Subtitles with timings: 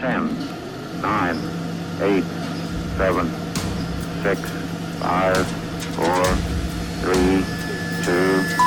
[0.00, 1.36] 10, 9,
[2.00, 2.24] 8,
[2.96, 3.30] 7,
[4.22, 4.40] 6,
[4.98, 5.46] 5,
[5.94, 6.24] 4,
[7.02, 7.44] 3,
[8.04, 8.60] 2,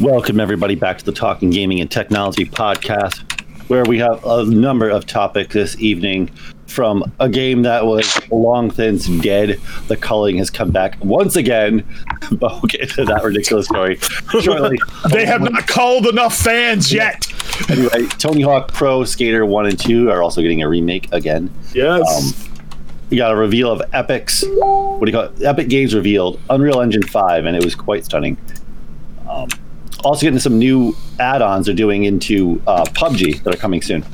[0.00, 3.22] Welcome, everybody, back to the Talking Gaming and Technology podcast,
[3.68, 6.30] where we have a number of topics this evening.
[6.70, 11.84] From a game that was long since dead, the culling has come back once again.
[12.32, 13.96] But we'll get into that ridiculous story
[14.40, 14.78] shortly.
[15.10, 17.26] They have not called enough fans yet.
[17.68, 21.50] Anyway, Tony Hawk Pro Skater 1 and 2 are also getting a remake again.
[21.74, 22.48] Yes.
[23.10, 25.42] We got a reveal of Epic's, what do you call it?
[25.42, 28.36] Epic Games revealed Unreal Engine 5, and it was quite stunning.
[29.28, 29.48] Um,
[30.04, 34.04] also getting some new add-ons they're doing into uh, PUBG that are coming soon.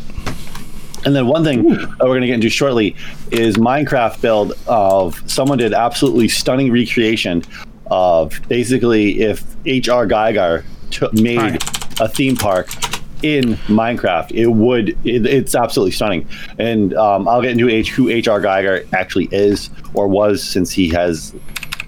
[1.07, 2.97] And then one thing that we're going to get into shortly
[3.31, 7.45] is Minecraft build of someone did absolutely stunning recreation
[7.87, 10.07] of basically if H.R.
[10.07, 11.63] Giger t- made
[12.01, 12.69] a theme park
[13.23, 16.29] in Minecraft, it would it, it's absolutely stunning.
[16.59, 18.41] And um, I'll get into H, who H.R.
[18.41, 21.33] Giger actually is or was since he has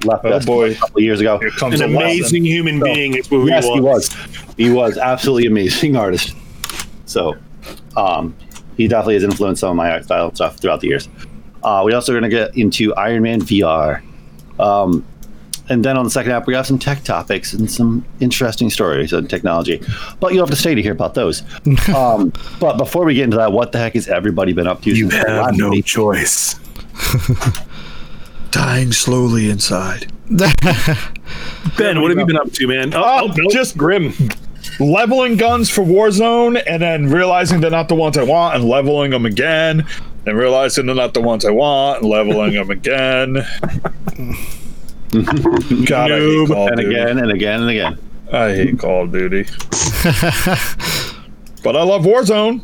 [0.05, 0.71] left Oh, us boy.
[0.71, 1.39] a couple of years ago.
[1.41, 2.03] Here comes An a lesson.
[2.07, 4.13] amazing human being is who yes, he was.
[4.15, 4.55] he was.
[4.57, 6.35] He was absolutely amazing artist.
[7.07, 7.37] So,
[7.97, 8.37] um,
[8.79, 11.09] he definitely has influenced some of my art style and stuff throughout the years.
[11.63, 14.01] Uh, we also are going to get into Iron Man VR.
[14.59, 15.05] Um,
[15.69, 19.13] and then on the second app, we have some tech topics and some interesting stories
[19.13, 19.83] on technology.
[20.21, 21.43] But you'll have to stay to hear about those.
[21.95, 24.91] um, but before we get into that, what the heck has everybody been up to?
[24.91, 25.83] You since have no meeting?
[25.83, 26.55] choice.
[28.51, 30.11] Dying slowly inside.
[30.31, 32.95] Ben, what have you been up to, man?
[32.95, 33.53] Oh, Oh, oh, nope.
[33.53, 34.13] just grim.
[34.81, 39.11] Leveling guns for Warzone and then realizing they're not the ones I want and leveling
[39.11, 39.85] them again
[40.27, 43.33] and realizing they're not the ones I want and leveling them again.
[45.87, 46.47] God, I hate Noob.
[46.49, 46.95] Call And Duty.
[46.95, 47.99] again and again and again.
[48.33, 49.45] I hate Call of Duty.
[51.63, 52.63] but I love Warzone.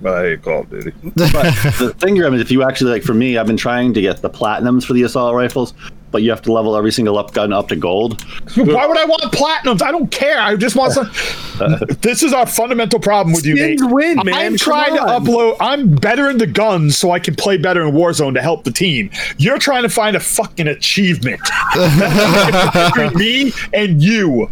[0.00, 0.92] But I hate Call of Duty.
[1.02, 1.42] But
[1.78, 4.22] the thing, Grim, is if you actually like, for me, I've been trying to get
[4.22, 5.74] the platinums for the assault rifles,
[6.12, 8.22] but you have to level every single up gun up to gold.
[8.54, 9.82] Why would I want platinums?
[9.82, 10.38] I don't care.
[10.38, 11.10] I just want some.
[12.02, 13.80] this is our fundamental problem with you, Nate.
[13.82, 14.34] Win, man.
[14.34, 15.56] I'm Come trying to upload.
[15.58, 18.70] I'm better in the guns, so I can play better in Warzone to help the
[18.70, 19.10] team.
[19.38, 21.40] You're trying to find a fucking achievement
[21.72, 24.50] between me and you.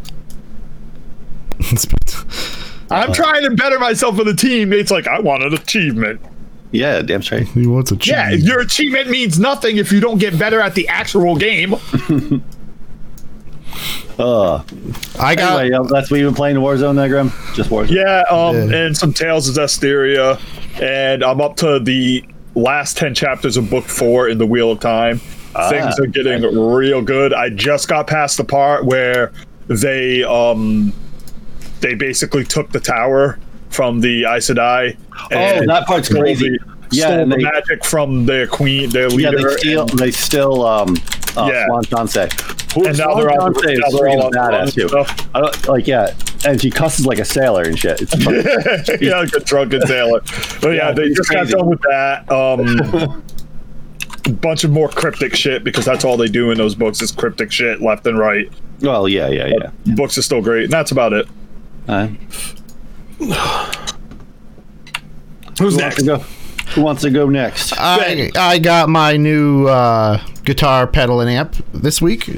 [2.91, 4.71] I'm uh, trying to better myself for the team.
[4.71, 6.21] Nate's like, I want an achievement.
[6.73, 7.49] Yeah, damn straight.
[7.49, 8.13] He wants a cheat.
[8.13, 11.75] Yeah, your achievement means nothing if you don't get better at the actual game.
[14.19, 14.63] Uh,
[15.19, 17.33] I got anyway, yeah, that's what you've been playing Warzone there, Grim?
[17.55, 17.91] Just Warzone?
[17.91, 18.77] Yeah, um, Yeah.
[18.87, 20.39] and some Tales of Zestiria,
[20.83, 22.23] and I'm up to the
[22.55, 25.19] last ten chapters of book four in the Wheel of Time.
[25.71, 27.33] Things are getting real good.
[27.33, 29.33] I just got past the part where
[29.69, 30.93] they um
[31.81, 33.39] they basically took the tower
[33.71, 34.97] from the Aes Sedai.
[35.33, 36.59] Oh, that part's crazy.
[36.93, 39.81] Yeah, the they- magic from their queen, their Yeah, they steal.
[39.83, 40.67] and- They still.
[40.67, 40.97] Um,
[41.37, 41.67] uh, Yeah.
[41.69, 42.87] Siuan.
[42.87, 44.89] And now they're all- Siuan is now they're all badass too.
[45.35, 46.13] I don't, like yeah,
[46.45, 48.01] and she cusses like a sailor and shit.
[48.03, 48.17] It's
[49.03, 50.21] yeah, like a drunken sailor.
[50.61, 51.53] But yeah, Yeah, they just crazy.
[51.53, 52.31] got done with that.
[52.33, 53.23] Um,
[54.27, 57.13] a bunch of more cryptic shit because that's all they do in those books is
[57.13, 58.51] cryptic shit left and right.
[58.83, 59.95] well, yeah, yeah, yeah.
[59.95, 61.27] Books are still great, and that's about it.
[61.89, 62.09] Uh,
[63.21, 63.37] Who's
[65.59, 65.97] who wants next?
[65.97, 66.19] to go?
[66.75, 67.73] Who wants to go next?
[67.77, 72.25] I, I got my new uh, guitar pedal and amp this week.
[72.25, 72.33] So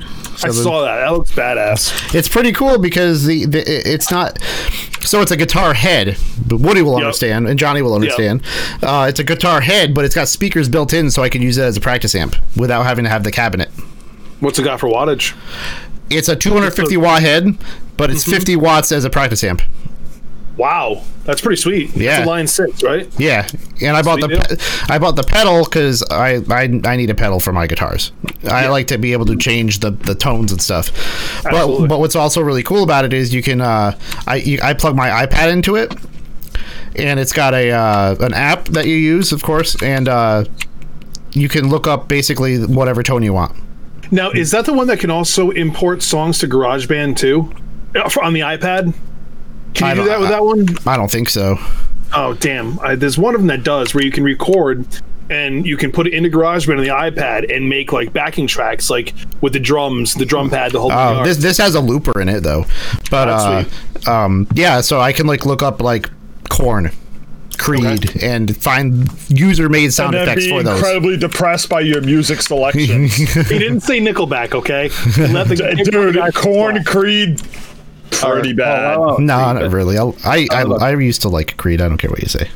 [0.44, 0.96] I the- saw that.
[1.00, 2.14] That looks badass.
[2.14, 4.38] it's pretty cool because the, the it's not
[5.02, 6.16] so it's a guitar head
[6.46, 7.02] but woody will Yep.
[7.02, 8.40] understand and johnny will understand
[8.82, 11.58] uh, it's a guitar head but it's got speakers built in so i can use
[11.58, 13.68] it as a practice amp without having to have the cabinet
[14.40, 15.34] What's it got for wattage?
[16.08, 17.58] it's a 250 watt head
[17.96, 19.60] but it's 50 watts as a practice amp
[20.56, 21.96] Wow, that's pretty sweet.
[21.96, 22.18] Yeah.
[22.18, 23.08] It's a line six, right?
[23.18, 23.48] yeah
[23.80, 27.10] and i bought Sweet the pe- i bought the pedal because I, I i need
[27.10, 28.12] a pedal for my guitars
[28.48, 30.90] i like to be able to change the the tones and stuff
[31.42, 31.80] but Absolutely.
[31.80, 34.72] but but what's also really cool about it is you can uh i you, i
[34.72, 35.94] plug my ipad into it
[36.96, 40.44] and it's got a uh, an app that you use of course and uh
[41.32, 43.56] you can look up basically whatever tone you want
[44.12, 47.50] Now, is that the one that can also import songs to GarageBand too
[47.96, 48.94] Uh, on the iPad?
[49.74, 50.66] Can you do that with I- that one?
[50.86, 51.58] i don't think so
[52.14, 52.78] Oh, damn!
[52.80, 54.84] I, there's one of them that does where you can record
[55.30, 58.46] and you can put it in into GarageBand on the iPad and make like backing
[58.46, 60.92] tracks, like with the drums, the drum pad, the whole.
[60.92, 62.66] Uh, this this has a looper in it though,
[63.10, 63.64] but Oh,
[64.06, 64.82] uh, um, yeah.
[64.82, 66.10] So I can like look up like
[66.50, 66.90] Korn,
[67.58, 70.76] Creed and find user-made sound and then effects be for those.
[70.78, 73.08] incredibly depressed by your music selection.
[73.08, 74.90] He didn't say Nickelback, okay?
[75.32, 75.48] Let
[75.90, 77.40] Dude, guy Korn Creed,
[78.12, 78.96] pretty bad.
[78.96, 79.98] Oh, oh, No, not really.
[79.98, 81.80] I'll, I, I I used to like Creed.
[81.80, 82.48] I don't care what you say.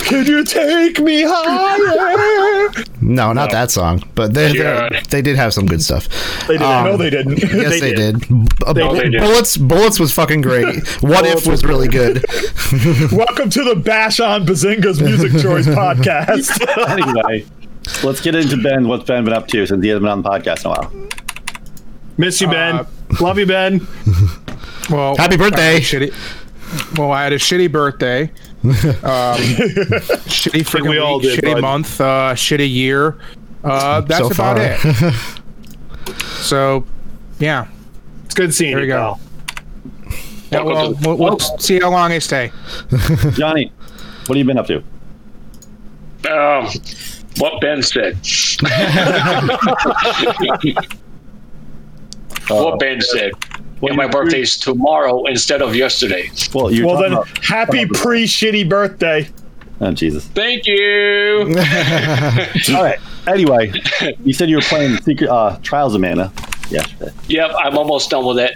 [0.00, 2.84] Can you take me higher?
[3.00, 4.02] No, not that song.
[4.14, 4.88] But they Yeah.
[4.90, 6.08] they they did have some good stuff.
[6.46, 6.62] They did.
[6.62, 7.38] Um, no, they didn't.
[7.42, 8.20] Yes, They they, did.
[8.20, 8.28] did.
[8.28, 9.20] B- Bu- they did.
[9.20, 10.86] Bullets Bullets was fucking great.
[11.02, 12.24] What if was really good.
[13.12, 16.50] Welcome to the Bash on Bazinga's Music Choice podcast.
[16.90, 17.44] anyway,
[18.02, 18.88] let's get into Ben.
[18.88, 21.08] What's Ben been up to since he hasn't been on the podcast in a while?
[22.18, 22.76] Miss you, Ben.
[22.76, 22.84] Uh,
[23.20, 23.86] Love you, Ben.
[24.90, 25.76] Well, Happy birthday.
[25.76, 28.22] I shitty, well, I had a shitty birthday.
[28.22, 28.30] Um,
[30.28, 31.62] shitty freaking we all week, did, shitty bud.
[31.62, 33.18] month, uh, shitty year.
[33.64, 34.78] Uh, that's So about it.
[36.42, 36.84] So,
[37.38, 37.68] yeah.
[38.24, 39.18] It's good seeing There you, you go.
[40.50, 42.50] yeah well, we'll, we'll see how long I stay.
[43.34, 43.70] Johnny,
[44.26, 44.78] what have you been up to?
[46.28, 46.66] Um,
[47.38, 48.18] what Ben said.
[52.48, 53.32] What Ben said.
[53.82, 56.30] and my birthday's tomorrow instead of yesterday.
[56.54, 59.28] Well, you're well, then, about- happy pre shitty birthday.
[59.80, 60.24] Oh, Jesus.
[60.28, 61.44] Thank you.
[62.76, 62.98] All right.
[63.26, 63.72] Anyway,
[64.24, 66.32] you said you were playing Secret uh, Trials of Mana
[66.70, 67.12] yesterday.
[67.28, 68.54] yep, I'm almost done with it.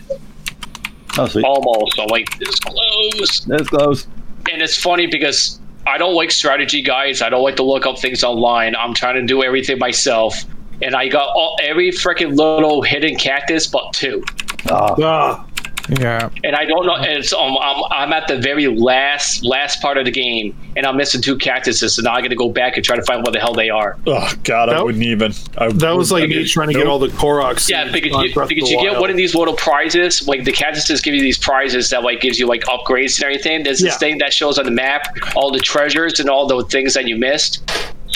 [1.19, 1.45] Oh, sweet.
[1.45, 1.99] Almost.
[1.99, 3.41] I'm like this close.
[3.45, 4.07] That's close.
[4.53, 7.23] And it's funny because I don't like strategy guides.
[7.23, 8.77] I don't like to look up things online.
[8.77, 10.45] I'm trying to do everything myself.
[10.83, 14.23] And I got all, every freaking little hidden cactus but two.
[14.71, 15.45] Ah,
[15.89, 16.29] Yeah.
[16.43, 16.97] and I don't know.
[16.97, 20.85] And it's um, I'm I'm at the very last last part of the game, and
[20.85, 21.95] I'm missing two cactuses.
[21.95, 23.71] So now I got to go back and try to find what the hell they
[23.71, 23.97] are.
[24.07, 25.33] Oh God, I wouldn't even.
[25.57, 27.69] I that was like wouldn't- me trying to get all the Koroks.
[27.71, 30.27] Yeah, because uh, you, because you get one of these little prizes.
[30.27, 33.63] Like the cactuses give you these prizes that like gives you like upgrades and everything.
[33.63, 33.99] There's this Yeah.
[33.99, 35.03] thing that shows on the map
[35.37, 37.63] all the treasures and all the things that you missed.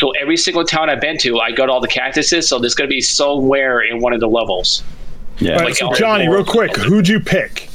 [0.00, 2.48] So every single town I've been to, I got all the cactuses.
[2.48, 4.82] So there's gonna be somewhere in one of the levels.
[5.38, 5.52] Yeah.
[5.52, 7.68] All right, like, so Johnny, real quick, who'd you pick?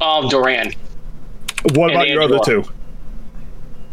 [0.00, 0.72] Um, Duran,
[1.74, 2.62] What And about your other Angela.
[2.64, 2.70] two?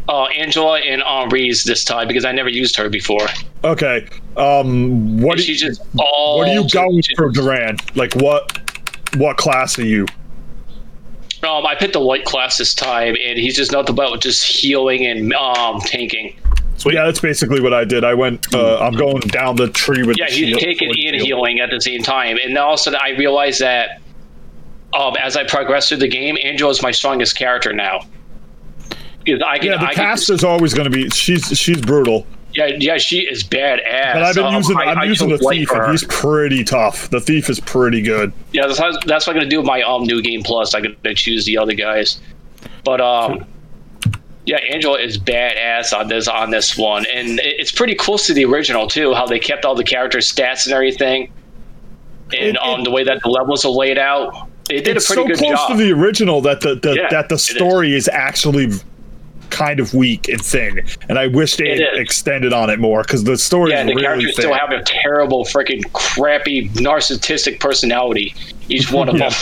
[0.07, 1.01] uh, Angela, and
[1.31, 3.27] Riesz this time because I never used her before.
[3.65, 4.05] Okay.
[4.37, 6.37] Um, what And do you, just all.
[6.39, 7.77] what are you going she- for, Duran?
[7.95, 8.57] Like what?
[9.17, 10.05] What class are you?
[11.43, 15.05] Um, I picked the white class this time, and he's just nothing but just healing
[15.05, 16.33] and um tanking.
[16.89, 18.03] Yeah, that's basically what I did.
[18.03, 18.53] I went.
[18.53, 20.17] Uh, I'm going down the tree with.
[20.17, 22.37] Yeah, he's taking and healing at the same time.
[22.43, 24.01] And then all of a sudden, I realized that
[24.93, 28.01] um, as I progress through the game, Angel is my strongest character now.
[29.27, 31.09] I can, Yeah, the I can, is always going to be.
[31.09, 32.25] She's she's brutal.
[32.55, 34.13] yeah, yeah, she is badass.
[34.13, 34.77] But I've been Um, using.
[34.77, 37.09] I- I'm I using the thief, and he's pretty tough.
[37.11, 38.33] The thief is pretty good.
[38.51, 40.73] Yeah, that's, that's what I'm gonna do with my um new game plus.
[40.73, 42.19] I'm gonna choose the other guys,
[42.83, 43.45] but um,
[44.45, 48.45] yeah, Angela is badass on this on this one, and it's pretty close to the
[48.45, 49.13] original too.
[49.13, 51.31] How they kept all the character stats and everything,
[52.37, 54.47] and It- um it- the way that the levels are laid out.
[54.67, 55.71] They did it's a pretty so good close job.
[55.77, 58.07] to the original that the, the Yeah, that the story is.
[58.07, 58.69] actually
[59.49, 60.79] kind of weak and thin,
[61.09, 63.87] and I wish they It had extended on it more because the story yeah, is
[63.87, 64.43] the really characters thin.
[64.43, 68.33] still have a terrible, freaking crappy, narcissistic personality.
[68.69, 69.27] Each one of Yeah.
[69.29, 69.37] them.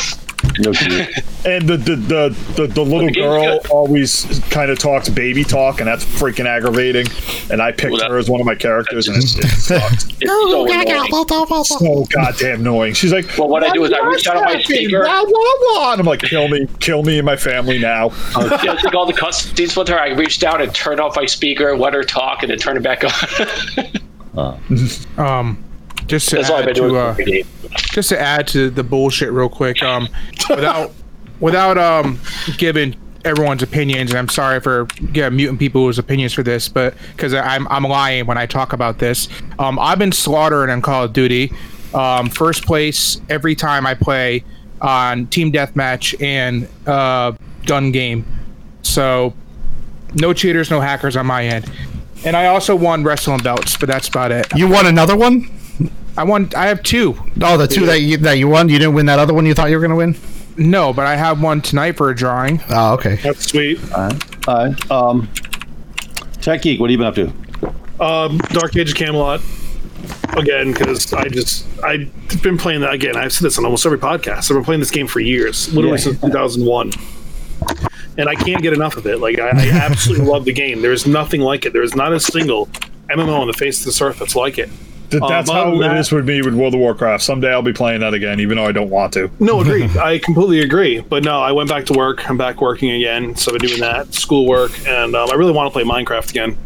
[0.59, 0.71] No
[1.45, 3.71] and the the the, the, the little the girl good.
[3.71, 7.05] always kind of talks baby talk, and that's freaking aggravating.
[7.49, 10.07] And I picked Well, that- her as one of my characters, and it, it sucks.
[10.21, 11.63] It's so annoying.
[11.63, 12.93] so goddamn annoying.
[12.93, 14.65] She's like, Well, what I do is I reach out on my happening?
[14.65, 14.99] speaker.
[14.99, 18.07] Blah, blah, blah." And I'm like, kill me, kill me and my family now.
[18.37, 19.97] yeah, it's like all the cutscenes with her.
[19.99, 22.75] I reached out and turned off my speaker, and let her talk, and then turn
[22.75, 23.03] it back
[24.37, 24.59] on.
[25.17, 25.63] Um,
[26.09, 27.45] just to That's add to uh, the
[27.91, 30.09] just to add to the bullshit real quick um
[30.49, 30.91] without
[31.39, 32.19] without um
[32.57, 37.33] giving everyone's opinions and i'm sorry for yeah, muting people's opinions for this but because
[37.33, 39.29] i'm i'm lying when i talk about this.
[39.59, 41.51] Um i've been slaughtering in call of duty.
[41.93, 44.43] Um first place every time i play
[44.81, 47.33] on team deathmatch and uh
[47.65, 48.25] gun game.
[48.81, 49.33] So
[50.15, 51.69] no cheaters no hackers on my end.
[52.25, 54.47] And i also won wrestling belts but that's about it.
[54.55, 55.58] You won another one?
[56.19, 58.67] I won i have two Oh, the two that you that you won.
[58.69, 59.45] You didn't win that other one.
[59.45, 60.15] You thought you were gonna win?
[60.57, 62.59] No, but I have one tonight for a drawing.
[62.69, 63.15] Oh, okay.
[63.15, 63.79] That's sweet.
[63.93, 64.09] All
[64.47, 64.91] right.
[64.91, 65.29] Um,
[66.41, 68.03] Tech Geek, what have you been up to?
[68.03, 69.41] Um, Dark Age of Camelot
[70.37, 72.11] again because I just I've
[72.43, 73.15] been playing that again.
[73.15, 74.51] I've said this on almost every podcast.
[74.51, 76.03] I've been playing this game for years, literally Yeah.
[76.03, 76.91] since 2001,
[78.17, 79.19] and I can't get enough of it.
[79.19, 80.81] Like I, I absolutely love the game.
[80.81, 81.71] There's nothing like it.
[81.73, 82.67] There's not a single
[83.09, 84.69] MMO on the face of this earth that's like it.
[85.09, 87.23] Th- That's Um, how other than it with me with World of Warcraft.
[87.23, 89.29] Someday I'll be playing that again, even though I don't want to.
[89.39, 89.95] No, agreed.
[89.97, 90.99] I completely agree.
[90.99, 92.29] But no, I went back to work.
[92.29, 95.67] I'm back working again, so I've been doing that schoolwork, and um, I really want
[95.67, 96.57] to play Minecraft again.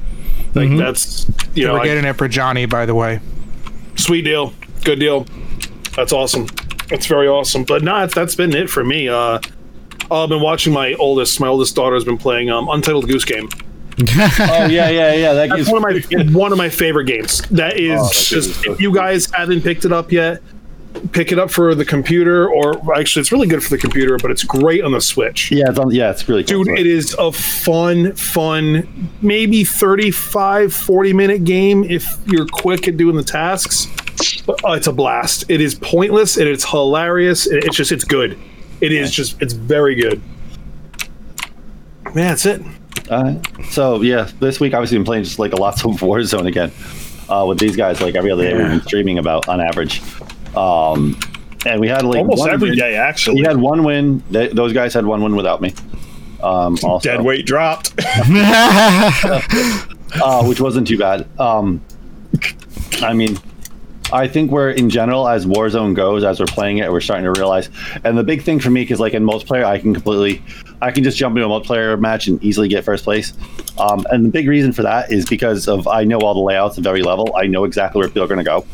[0.55, 3.19] Like that's you know, We're I- getting it for Johnny, by the way.
[3.95, 5.25] sweet deal, good deal.
[5.95, 6.47] That's awesome.
[6.89, 7.63] That's very awesome.
[7.63, 9.07] But no, that's, that's been it for me.
[9.07, 9.39] Uh,
[10.11, 11.39] I've been watching my oldest.
[11.39, 13.47] My oldest daughter has been playing um, Untitled Goose Game.
[13.99, 15.33] Oh yeah, yeah, yeah.
[15.33, 17.41] That That's one of my one of my favorite games.
[17.51, 20.41] That is Oh, just if you guys haven't picked it up yet,
[21.11, 22.49] pick it up for the computer.
[22.49, 25.51] Or actually, it's really good for the computer, but it's great on the Switch.
[25.51, 26.63] yeah, it's on, yeah, it's really cool.
[26.63, 32.97] Dude, it is a fun, fun, maybe 35, 40 minute game if you're quick at
[32.97, 33.87] doing the tasks.
[34.45, 35.45] But oh, it's a blast.
[35.49, 37.45] It is pointless and it's hilarious.
[37.47, 38.39] and It's just, it's good.
[38.81, 40.21] It is just, it's very good.
[42.05, 42.61] Man, that's it.
[43.09, 43.35] Uh,
[43.69, 46.71] so yeah, this week obviously been playing just like a lots of Warzone again
[47.29, 48.01] uh, with these guys.
[48.01, 50.01] Like every other day, we've been streaming about on average.
[50.55, 51.17] Um,
[51.65, 52.77] and we had like Almost one every win.
[52.79, 53.41] day, actually.
[53.41, 54.23] We had one win.
[54.29, 55.73] They, those guys had one win without me.
[56.41, 57.93] Um, also, Dead weight dropped.
[57.97, 59.41] uh,
[60.43, 61.27] which wasn't too bad.
[61.39, 61.81] Um,
[63.01, 63.37] I mean,
[64.13, 67.31] I think we're in general as Warzone goes, as we're playing it, we're starting to
[67.31, 67.71] realize.
[68.03, 70.43] And the big thing for me, because like in multiplayer, I can completely,
[70.83, 73.33] I can just jump into a multiplayer match and easily get first place.
[73.79, 76.77] Um, and the big reason for that is because of I know all the layouts
[76.77, 77.35] of every level.
[77.35, 78.65] I know exactly where people are going to go.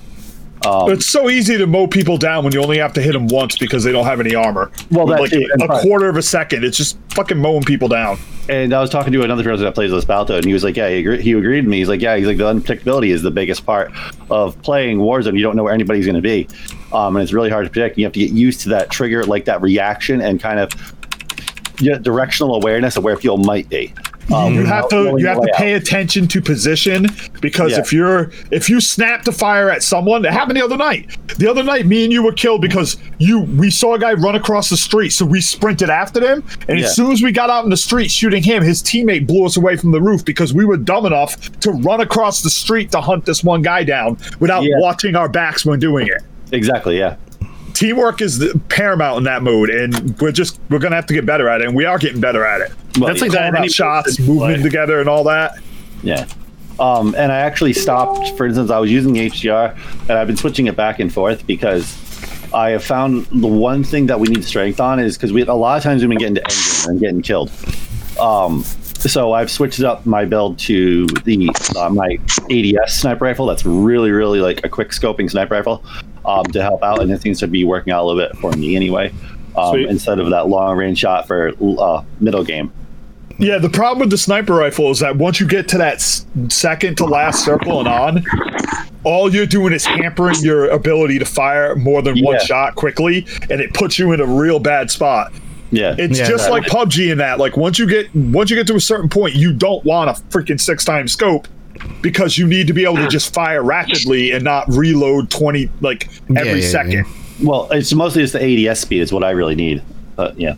[0.63, 3.57] It's so easy to mow people down when you only have to hit them once
[3.57, 4.71] because they don't have any armor.
[4.91, 6.65] Well, With, that like a quarter of a second.
[6.65, 8.17] It's just fucking mowing people down.
[8.49, 10.89] And I was talking to another person that plays Espalto, and he was like, "Yeah,
[10.89, 11.77] he, agree- he agreed with me.
[11.77, 13.91] He's like, yeah, he's like the unpredictability is the biggest part
[14.29, 15.35] of playing Warzone.
[15.37, 16.47] You don't know where anybody's going to be,
[16.91, 17.97] um, and it's really hard to predict.
[17.97, 20.71] You have to get used to that trigger, like that reaction, and kind of
[21.77, 23.93] get directional awareness of where people might be.
[24.31, 27.07] Um, You have to you have to pay attention to position
[27.41, 27.79] because Yeah.
[27.79, 31.17] if you're if you snap to fire at someone, it happened the other night.
[31.37, 34.35] The other night, me and you were killed because you we saw a guy run
[34.35, 36.43] across the street, so we sprinted after them.
[36.67, 36.85] And Yeah.
[36.85, 39.57] as soon as we got out in the street shooting him, his teammate blew us
[39.57, 43.01] away from the roof because we were dumb enough to run across the street to
[43.01, 44.75] hunt this one guy down without Yeah.
[44.79, 46.21] watching our backs when doing it.
[46.51, 47.15] Exactly, yeah.
[47.79, 51.25] Teamwork is the paramount in that mode, and we're just we're gonna have to get
[51.25, 52.73] better at it, and we are getting better at it.
[52.97, 54.25] Well, That's like that Calling any out shots, play.
[54.27, 55.53] moving together, and all that.
[56.03, 56.27] Yeah.
[56.77, 60.35] Um, and I actually stopped, for instance, I was using the HDR and I've been
[60.35, 61.95] switching it back and forth because
[62.53, 65.53] I have found the one thing that we need strength on is because we a
[65.53, 67.49] lot of times we've been getting to engine and getting killed.
[68.19, 72.17] Um, so I've switched up my build to the uh, my
[72.51, 73.45] ADS sniper rifle.
[73.45, 75.81] That's really, really like a quick scoping sniper rifle
[76.29, 78.51] um, to help out, and it seems to be working out a little bit for
[78.51, 79.11] me anyway.
[79.57, 82.71] Um, instead of that long range shot for uh, middle game.
[83.39, 86.25] Yeah, the problem with the sniper rifle is that once you get to that s-
[86.49, 88.23] second to last circle and on,
[89.03, 92.39] all you're doing is hampering your ability to fire more than one Yeah.
[92.45, 95.31] shot quickly, and it puts you in a real bad spot.
[95.71, 97.39] Yeah, It's Yeah, just that- like PUBG in that.
[97.39, 100.13] Like once you get once you get to a certain point, you don't want a
[100.29, 101.47] freaking six times scope
[102.01, 103.09] because you need to be able to hmm.
[103.09, 106.91] just fire rapidly and not reload twenty like every yeah, second.
[106.91, 107.03] yeah.
[107.41, 109.81] Well, it's mostly just the ADS speed is what I really need.
[110.15, 110.55] But yeah,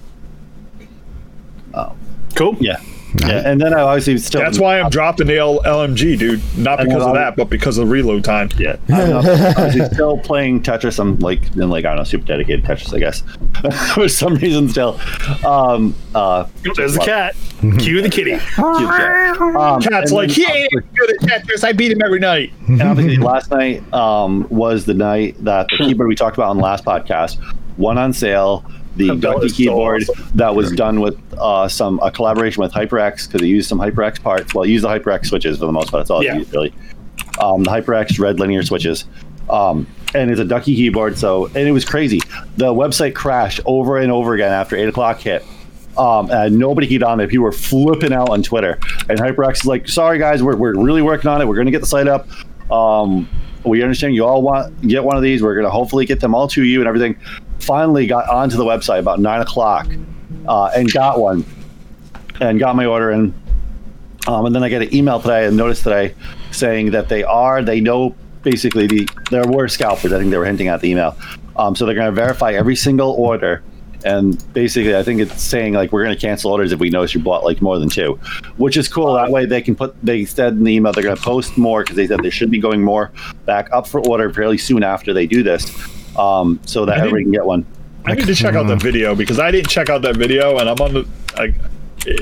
[2.36, 2.58] Cool.
[2.60, 2.82] yeah,
[3.20, 3.41] yeah.
[3.46, 4.41] And then I obviously still.
[4.41, 6.41] That's why I'm dropping the L- LMG, dude.
[6.58, 8.50] Not because of that, but because of the reload time.
[8.58, 11.00] Yeah, I'm still playing Tetris.
[11.00, 13.24] I'm like, been like I don't know, super dedicated Tetris, I guess.
[13.94, 15.00] For some reason, still.
[15.46, 17.36] Um, uh, There's the cat.
[17.80, 18.32] Cue the kitty.
[18.32, 19.39] cute cat.
[19.39, 21.63] Um, Cat's like, then he ain't good at Tetris.
[21.63, 22.51] I beat him every night.
[22.68, 26.58] And obviously, last night um, was the night that the keyboard we talked about on
[26.58, 27.38] the last podcast
[27.77, 28.65] went on sale.
[28.98, 30.32] The Ducky so keyboard awesome.
[30.36, 34.22] that was done with uh, some a collaboration with HyperX because they used some HyperX
[34.22, 34.54] parts.
[34.54, 36.02] Well, use the HyperX switches for the most part.
[36.02, 36.34] That's all Yeah.
[36.34, 36.74] they use really.
[37.40, 39.06] Um, the HyperX red linear switches.
[39.50, 41.18] Um, and it's a Ducky keyboard.
[41.18, 42.20] So and it was crazy.
[42.58, 45.46] The website crashed over and over again after eight o'clock hit.
[45.98, 47.30] Um, and nobody keyed on it.
[47.30, 48.80] People were flipping out on Twitter.
[49.10, 51.48] And HyperX is like, sorry guys, we're, we're really working on it.
[51.48, 52.28] We're going to get the site up.
[52.72, 53.28] Um,
[53.66, 55.44] we understand you all want get one of these.
[55.44, 57.18] We're going to hopefully get them all to you and everything.
[57.62, 59.88] Finally got onto the website about nine o'clock
[60.48, 61.46] uh, and got one
[62.39, 63.34] and got my order in.
[64.27, 66.13] Um, and then I get an email today and notice today
[66.51, 70.12] saying that they are, they know basically the there were scalpers.
[70.13, 71.18] I think they were hinting at the email.
[71.56, 73.63] Um, so they're going to verify every single order.
[74.03, 77.13] And basically, I think it's saying like we're going to cancel orders if we notice
[77.13, 78.20] you bought like more than two,
[78.58, 79.13] which is cool.
[79.13, 79.96] That way they can put.
[80.03, 82.50] They said in the email they're going to post more because they said they should
[82.50, 83.12] be going more
[83.46, 85.70] back up for order fairly soon after they do this,
[86.22, 87.66] um, so that I everybody can get one.
[88.06, 90.70] I need to check out that video because I didn't check out that video, and
[90.70, 91.08] I'm on the.
[91.36, 91.54] I,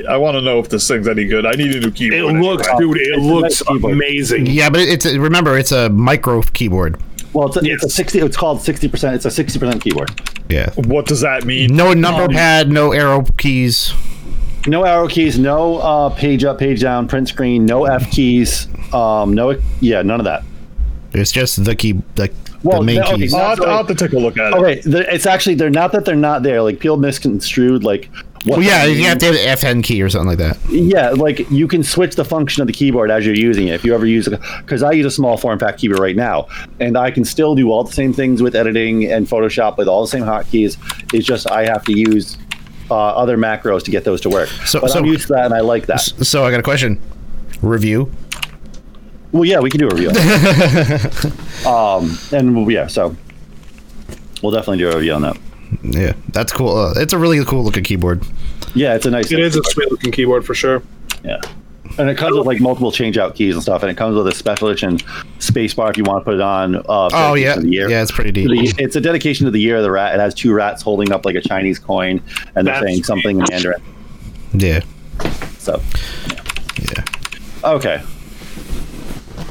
[0.10, 1.46] I want to know if this thing's any good.
[1.46, 2.36] I need a new keyboard.
[2.36, 2.94] It looks, anyway.
[2.94, 2.98] dude.
[2.98, 4.46] It It's looks nice amazing.
[4.48, 7.01] Yeah, but it's a, remember it's a micro keyboard.
[7.32, 8.20] Well, it's a, it's a sixty.
[8.20, 9.15] It's called sixty percent.
[9.15, 10.10] It's a sixty percent keyboard.
[10.50, 10.72] Yeah.
[10.75, 11.75] What does that mean?
[11.75, 13.94] No number pad, no arrow keys.
[14.68, 15.39] No arrow keys.
[15.39, 17.65] No uh, page up, page down, print screen.
[17.65, 18.68] No F keys.
[18.94, 19.62] Um, no.
[19.79, 20.44] Yeah, none of that.
[21.13, 22.29] It's just the key, the,
[22.63, 23.34] Well, the main no, okay, keys.
[23.34, 24.58] I'll, have to, I'll have to take a look at it.
[24.58, 26.62] Okay, they're- it's actually they're not that they're not there.
[26.62, 28.10] Like people misconstrued like.
[28.46, 30.58] What Well, yeah, they you have to have an F10 key or something like that.
[30.70, 33.74] Yeah, like you can switch the function of the keyboard as you're using it.
[33.74, 36.48] If you ever use it, because I use a small form factor keyboard right now,
[36.80, 40.01] and I can still do all the same things with editing and Photoshop with all
[40.04, 40.78] the same hotkeys.
[41.13, 42.38] It's just I have to use
[42.89, 44.48] uh, other macros to get those to work.
[44.66, 46.00] So- but so- I'm used to that, and I like that.
[46.00, 46.98] So I got a question.
[47.62, 48.10] Review.
[49.31, 50.09] Well, yeah, we can do a review.
[51.69, 53.15] um, and yeah, so
[54.41, 55.38] we'll definitely do a review on that.
[55.83, 56.75] Yeah, that's cool.
[56.75, 58.24] Uh, it's a really cool looking keyboard.
[58.74, 59.31] Yeah, it's a nice.
[59.31, 60.81] It is a sweet looking keyboard for sure.
[61.24, 61.39] Yeah.
[61.98, 64.27] And it comes with like multiple change out keys and stuff, and it comes with
[64.27, 65.00] a special edition
[65.39, 66.75] space bar if you want to put it on.
[66.75, 67.89] Uh, Oh yeah, the year.
[67.89, 68.79] yeah, it's pretty The- neat.
[68.79, 70.13] it's a dedication to the year of the rat.
[70.15, 72.21] It has two rats holding up like a Chinese coin,
[72.55, 73.81] and they're That's saying something in Mandarin.
[74.53, 74.81] Yeah,
[75.57, 75.81] So,
[76.81, 77.03] yeah.
[77.63, 78.01] okay,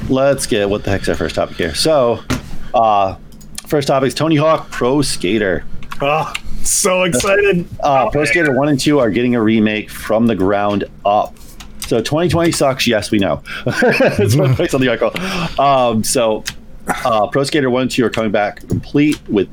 [0.08, 1.74] let's get what the heck's our first topic here.
[1.74, 2.22] So,
[2.74, 3.16] uh,
[3.66, 5.64] first topic is Tony Hawk Pro Skater.
[6.00, 7.66] Oh, so excited.
[7.80, 11.36] Uh, Pro Skater 1 and 2 are getting a remake from the ground up.
[11.86, 12.86] So 2020 sucks.
[12.86, 13.42] Yes, we know.
[13.64, 15.18] That's what it writes on the article.
[15.60, 16.44] Um, so
[17.04, 19.48] uh, Pro Skater 1 and 2 are coming back complete with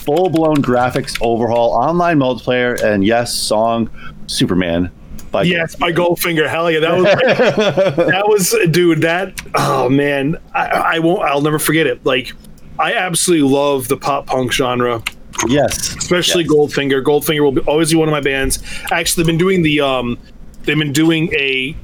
[0.00, 3.90] full blown graphics overhaul, online multiplayer, and yes, song
[4.26, 4.90] Superman.
[5.30, 6.48] By Yes, by Goldfinger.
[6.48, 7.04] Hell yeah, that was
[8.06, 9.02] that was dude.
[9.02, 11.22] That oh man, I, I won't.
[11.22, 12.04] I'll never forget it.
[12.06, 12.32] Like,
[12.78, 15.02] I absolutely love the pop punk genre,
[15.48, 15.94] Yes.
[15.96, 16.52] especially Yes.
[16.52, 17.02] Goldfinger.
[17.02, 18.62] Goldfinger will be, always be one of my bands.
[18.90, 20.18] Actually, they've been doing the um,
[20.62, 21.76] they've been doing a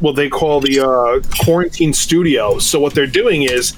[0.00, 2.58] what they call the uh, quarantine studio.
[2.58, 3.76] So what they're doing is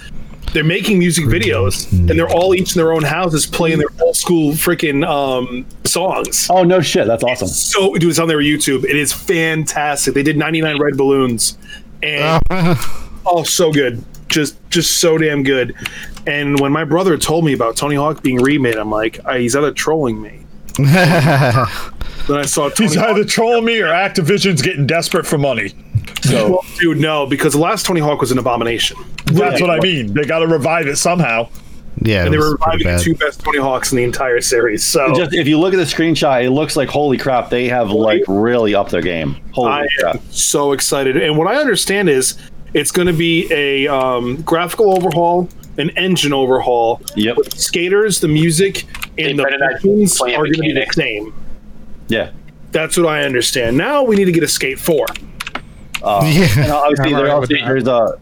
[0.53, 4.17] they're making music videos, and they're all each in their own houses playing their old
[4.17, 6.49] school freaking um, songs.
[6.51, 7.07] Oh, no shit.
[7.07, 7.49] That's awesome.
[7.49, 8.85] So, dude, it's on their YouTube.
[8.85, 10.15] It is fantastic.
[10.15, 11.59] They did 99 Red Balloons,
[12.03, 12.43] and
[13.27, 14.05] oh, so good.
[14.29, 15.75] Just, just so damn good.
[16.27, 19.55] And when my brother told me about Tony Hawk being remade, I'm like, "Ah, he's
[19.57, 20.45] either trolling me.
[22.29, 23.11] Then I saw Tony He's Hawk.
[23.11, 25.75] either trolling me or Activision's getting desperate for money.
[26.23, 28.97] So Well, dude, no, because the last Tony Hawk was an abomination.
[29.27, 30.15] that's what I mean.
[30.15, 31.49] They got to revive it somehow.
[32.01, 32.25] yeah.
[32.25, 34.83] And they was were reviving the two best Tony Hawks in the entire series.
[34.85, 37.51] So Just if you look at the screenshot, it looks like holy crap.
[37.51, 39.37] They have like really upped their game.
[39.53, 40.15] Holy I crap.
[40.17, 41.17] am so excited.
[41.17, 42.39] And what I understand is
[42.75, 47.03] it's going to be a um, graphical overhaul, an engine overhaul.
[47.17, 47.37] Yep.
[47.37, 48.87] But the skaters, the music,
[49.19, 51.35] and the better not buttons play are going to be the same.
[52.09, 52.31] Yeah.
[52.71, 53.77] That's what I understand.
[53.77, 54.79] Now we need to get a Skate
[56.03, 56.23] 4.
[56.25, 56.63] Yeah.
[56.65, 58.19] And obviously, I'm also, there's a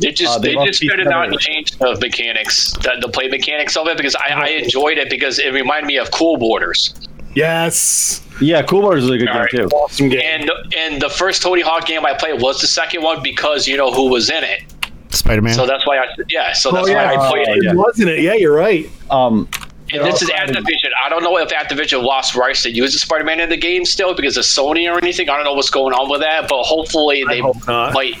[0.00, 1.40] They just Uh, they they must just be better not separate.
[1.40, 5.38] change the mechanics, the, the play mechanics of it, because I, I enjoyed it because
[5.38, 6.94] it reminded me of Cool Borders.
[7.34, 8.22] Yes.
[8.40, 8.62] yeah.
[8.62, 9.50] Cool Borders is a good All game right.
[9.50, 9.66] too.
[9.68, 10.20] Awesome game.
[10.24, 13.76] And and the first Tony Hawk game I played was the second one because you
[13.76, 14.62] know who was in it.
[15.10, 15.54] Spider Man.
[15.54, 16.52] So that's why I yeah.
[16.52, 17.12] So that's Oh, yeah.
[17.14, 17.64] why I played Oh, it.
[17.64, 17.72] yeah.
[17.74, 18.20] Wasn't it?
[18.20, 18.88] Yeah, you're right.
[19.10, 19.48] Um,
[19.92, 20.90] And this is also Activision.
[21.04, 24.14] I don't know if Activision lost rights to use the Spider-Man in the game still
[24.14, 25.28] because of Sony or anything.
[25.28, 27.92] I don't know what's going on with that, but hopefully they hope not.
[27.94, 28.14] might.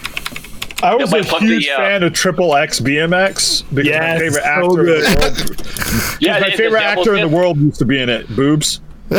[0.82, 4.18] I was Yeah, a huge the, uh, fan of Triple X BMX because Yes, my
[4.18, 4.80] favorite so actor.
[4.80, 5.04] In good.
[5.04, 8.08] the world, Yeah, my the- favorite the actor in the world used to be in
[8.08, 8.34] it.
[8.34, 8.80] Boobs.
[9.10, 9.18] no,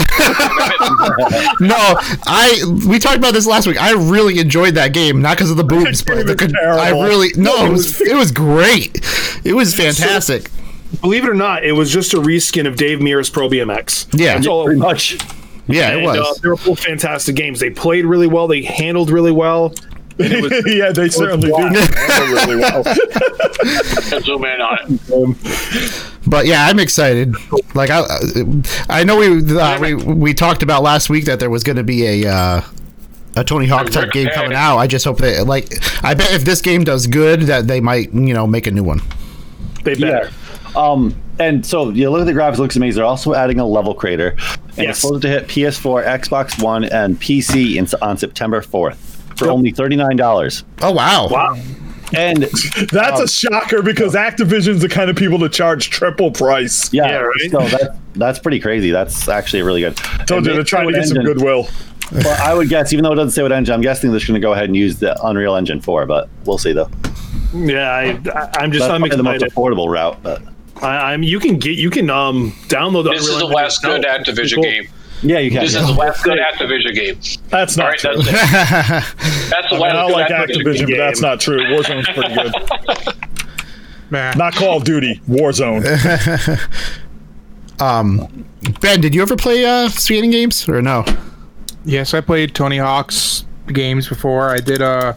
[2.25, 3.81] I we talked about this last week.
[3.81, 7.29] I really enjoyed that game, not because of the boobs, but the, is I really
[7.35, 8.99] no, it was it was great.
[9.43, 10.49] It was fantastic.
[10.99, 14.07] Believe it or not, it was just a reskin of Dave Mirra Pro BMX.
[14.19, 14.33] Yeah.
[14.35, 15.17] That's all it pretty much.
[15.67, 16.37] Yeah, it And, uh, was.
[16.41, 17.59] they were both fantastic games.
[17.59, 18.47] They played really well.
[18.47, 19.73] They handled really well.
[20.19, 21.73] Was yeah, they certainly wild.
[21.73, 22.83] did really well.
[24.21, 24.77] zoom in on
[25.07, 26.03] it.
[26.27, 27.33] But yeah, I'm excited.
[27.73, 28.03] Like I,
[28.89, 31.83] I know we uh, we we talked about last week that there was going to
[31.83, 32.61] be a uh,
[33.37, 34.77] a Tony Hawk type game coming out.
[34.77, 35.71] I just hope that like
[36.03, 38.83] I bet if this game does good, that they might you know make a new
[38.83, 39.01] one.
[39.83, 40.29] they better.
[40.75, 42.97] Um, and so you look at the graphics; looks amazing.
[42.99, 44.89] They're also adding a level creator, and Yes.
[44.89, 48.95] it's supposed to hit PS4, Xbox One, and PC in, on September 4th
[49.37, 49.53] for Yep.
[49.53, 50.63] only thirty nine dollars.
[50.81, 51.27] Oh wow!
[51.29, 51.57] Wow.
[52.13, 52.43] And
[52.91, 56.91] That's Um, a shocker because Activision's the kind of people to charge triple price.
[56.93, 57.51] yeah, Yeah, right?
[57.51, 58.91] so that's that's pretty crazy.
[58.91, 59.95] That's actually really good.
[60.27, 61.67] Told And you they're trying to what get some goodwill.
[62.11, 64.33] Well, I would guess, even though it doesn't say what engine, I'm guessing they're going
[64.33, 66.89] to go ahead and use the Unreal Engine 4, but we'll see though.
[67.53, 70.41] Yeah, I, I, I'm just That's I'm probably the most affordable route, but
[70.81, 73.11] I, I'm you can get you can um download.
[73.11, 74.87] This is the last good Activision game.
[75.23, 75.61] Yeah, you can.
[75.61, 77.19] This is the last good Activision game.
[77.49, 78.15] That's not All right, true.
[78.17, 79.17] that's it.
[79.51, 81.59] That's the I, mean, I last like good Activision, but that's not true.
[81.65, 83.13] Warzone's pretty good.
[84.09, 84.37] Man.
[84.37, 85.85] Not Call of Duty, Warzone.
[87.81, 88.45] um,
[88.81, 91.05] Ben, did you ever play uh, skating games or no?
[91.85, 94.49] Yes, I played Tony Hawk's games before.
[94.49, 95.13] I did uh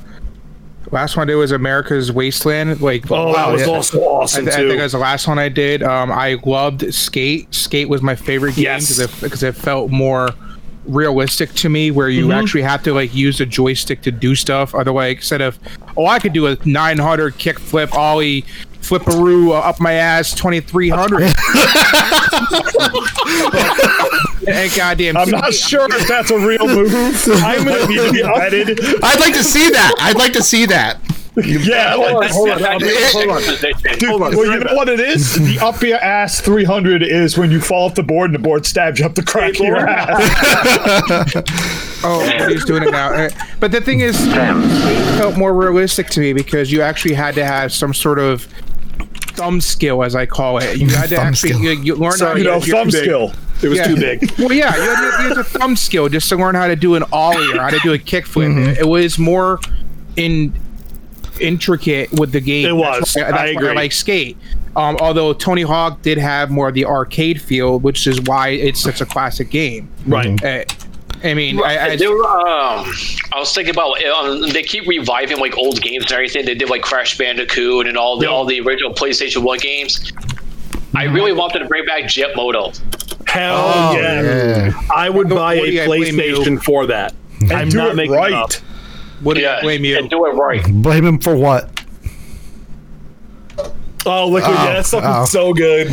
[0.91, 2.81] last one I did was America's Wasteland.
[2.81, 3.67] Like Oh, that was yeah.
[3.69, 5.83] also I, awesome th- I think that was the last one I did.
[5.83, 7.53] Um, I loved Skate.
[7.55, 8.99] Skate was my favorite game Yes.
[8.99, 10.29] it, because it felt more
[10.87, 14.75] realistic to me, where you actually have to like use a joystick to do stuff.
[14.75, 15.59] Otherwise, instead of
[15.97, 18.45] oh, I could do a 900 kick flip ollie.
[18.85, 21.23] Flipperoo uh, up my ass, twenty three hundred.
[24.47, 26.93] and goddamn, I'm not sure if that's a real move.
[27.29, 29.01] I might need to be vetted.
[29.03, 29.95] I'd like to see that.
[30.01, 31.01] I'd like to see that.
[31.45, 33.43] Yeah, like, hold on, hold on, hold on.
[33.99, 35.35] Dude, Hold on, well, you know what it is?
[35.45, 38.65] The up your ass 300 is when you fall off the board and the board
[38.67, 41.33] stabs you up the crack of your ass.
[42.05, 43.29] Oh, he's doing it now.
[43.61, 47.45] But the thing is, it felt more realistic to me because you actually had to
[47.45, 48.47] have some sort of
[49.33, 50.79] thumb skill, as I call it.
[50.79, 52.91] You had to Thumb actually you, you learn how to You know, use your- thumb
[52.91, 53.33] skill.
[53.63, 53.87] It was Yeah.
[53.89, 54.31] too big.
[54.39, 56.95] Well, yeah, you had, you had a thumb skill just to learn how to do
[56.97, 58.49] an ollie or how to do a kickflip.
[58.51, 58.69] Mm-hmm.
[58.71, 59.59] It, it was more
[60.17, 60.53] in
[61.41, 62.67] intricate with the game.
[62.67, 62.99] It was.
[63.01, 63.75] That's why, that's I why agree.
[63.75, 64.37] like Skate.
[64.77, 68.81] Um, although Tony Hawk did have more of the arcade feel, which is why it's
[68.81, 69.89] such a classic game.
[70.07, 70.43] Right.
[70.45, 70.65] Uh,
[71.23, 72.85] I mean, I, I, They were, um,
[73.33, 76.45] I was thinking about um, they keep reviving like old games and everything.
[76.45, 80.13] They did like Crash Bandicoot and all the all the original PlayStation One games.
[80.97, 82.73] I really wanted to bring back Jet Moto.
[83.27, 84.23] Hell Oh, yeah.
[84.69, 84.81] yeah.
[84.95, 85.87] I would buy a Woody, I.
[85.87, 87.15] PlayStation for that.
[87.51, 88.63] I'm do not it making it right.
[89.25, 89.27] Up.
[89.27, 89.99] what do Yeah, I blame you?
[89.99, 90.65] and do it right.
[90.83, 91.71] Blame him for what?
[94.07, 94.55] Oh, liquid.
[94.55, 95.23] Oh, yeah, that stuff oh.
[95.23, 95.89] is so good.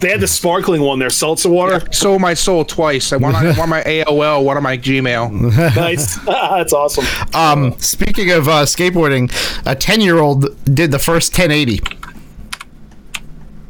[0.00, 1.80] They had the sparkling one there, seltzer water.
[1.92, 3.12] sold my soul twice.
[3.12, 5.32] I one on, one on my AOL, one on my Gmail.
[5.76, 6.16] nice.
[6.24, 7.04] That's awesome.
[7.34, 9.32] Um, speaking of uh, skateboarding,
[9.66, 11.80] a ten-year-old did the first 1080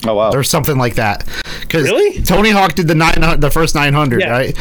[0.07, 0.31] Oh wow.
[0.31, 1.27] or something like that.
[1.61, 2.23] Because Really?
[2.23, 4.31] Tony Hawk did the nine, the first 900, Yeah.
[4.31, 4.57] right?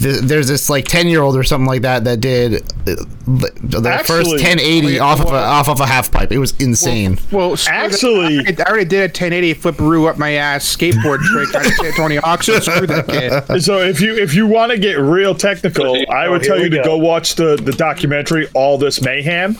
[0.00, 4.30] Th there's this like 10-year-old or something like that that did uh, the, the first
[4.30, 6.32] 1080 off of a off of a half pipe.
[6.32, 7.18] It was insane.
[7.30, 7.92] Well, screw that.
[7.92, 11.54] Actually- I, I already did a 1080 flipperoo up my ass skateboard trick.
[11.54, 13.60] I did Tony Hawk, so screw that kid.
[13.62, 16.70] So if you if you want to get real technical, I would here tell you
[16.70, 16.84] to go.
[16.84, 19.56] go watch the the documentary All This Mayhem.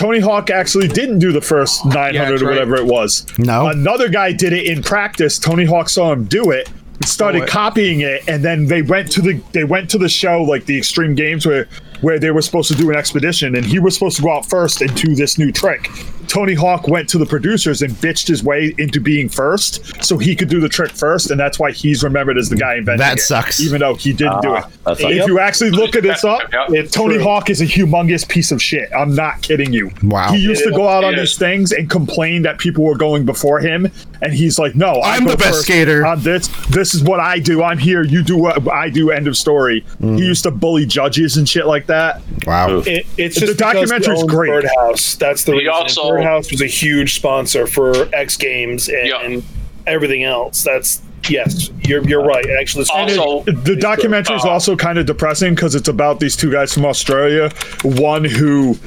[0.00, 2.52] Tony Hawk actually didn't do the first 900 that's or right.
[2.52, 3.26] whatever it was.
[3.38, 3.66] No.
[3.66, 5.38] Another guy did it in practice.
[5.38, 9.12] Tony Hawk saw him do it and started Oh, copying it and then they went
[9.12, 11.68] to the they went to the show like the extreme games where
[12.00, 14.46] where they were supposed to do an expedition and he was supposed to go out
[14.48, 15.90] first and do this new trick.
[16.30, 20.36] Tony Hawk went to the producers and bitched his way into being first so he
[20.36, 23.18] could do the trick first and that's why he's remembered as the guy inventing That
[23.18, 23.60] it, sucks.
[23.60, 24.64] even though he didn't do it.
[24.84, 25.02] that sucks.
[25.12, 26.70] If you actually look at this up, Yep.
[26.70, 27.24] It's Tony true.
[27.24, 28.88] Hawk is a humongous piece of shit.
[28.96, 29.90] I'm not kidding you.
[30.04, 30.30] Wow.
[30.32, 33.58] He used to go out on these things and complain that people were going before
[33.60, 33.90] him,
[34.22, 37.18] and he's like, "No, I I'm the best first skater." On this, this is what
[37.20, 37.62] I do.
[37.62, 38.02] I'm here.
[38.04, 39.10] You do what I do.
[39.10, 40.18] End of story." Mm.
[40.18, 42.20] He used to bully judges and shit like that.
[42.46, 42.78] Wow.
[42.86, 44.50] It, it's The just documentary's great.
[44.52, 45.14] own Birdhouse.
[45.16, 45.72] That's the He reason.
[45.72, 49.22] also- Birdhouse was a huge sponsor for X Games and, Yeah.
[49.22, 49.42] and
[49.86, 50.62] everything else.
[50.62, 52.44] That's yes, you're you're right.
[52.60, 56.36] Actually, it's- Also, The documentary is uh, also kind of depressing because it's about these
[56.36, 57.50] two guys from Australia.
[57.82, 58.78] One who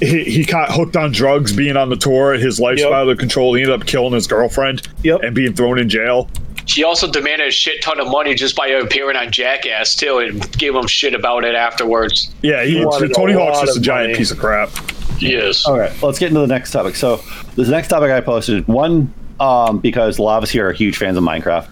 [0.00, 2.34] he, he got hooked on drugs being on the tour.
[2.34, 2.92] His life's Yep.
[2.92, 3.54] out of control.
[3.54, 5.22] He ended up killing his girlfriend Yep.
[5.22, 6.28] and being thrown in jail.
[6.68, 10.50] he also demanded a shit ton of money just by appearing on Jackass too, and
[10.58, 12.30] gave him shit about it afterwards.
[12.42, 14.18] Yeah, he, wanted Tony Hawk's just a giant money.
[14.18, 14.70] piece of crap.
[15.18, 15.66] Yes.
[15.66, 16.96] All right, let's get into the next topic.
[16.96, 17.22] So,
[17.54, 20.96] this next topic I posted one um, because a lot of us here are huge
[20.96, 21.68] fans of Minecraft,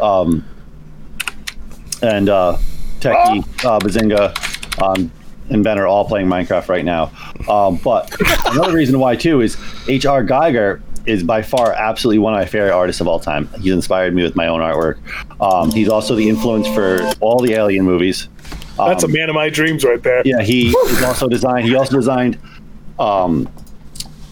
[0.00, 0.44] um,
[2.02, 2.58] and uh,
[3.00, 5.10] Techie, uh, Bazinga, um,
[5.50, 7.10] and Ben are all playing Minecraft right now.
[7.48, 8.14] Um, but
[8.46, 9.56] another reason why too is
[9.88, 10.24] H.R.
[10.24, 13.48] Giger is by far absolutely one of my favorite artists of all time.
[13.60, 14.98] He's inspired me with my own artwork.
[15.40, 18.28] Um, he's also the influence for all the Alien movies.
[18.76, 20.22] that's a man of my dreams right there.
[20.24, 21.66] Yeah, he is also designed.
[21.66, 22.38] He also designed,
[22.98, 23.48] um,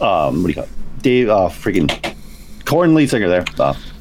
[0.00, 0.70] um, what do you call it?
[1.02, 2.14] Dave, uh, freaking
[2.64, 3.44] Korn lead singer there.
[3.58, 3.74] Uh,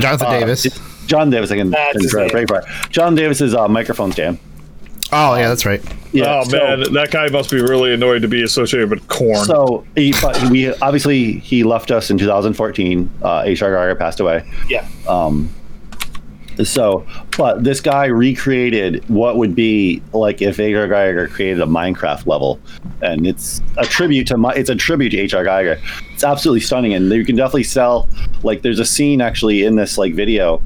[0.00, 0.66] Jonathan uh, Davis.
[1.06, 1.50] John Davis.
[1.50, 2.46] I can, That's can his try to name.
[2.46, 2.90] break for it.
[2.90, 4.38] John Davis's uh, microphone stand.
[5.10, 5.82] Oh yeah, that's right.
[6.12, 9.44] Yeah, oh so- man, that guy must be really annoyed to be associated with Korn.
[9.44, 13.10] So he, but we obviously he left us in 2014.
[13.22, 13.70] Uh, H.R.
[13.70, 14.50] Giger passed away.
[14.68, 14.86] Yeah.
[16.64, 20.88] So, but this guy recreated what would be like if H.R.
[20.88, 22.60] Giger created a Minecraft level,
[23.00, 25.44] and it's a tribute to my, it's a tribute to H.R.
[25.44, 25.80] Giger.
[26.12, 28.08] It's absolutely stunning, and you can definitely sell
[28.42, 30.60] like there's a scene actually in this like video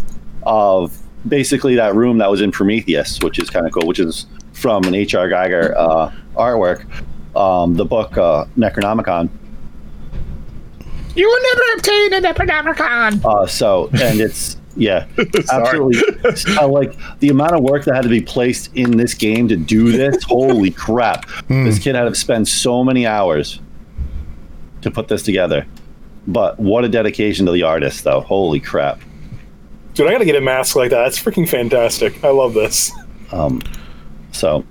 [0.45, 0.97] of
[1.29, 4.85] basically that room that was in Prometheus, which is kind of cool, which is from
[4.85, 5.29] an H.R.
[5.29, 6.87] Giger uh, artwork.
[7.37, 9.31] Um, the book uh, Necronomicon.
[11.15, 13.25] You will never obtain an Necronomicon.
[13.25, 15.07] Uh, so, and it's yeah,
[15.53, 16.01] absolutely.
[16.59, 19.57] I like the amount of work that had to be placed in this game to
[19.57, 20.23] do this.
[20.29, 21.27] Holy crap!
[21.49, 23.61] This kid had to spend so many hours
[24.83, 25.67] to put this together.
[26.27, 28.21] But what a dedication to the artist, though.
[28.21, 29.01] Holy crap!
[29.95, 31.03] Dude, I gotta get a mask like that.
[31.05, 32.23] That's freaking fantastic.
[32.25, 32.93] I love this.
[33.33, 33.61] Um,
[34.33, 34.65] so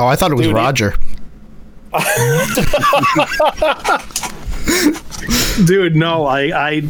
[0.00, 0.94] Oh, I thought it was Dude, it- Roger.
[5.64, 6.82] Dude, no, I, I.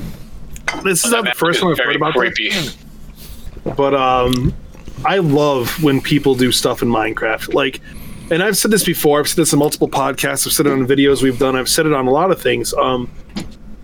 [0.82, 2.50] This is not the first time I've heard about creepy.
[2.50, 2.76] this,
[3.76, 4.54] but um,
[5.04, 7.54] I love when people do stuff in Minecraft.
[7.54, 7.80] Like,
[8.30, 9.20] and I've said this before.
[9.20, 10.46] I've said this in multiple podcasts.
[10.46, 11.56] I've said it on videos we've done.
[11.56, 12.74] I've said it on a lot of things.
[12.74, 13.10] Um,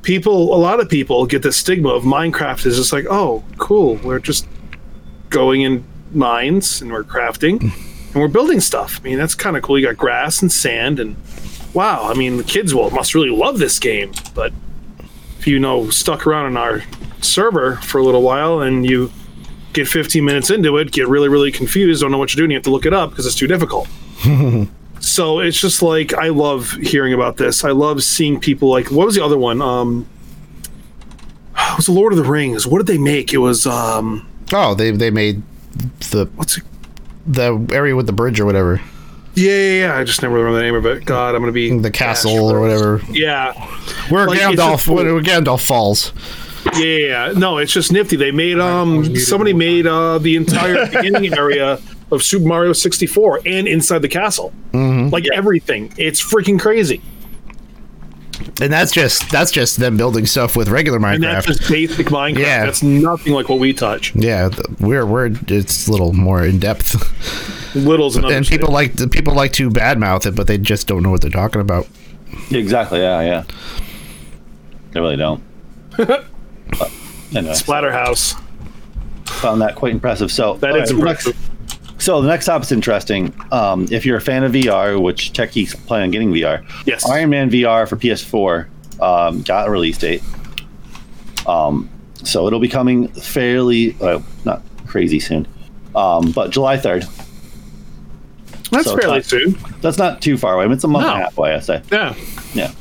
[0.02, 3.96] people, a lot of people get the stigma of Minecraft is just like, oh, cool.
[3.96, 4.46] We're just
[5.30, 9.00] going in mines and we're crafting and we're building stuff.
[9.00, 9.78] I mean, that's kind of cool.
[9.78, 11.16] You got grass and sand and
[11.72, 12.08] wow.
[12.08, 14.12] I mean, the kids will must really love this game.
[14.34, 14.63] But if
[15.46, 16.82] you know stuck around on our
[17.20, 19.10] server for a little while and you
[19.72, 22.56] get 15 minutes into it, get really really confused, don't know what you're doing, you
[22.56, 23.88] have to look it up because it's too difficult.
[25.00, 27.64] so it's just like I love hearing about this.
[27.64, 29.60] I love seeing people like what was the other one?
[29.62, 30.06] Um,
[31.56, 32.66] it was the Lord of the Rings.
[32.66, 33.32] What did they make?
[33.32, 35.42] It was um, Oh, they they made
[36.10, 36.64] the what's it?
[37.26, 38.80] the area with the bridge or whatever,
[39.34, 39.98] Yeah, yeah, yeah.
[39.98, 41.04] I just never remember the name of it.
[41.04, 43.00] God, I'm gonna be the castle or whatever.
[43.10, 43.52] Yeah,
[44.08, 44.94] Where Like, Gandalf, just cool.
[44.96, 46.12] where Gandalf falls.
[46.74, 47.32] Yeah, yeah, yeah.
[47.38, 48.16] no, it's just nifty.
[48.16, 51.78] They made um somebody made uh the entire beginning area
[52.10, 54.52] of Super Mario 64 and inside the castle.
[54.72, 55.92] Like everything.
[55.98, 57.02] It's freaking crazy.
[58.60, 61.48] And that's just that's just them building stuff with regular And that's Minecraft.
[61.58, 62.38] just basic Minecraft.
[62.38, 62.64] Yeah.
[62.66, 64.14] That's nothing like what we touch.
[64.14, 66.94] Yeah, we're we're it's a little more in depth,
[67.74, 71.02] Little's another and people like the people like to badmouth it, but they just don't
[71.02, 71.86] know what they're talking about.
[72.50, 73.44] exactly, yeah, yeah.
[74.92, 75.42] They really don't.
[76.78, 76.90] But,
[77.36, 78.40] anyway, Splatterhouse.
[79.26, 80.32] found that quite impressive.
[80.32, 81.50] So That all is right, next- impressive.
[81.98, 83.32] So the next topic's interesting.
[83.52, 87.08] Um, if you're a fan of VR, which Techie's planning on getting VR, Yes.
[87.08, 88.66] Iron Man VR for PS4
[89.00, 90.22] um, got a release date.
[91.46, 91.88] Um,
[92.24, 95.46] so it'll be coming fairly, uh, not crazy soon,
[95.94, 97.08] um, but July 3rd.
[98.70, 99.58] That's so fairly not- soon.
[99.80, 100.64] That's not too far away.
[100.64, 101.82] I mean, it's a month and a half away, I say.
[101.92, 102.14] Yeah.
[102.54, 102.72] Yeah.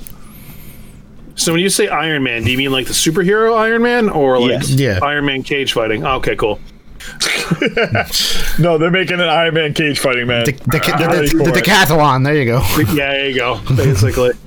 [1.35, 4.39] So when you say Iron Man, do you mean like the superhero Iron Man or
[4.39, 4.69] like Yes.
[4.71, 4.99] Yeah.
[5.01, 6.05] Iron Man cage fighting?
[6.05, 6.59] Oh, okay, cool.
[8.59, 10.45] No, they're making an Iron Man cage fighting man.
[10.45, 11.59] The, the, the, the, the.
[11.61, 12.23] Decathlon.
[12.23, 12.61] There you go.
[12.93, 13.59] Yeah, there you go.
[13.75, 14.31] Basically.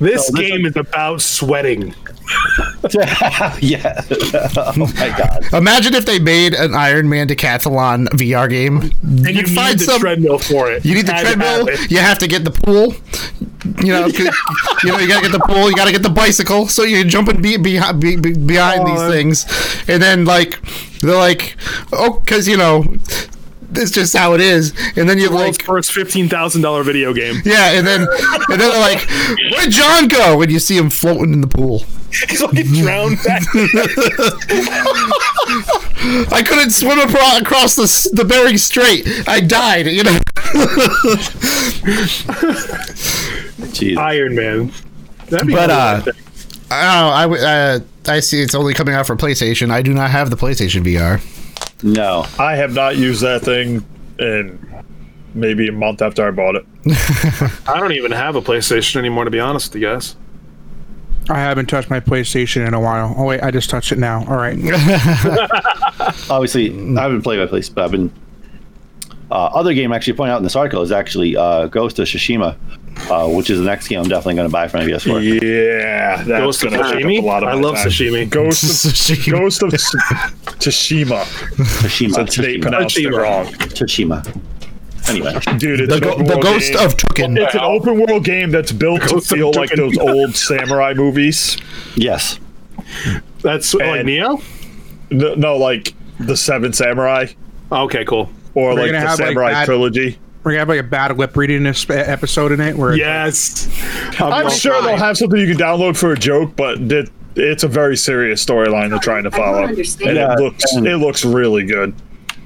[0.00, 1.94] This So this game is about sweating.
[3.60, 4.00] yeah.
[4.56, 5.44] oh my god.
[5.52, 8.78] Imagine if they made an Iron Man decathlon VR game.
[8.80, 10.00] And you You'd need find the some.
[10.00, 10.84] treadmill for it.
[10.84, 11.68] You need the Had have treadmill.
[11.68, 11.90] it.
[11.90, 12.94] You have to get the pool.
[13.84, 14.36] You know, 'cause-
[14.84, 15.68] you know, you gotta get the pool.
[15.70, 16.66] You gotta get the bicycle.
[16.68, 19.10] So you're jumping be, be, be, be- behind these Oh.
[19.10, 19.46] things,
[19.88, 20.60] and then like
[21.00, 21.56] they're like,
[21.92, 22.84] oh, because you know,
[23.76, 24.72] it's just how it is.
[24.96, 27.40] And then you World's like, first fifteen thousand dollar video game.
[27.44, 28.08] yeah, and then and
[28.48, 29.06] then they're like,
[29.52, 30.40] where'd John go?
[30.42, 31.84] And you see him floating in the pool.
[32.28, 33.42] He's like drowned back.
[36.32, 39.06] I couldn't swim across, across the the Bering Strait.
[39.28, 39.86] I died.
[39.86, 40.18] You know.
[43.74, 43.96] Jeez.
[43.96, 44.72] Iron Man.
[45.28, 46.12] That'd be But, cool, uh, I.
[46.70, 47.10] I don't know.
[47.14, 49.70] I w- uh, I see it's only coming out for PlayStation.
[49.70, 51.20] I do not have the PlayStation VR.
[51.84, 52.26] No.
[52.38, 53.84] I have not used that thing
[54.18, 54.84] in
[55.34, 56.66] maybe a month after I bought it.
[57.68, 60.16] I don't even have a PlayStation anymore, to be honest with you guys.
[61.30, 63.14] I haven't touched my PlayStation in a while.
[63.16, 64.24] Oh wait, I just touched it now.
[64.26, 64.56] All right.
[66.30, 68.12] Obviously, I haven't played my place, but I've been.
[69.30, 72.56] Uh, other game actually pointing out in this article is actually uh, Ghost of Tsushima,
[73.10, 75.42] uh, which is the next game I'm definitely going to buy for my PS4.
[75.42, 77.18] Yeah, that's Ghost of gonna take up sashimi.
[77.22, 77.86] a lot of I my love time.
[77.88, 78.28] sashimi.
[78.30, 79.30] Ghost of Tsushima.
[79.32, 79.98] Ghost of Tsu-
[80.58, 81.24] Tsushima.
[81.24, 82.14] Tsushima.
[82.14, 82.62] Since they Tsushima.
[82.62, 83.18] pronounced it Tsushima.
[83.22, 84.40] wrong, Tsushima.
[85.08, 85.80] Anyway, dude.
[85.80, 86.86] It's The, an go- open the world Ghost game.
[86.86, 87.38] of Tukin.
[87.44, 89.76] It's an open world game that's built to Ghost of feel like Tukin.
[89.76, 91.58] those old samurai movies.
[91.96, 92.38] yes.
[93.42, 94.40] That's like And- Neo.
[95.10, 97.26] No, no, like the Seven Samurai
[97.70, 98.30] Okay, cool.
[98.54, 100.18] or We're like gonna the have, like, Samurai bad- trilogy.
[100.44, 102.76] We're gonna have like a bad lip reading this episode in it.
[102.76, 103.66] Where Yes.
[104.20, 107.68] I'm sure they'll have something you can download for a joke, but it, it's a
[107.68, 109.76] very serious storyline they're trying to follow, and.
[110.00, 111.94] Yeah, it looks it looks really good.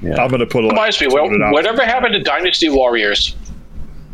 [0.01, 0.23] Yeah.
[0.23, 3.35] I'm gonna put a Reminds me, put it well, whatever happened to Dynasty Warriors?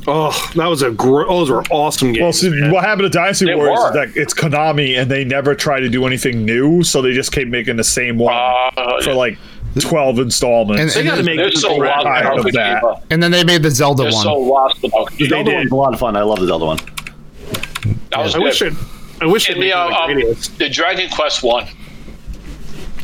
[0.07, 2.23] Oh, that was a gr- those were awesome games.
[2.23, 2.71] Well, see, man.
[2.71, 3.89] what happened to Dynasty They Warriors were.
[3.89, 7.33] is that it's Konami, and they never try to do anything new, so they just
[7.33, 9.39] keep making the same one Uh, for like
[9.81, 10.81] 12 installments.
[10.97, 12.83] And- They got to make They're so it lost tired without of that.
[12.83, 13.03] Kojima.
[13.11, 14.23] And then they made the Zelda They're one.
[14.23, 15.57] so lost without The Zelda did.
[15.57, 16.17] one's a lot of fun.
[16.17, 16.79] I love the Zelda one.
[18.11, 18.73] That was I wish it.
[19.21, 19.55] I wish it.
[19.55, 20.57] And the, uh, um, videos.
[20.59, 21.67] the Dragon Quest one.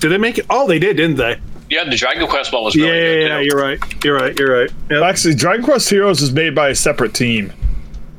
[0.00, 0.46] Did they make it?
[0.50, 1.36] Oh, they did, didn't they?
[1.68, 3.28] Yeah, the Dragon Quest one was Yeah, really yeah, good.
[3.28, 3.38] yeah.
[3.38, 3.44] too.
[3.44, 4.04] You're right.
[4.04, 4.38] You're right.
[4.38, 4.70] You're right.
[4.90, 5.02] Yep.
[5.02, 7.52] Actually, Dragon Quest Heroes is made by a separate team.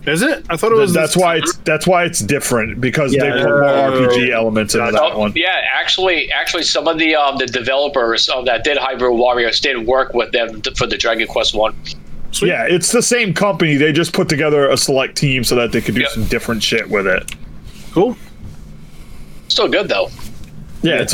[0.07, 0.43] Is it?
[0.49, 0.93] I thought it was.
[0.93, 3.23] That's why it's that's why it's different because Yeah.
[3.23, 5.31] they put more RPG elements into that one.
[5.35, 9.85] yeah, actually, actually, some of the um, the developers of that did Hyrule Warriors did
[9.85, 11.75] work with them t- for the Dragon Quest one.
[12.41, 13.75] Yeah, it's the same company.
[13.75, 16.07] They just put together a select team so that they could do Yeah.
[16.09, 17.31] some different shit with it.
[17.93, 18.17] cool.
[19.49, 20.09] Still good though.
[20.81, 21.13] Yeah, it's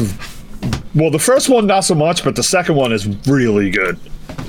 [0.96, 4.00] well, the first one not so much, but the second one is really good.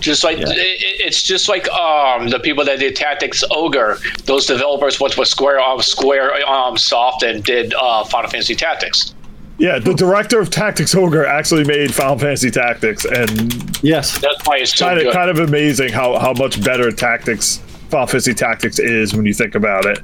[0.01, 0.49] Just like Yeah.
[0.51, 3.99] it, it- it's just like um the people that did Tactics Ogre.
[4.25, 9.15] Those developers went with Square um, Square um Soft and did uh, Final Fantasy Tactics.
[9.59, 14.19] Yeah, the director of Tactics Ogre actually made Final Fantasy Tactics, and Yes.
[14.21, 15.13] That's why it's so kind of good.
[15.15, 17.59] kind of amazing how how much better Tactics
[17.91, 19.99] Final Fantasy Tactics is when you think about it.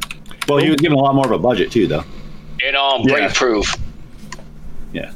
[0.48, 2.04] Well, he was given a lot more of a budget too, though.
[2.66, 3.14] and um Yeah.
[3.14, 3.74] Brave Proof.
[4.92, 5.12] Yeah.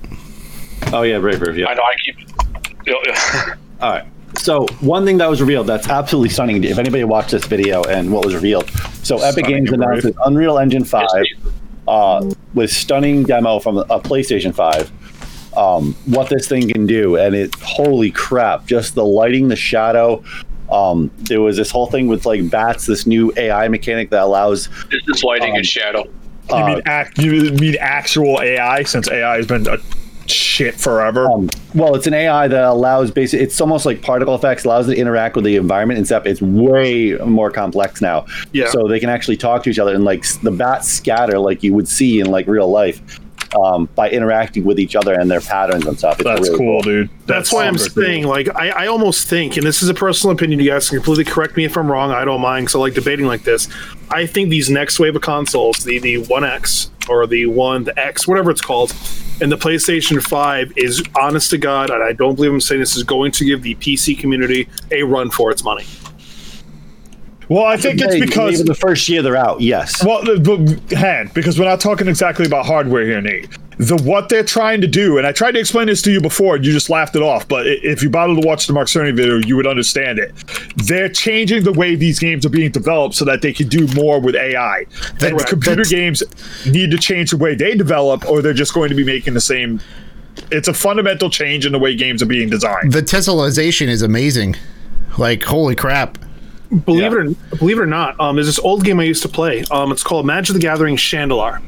[0.92, 1.56] Oh yeah, Brave Brave.
[1.58, 1.66] Yeah.
[1.68, 2.16] I know I keep.
[2.86, 3.54] Yeah, yeah.
[3.80, 4.04] All right.
[4.36, 6.62] So one thing that was revealed that's absolutely stunning.
[6.64, 8.70] If anybody watched this video and what was revealed,
[9.02, 10.14] so Epic Stunning, Games announced right?
[10.26, 11.24] Unreal Engine Five
[11.86, 14.92] uh, with stunning demo from a PlayStation Five.
[15.56, 18.66] Um, what this thing can do, and it holy crap!
[18.66, 20.22] Just the lighting, the shadow.
[20.70, 24.68] Um, there was this whole thing with like bats, this new AI mechanic that allows
[24.90, 26.04] This is lighting Um, and shadow.
[26.04, 27.18] You Uh, mean act?
[27.18, 28.82] You mean actual AI?
[28.82, 29.78] Since AI has been a
[30.30, 31.30] shit forever.
[31.30, 34.94] Um, well, it's an AI that allows basically it's almost like particle effects, allows it
[34.94, 36.26] to interact with the environment and stuff.
[36.26, 38.26] It's way more complex now.
[38.52, 38.70] Yeah.
[38.70, 41.74] So they can actually talk to each other and like the bats scatter like you
[41.74, 43.00] would see in like real life
[43.56, 46.20] um, by interacting with each other and their patterns and stuff.
[46.20, 47.10] It's That's really cool, dude.
[47.26, 48.30] That's, why I'm saying, cool.
[48.30, 51.24] like, I, I almost think, and this is a personal opinion, you guys can completely
[51.24, 52.10] correct me if I'm wrong.
[52.10, 53.68] I don't mind, because I like debating like this.
[54.10, 57.98] I think these next wave of consoles, the the One X or the One, the
[57.98, 58.94] X, whatever it's called,
[59.40, 62.96] and the PlayStation 5 is, honest to God, and I don't believe I'm saying this,
[62.96, 65.86] is going to give the PC community a run for its money.
[67.48, 69.60] Well, I think it's because maybe the first year they're out.
[69.60, 70.04] Yes.
[70.04, 70.36] Well, the,
[70.88, 73.48] the hand because we're not talking exactly about hardware here, Nate.
[73.78, 76.56] The what they're trying to do, and I tried to explain this to you before,
[76.56, 77.46] and you just laughed it off.
[77.46, 80.34] But if you bothered to watch the Mark Cerny video, you would understand it.
[80.76, 84.20] They're changing the way these games are being developed so that they can do more
[84.20, 84.84] with AI.
[85.10, 85.46] And Correct.
[85.48, 86.22] computer That's- games
[86.66, 89.40] need to change the way they develop, or they're just going to be making the
[89.40, 89.80] same.
[90.50, 92.92] It's a fundamental change in the way games are being designed.
[92.92, 94.56] The Tessellation is amazing.
[95.18, 96.18] Like, holy crap.
[96.84, 97.06] Believe Yeah.
[97.08, 97.14] it
[97.52, 99.64] or believe it or not, um, there's this old game I used to play.
[99.70, 101.60] Um, it's called Magic the Gathering Shandalar,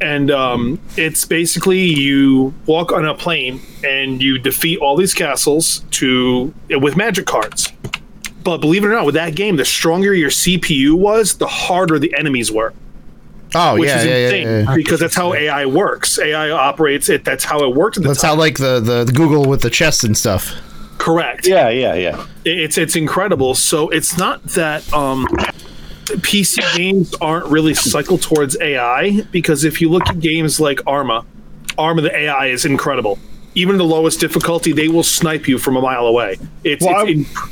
[0.00, 5.80] and um, it's basically you walk on a plane and you defeat all these castles
[5.92, 7.72] to with magic cards.
[8.44, 11.98] But believe it or not, with that game, the stronger your CPU was, the harder
[11.98, 12.72] the enemies were,
[13.54, 14.74] Oh, which yeah, is yeah, yeah, insane yeah.
[14.74, 16.18] because that's how AI works.
[16.18, 17.24] AI operates it.
[17.24, 18.30] That's how it worked at the That's time.
[18.30, 20.52] how, like, the, the, the Google with the chest and stuff.
[20.98, 21.46] Correct.
[21.46, 22.26] Yeah, yeah, yeah.
[22.44, 23.54] it's it's incredible.
[23.54, 25.26] So it's not that um,
[26.08, 31.24] PC games aren't really cycled towards AI because if you look at games like Arma,
[31.76, 33.18] Arma the AI is incredible.
[33.54, 36.36] Even the lowest difficulty, they will snipe you from a mile away.
[36.64, 37.48] It's, Well, it's I- in-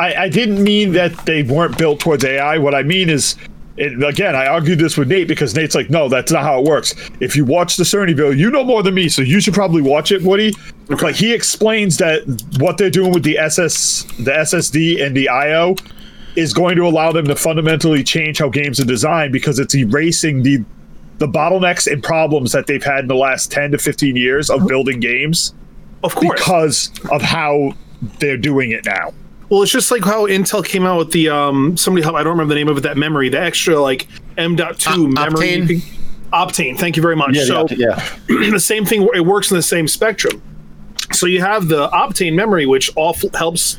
[0.00, 2.58] I, I didn't mean that they weren't built towards AI.
[2.58, 3.36] What I mean is,
[3.76, 6.64] it, again, I argued this with Nate because Nate's like, no, that's not how it
[6.68, 6.94] works.
[7.20, 9.82] If you watch the Cerny video, you know more than me, so you should probably
[9.82, 10.52] watch it, Woody.
[10.88, 12.22] Like he explains that
[12.58, 15.76] what they're doing with the SS, the SSD, and the IO
[16.36, 20.42] is going to allow them to fundamentally change how games are designed because it's erasing
[20.42, 20.64] the
[21.18, 24.66] the bottlenecks and problems that they've had in the last 10 to 15 years of
[24.66, 25.54] building games
[26.02, 26.40] of course.
[26.40, 27.72] because of how
[28.18, 29.12] they're doing it now.
[29.48, 32.32] Well, it's just like how Intel came out with the um somebody help I don't
[32.32, 35.68] remember the name of it that memory the extra like M.2 O- memory Optane?
[35.68, 35.80] you
[36.32, 36.76] Optane.
[36.76, 37.36] Thank you very much.
[37.36, 38.50] Yeah, so yeah, yeah.
[38.50, 40.42] the same thing it works in the same spectrum
[41.12, 43.78] so you have the optane memory which off helps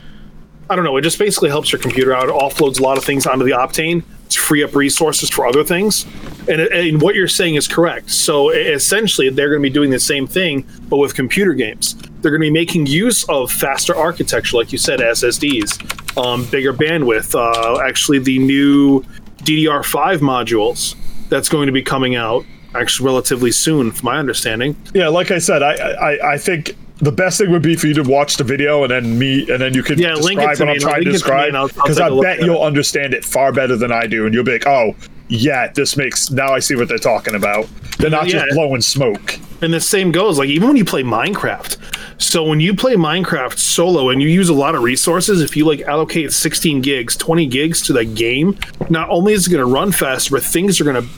[0.70, 2.30] i don't know it just basically helps your computer out.
[2.30, 4.04] It offloads a lot of things onto the optane.
[4.30, 6.04] To free up resources for other things.
[6.50, 8.10] And, and what you're saying is correct.
[8.10, 11.94] So essentially they're going to be doing the same thing but with computer games.
[11.94, 16.74] They're going to be making use of faster architecture like you said ssds um, bigger
[16.74, 19.02] bandwidth uh, actually the new
[19.44, 20.96] ddr5 modules
[21.30, 22.44] that's going to be coming out
[22.74, 24.76] actually relatively soon from my understanding.
[24.94, 27.94] Yeah, like I said, I, I I think the best thing would be for you
[27.94, 30.58] to watch the video and then me and then you could Yeah, link it describe
[30.58, 32.64] to what me I'm and trying to describe and I'll- I'll because I bet you'll
[32.64, 32.68] it.
[32.68, 34.96] understand it far better than I do and you'll be like, oh
[35.28, 37.68] yeah, this makes now I see what they're talking about.
[37.98, 38.44] They're not Yeah.
[38.46, 39.40] just blowing smoke.
[39.62, 41.78] And the same goes like even when you play Minecraft,
[42.18, 45.66] So when you play Minecraft solo and you use a lot of resources, if you
[45.66, 48.58] like allocate 16 gigs, 20 gigs to the game,
[48.90, 51.10] not only is it going to run faster, but things are going to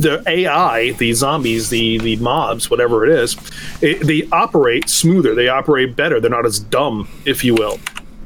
[0.00, 3.36] the AI, the zombies, the the mobs, whatever it is,
[3.82, 5.34] it, they operate smoother.
[5.34, 6.20] They operate better.
[6.20, 7.78] They're not as dumb, if you will.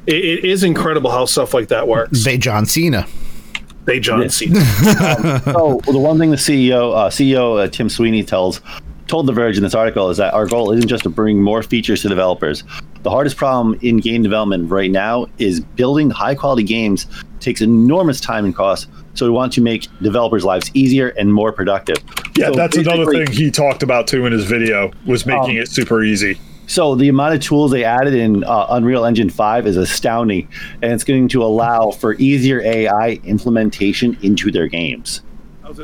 [0.07, 2.25] It, it is incredible how stuff like that works.
[2.25, 3.07] They John Cena.
[3.85, 4.61] They John Cena.
[5.47, 8.61] Oh, well, the one thing the CEO, uh, CEO uh, Tim Sweeney tells
[9.09, 11.63] told The Verge in this article is that our goal isn't just to bring more
[11.63, 12.65] features to developers.
[13.03, 17.07] The hardest problem in game development right now is building high quality games
[17.41, 18.89] takes enormous time and cost.
[19.15, 21.97] So we want to make developers' lives easier and more productive.
[22.37, 25.63] Yeah, So that's another thing he talked about too in his video was making Um,
[25.63, 26.39] it super easy.
[26.67, 30.49] So the amount of tools they added in uh, Unreal Engine 5 is astounding,
[30.81, 35.21] and it's going to allow for easier AI implementation into their games,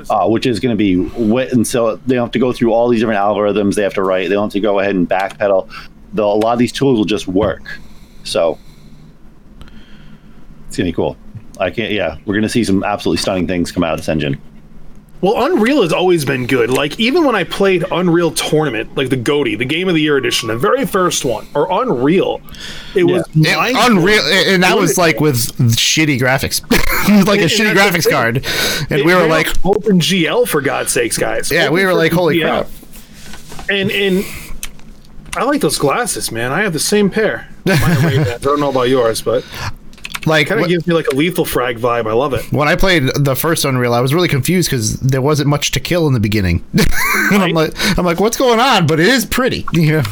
[0.09, 1.53] uh, which is going to be wit.
[1.53, 4.03] And so they don't have to go through all these different algorithms they have to
[4.03, 4.29] write.
[4.29, 5.71] They don't have to go ahead and backpedal.
[6.15, 7.79] The, a lot of these tools will just work.
[8.25, 8.59] So
[10.69, 11.19] it's going to be cool.
[11.59, 11.93] I can't.
[11.93, 14.41] Yeah, we're going to see some absolutely stunning things come out of this engine.
[15.21, 16.71] Well, Unreal has always been good.
[16.71, 20.17] Like even when I played Unreal Tournament, like the GOTY, the Game of the Year
[20.17, 22.41] edition, the very first one, or Unreal,
[22.95, 25.39] it was It- unreal, and that was like with
[25.73, 26.63] shitty graphics,
[27.09, 28.13] It was like a And- shitty and that's the graphics thing.
[28.13, 31.51] card, and It we were like, on Open GL for God's sakes, guys.
[31.51, 32.43] yeah, we were like, holy GL.
[32.69, 33.69] crap.
[33.69, 34.25] And and
[35.37, 36.53] I like those glasses, man.
[36.53, 37.49] I have the same pair.
[37.67, 38.29] Mine are Ray-Bans.
[38.29, 39.45] I don't know about yours, but
[40.27, 42.09] Like kind of gives me like a lethal frag vibe.
[42.09, 42.51] I love it.
[42.53, 45.81] when I played the first Unreal, I was really confused because there wasn't much to
[45.81, 46.65] kill in the beginning.
[46.75, 48.87] and I'm like, I'm like, what's going on?
[48.87, 49.67] But it is pretty.
[49.75, 50.05] Yeah.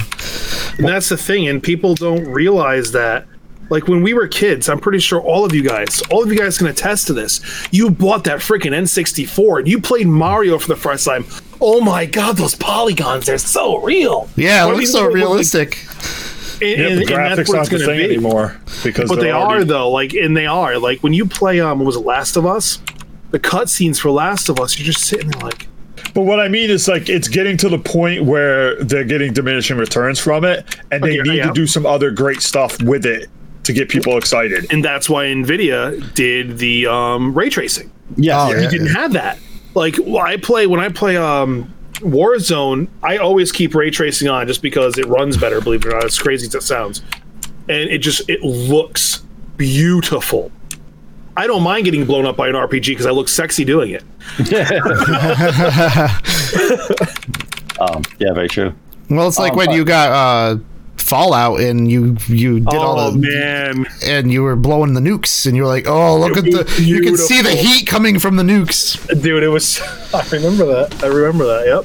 [0.79, 3.27] And that's the thing, and people don't realize that.
[3.69, 6.39] Like when we were kids, I'm pretty sure all of you guys, all of you
[6.39, 7.41] guys can attest to this.
[7.73, 11.25] You bought that freaking N64 and you played Mario for the first time.
[11.61, 14.29] Oh my god, those polygons, they're so real.
[14.37, 15.85] Yeah, it looks so realistic.
[15.89, 16.63] like- realistic.
[16.63, 17.05] And, Yeah, and- the
[17.37, 18.15] that's graphics aren't the going to same be.
[18.15, 21.61] anymore because But they're already- are though, like, and they are like when you play
[21.61, 22.81] um, what was it Last of Us?
[23.33, 25.67] The cutscenes for Last of Us, you're just sitting there like,
[26.15, 29.77] But what I mean is like it's getting to the point where they're getting diminishing
[29.77, 31.47] returns from it, and they Okay, need yeah.
[31.49, 33.29] to do some other great stuff with it
[33.65, 34.65] to get people excited.
[34.71, 37.91] and that's why Nvidia did the um, ray tracing.
[38.17, 38.71] Yeah, Oh, you yeah.
[38.71, 39.39] didn't have that.
[39.75, 41.71] Like well, I play when I play um
[42.01, 45.61] Warzone, I always keep ray tracing on just because it runs better.
[45.61, 47.03] Believe it or not, as crazy as it sounds,
[47.69, 49.23] and it just it looks
[49.57, 50.51] beautiful.
[51.39, 54.05] I don't mind getting blown up by an RPG because I look sexy doing it.
[57.79, 58.73] Um, yeah, very true.
[59.11, 60.57] Well, it's like Um, when but- you got uh,
[61.07, 65.47] Fallout and you you did all oh the man, and you were blowing the nukes
[65.47, 68.19] and you were like, oh, look at the was you can see the heat coming
[68.19, 68.99] from the nukes.
[69.23, 69.81] dude, it was.
[70.13, 71.05] I remember that.
[71.05, 71.67] I remember that.
[71.67, 71.85] Yep.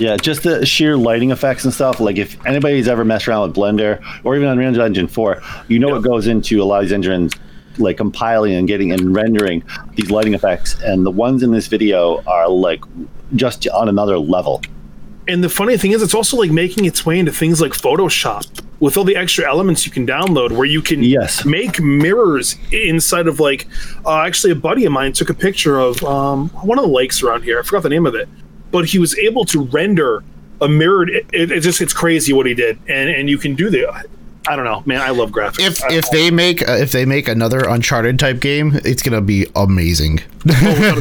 [0.00, 2.00] Yeah, just the sheer lighting effects and stuff.
[2.00, 5.88] Like if anybody's ever messed around with Blender or even Unreal Engine 4, you know
[5.88, 7.34] what goes into a lot of these engines,
[7.76, 9.62] like compiling and getting and rendering
[9.94, 10.80] these lighting effects.
[10.80, 12.82] And the ones in this video are like
[13.36, 14.62] just on another level.
[15.30, 18.44] And the funny thing is, it's also like making its way into things like Photoshop
[18.80, 21.44] with all the extra elements you can download, where you can Yes.
[21.44, 23.66] make mirrors inside of like.
[24.04, 27.22] Uh, actually, a buddy of mine took a picture of um, one of the lakes
[27.22, 27.60] around here.
[27.60, 28.28] I forgot the name of it,
[28.72, 30.24] but he was able to render
[30.60, 31.10] a mirrored.
[31.10, 33.86] It, it, it just it's crazy what he did, and and you can do the.
[34.50, 35.00] I don't know, man.
[35.00, 35.60] I love graphics.
[35.60, 39.20] If I- if they make uh, if they make another Uncharted type game, it's gonna
[39.20, 40.20] be amazing.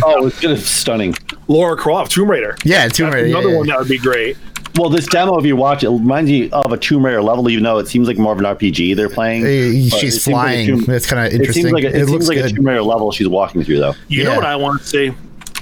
[0.03, 1.15] Oh, it's just stunning.
[1.47, 2.55] Lara Croft, Tomb Raider.
[2.63, 3.27] Yeah, Tomb That's Raider.
[3.37, 4.37] another yeah, one that would be great.
[4.75, 7.49] Well, this demo, if you watch it, it reminds you of a Tomb Raider level,
[7.49, 9.41] even though it seems like more of an RPG they're playing.
[9.45, 10.67] It she's seems like flying.
[10.67, 11.39] Tomb- That's kind of interesting.
[11.39, 11.63] It interesting.
[11.63, 12.55] seems like a, it, looks seems like a.
[12.55, 13.95] Tomb Raider level she's walking through, though.
[14.07, 14.29] You Yeah.
[14.29, 15.11] know what I want to see?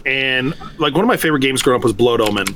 [0.05, 2.47] And like one of my favorite games growing up was Blood Omen.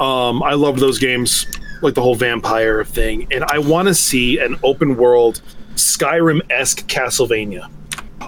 [0.00, 1.46] Um, I loved those games,
[1.86, 3.26] like the whole vampire thing.
[3.30, 5.40] And I want to see an open world
[5.76, 7.70] Skyrim esque Castlevania.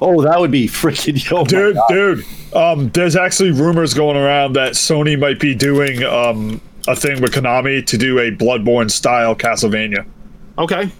[0.01, 4.73] Oh, that would be freaking oh Dude, dude, um, there's actually rumors going around that
[4.73, 10.07] Sony might be doing um, a thing with Konami to do a Bloodborne style Castlevania.
[10.57, 10.91] Okay.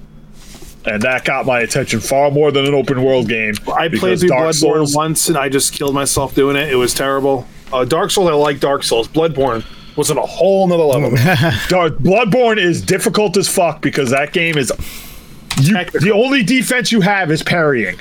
[0.85, 3.55] And that got my attention far more than an open world game.
[3.73, 6.73] I played through Dark Bloodborne Souls- once and I just killed myself doing it.
[6.73, 7.47] It was terrible.
[7.73, 9.07] Uh, Dark Souls, I like Dark Souls.
[9.07, 9.65] Bloodborne
[9.99, 11.11] was on a whole nother level.
[11.69, 14.73] Dark, Bloodborne is difficult as fuck because that game is.
[15.61, 17.99] You, the only defense you have is parrying.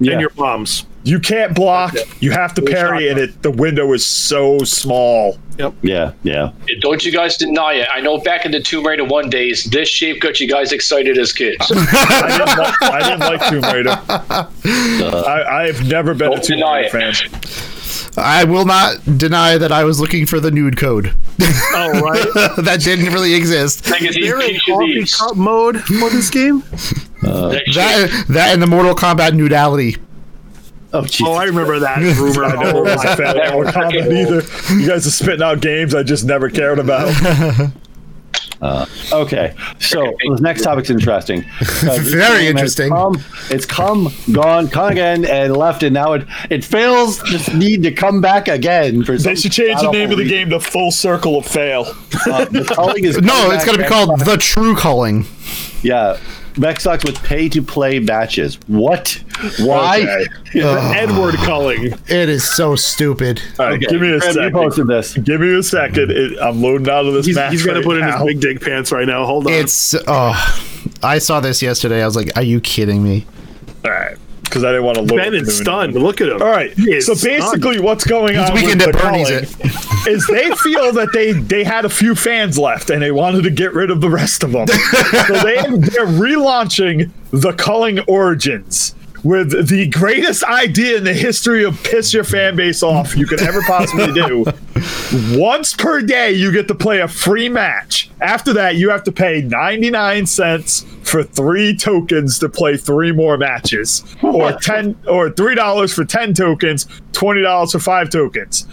[0.00, 0.12] Yeah.
[0.12, 0.84] And your bombs.
[1.04, 1.92] You can't block.
[1.92, 2.22] That's.
[2.22, 5.38] You have to With parry, and it the window is so small.
[5.58, 5.74] Yep.
[5.82, 6.50] Yeah, yeah.
[6.80, 7.88] Don't you guys deny it.
[7.92, 11.18] I know back in the Tomb Raider 1 days, this shape got you guys excited
[11.18, 11.70] as kids.
[11.74, 14.48] I didn't like, I didn't like Tomb Raider.
[15.04, 17.16] Uh, I, I've never been a Tomb deny Raider it.
[17.16, 17.71] fan.
[18.16, 21.14] I will not deny that I was looking for the nude code.
[21.40, 22.56] Oh right.
[22.58, 23.88] that didn't really exist.
[23.90, 26.62] Like, is he There is picture coffee cup mode for this game.
[27.22, 29.96] That That that and the Mortal Kombat nudality.
[30.92, 31.24] Oh, Jesus.
[31.24, 32.44] Oh, I remember that rumor.
[32.44, 34.74] I never was a fan of Mortal Kombat either.
[34.74, 37.14] You guys are spitting out games I just never cared about.
[39.12, 41.44] Okay, so the next topic's interesting.
[41.84, 42.90] Uh, Very interesting.
[42.90, 47.20] Come, it's come, gone, come again, and left, and now it it fails.
[47.24, 49.18] Just need to come back again for.
[49.18, 51.86] They should change the name of the game to Full Circle of Fail.
[52.30, 54.76] Uh, the culling is No, coming it's back going to be and- called the True
[54.76, 55.26] Calling.
[55.82, 56.18] Yeah,
[56.54, 58.58] Xbox with pay to play matches.
[58.66, 59.22] What?
[59.60, 60.00] Why?
[60.00, 60.60] Okay.
[60.60, 61.86] The Edward calling?
[62.08, 63.40] It is so stupid.
[63.58, 64.52] All right, Okay, give me a Fred, you second.
[64.52, 65.16] posted this.
[65.18, 66.10] Give me a second.
[66.10, 67.52] It, I'm loading out of this He's, match.
[67.52, 69.24] he's gonna right put in his big dick pants right now.
[69.24, 69.52] Hold on.
[69.52, 70.68] It's oh,
[71.02, 72.02] I saw this yesterday.
[72.02, 73.26] I was like, "Are you kidding me?"
[73.84, 74.16] All right,
[74.52, 75.16] because I didn't want to look.
[75.16, 75.94] Ben is stunned.
[75.94, 76.42] Look at him.
[76.42, 76.72] All right.
[76.74, 77.38] He is So stunned.
[77.40, 79.72] basically, what's going on weekend with at the Bernie's calling
[80.14, 83.50] is they feel that they they had a few fans left and they wanted to
[83.50, 84.66] get rid of the rest of them.
[85.26, 88.94] so they they're relaunching the Culling Origins
[89.24, 93.40] with the greatest idea in the history of piss your fan base off you could
[93.42, 94.44] ever possibly do.
[95.38, 98.10] Once per day, you get to play a free match.
[98.20, 103.36] After that, you have to pay 99 cents for three tokens to play three more
[103.36, 108.66] matches, or 10 or $3 for 10 tokens, $20 for five tokens.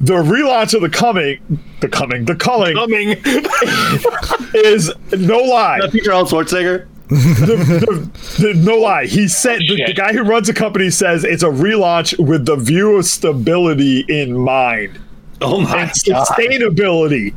[0.00, 1.38] The relaunch of the coming,
[1.80, 3.10] the coming, the culling coming.
[4.54, 6.26] is no lie Peter L.
[6.26, 6.88] Schwarzenegger.
[7.12, 8.10] The,
[8.40, 9.06] the, no lie.
[9.06, 12.56] He said the, the guy who runs the company says it's a relaunch with the
[12.56, 14.98] view of stability in mind
[15.40, 16.26] Oh my and god!
[16.26, 17.36] sustainability.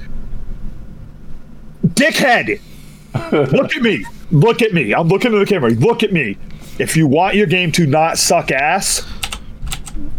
[1.87, 2.59] Dickhead,
[3.51, 4.05] look at me.
[4.31, 4.93] Look at me.
[4.93, 5.71] I'm looking at the camera.
[5.71, 6.37] Look at me.
[6.79, 9.05] If you want your game to not suck ass,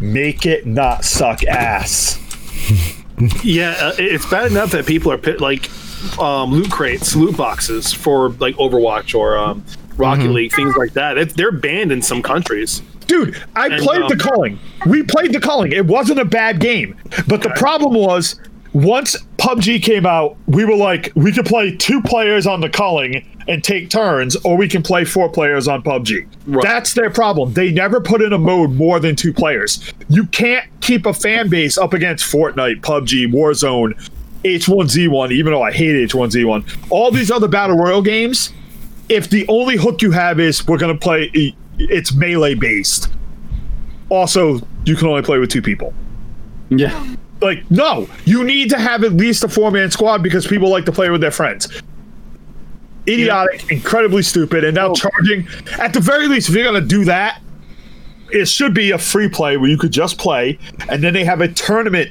[0.00, 2.20] make it not suck ass.
[3.42, 5.70] Yeah, uh, it's bad enough that people are pit, like
[6.18, 9.64] um, loot crates, loot boxes for like Overwatch or um,
[9.96, 11.18] Rocket League, things like that.
[11.18, 12.82] It, they're banned in some countries.
[13.06, 14.58] Dude, I And, played um, the calling.
[14.86, 15.72] We played the calling.
[15.72, 16.96] It wasn't a bad game.
[17.28, 18.40] But the problem was
[18.72, 23.26] once PUBG came out, we were like, we could play two players on the calling
[23.48, 26.26] and take turns, or we can play four players on PUBG.
[26.46, 26.62] Right.
[26.62, 27.52] That's their problem.
[27.52, 29.92] They never put in a mode more than two players.
[30.08, 34.10] You can't keep a fan base up against Fortnite, PUBG, Warzone,
[34.44, 36.90] H1Z1, even though I hate H1Z1.
[36.90, 38.52] All these other battle royal games,
[39.08, 41.30] if the only hook you have is we're gonna play
[41.78, 43.10] it's melee based.
[44.08, 45.92] Also you can only play with two people.
[46.68, 50.84] Yeah, like no you need to have at least a four-man squad because people like
[50.86, 51.82] to play with their friends.
[53.08, 54.94] Idiotic incredibly stupid and now oh.
[54.94, 55.46] charging
[55.78, 57.40] at the very least if you're gonna do that
[58.32, 60.58] it should be a free play where you could just play
[60.88, 62.10] and then they have a tournament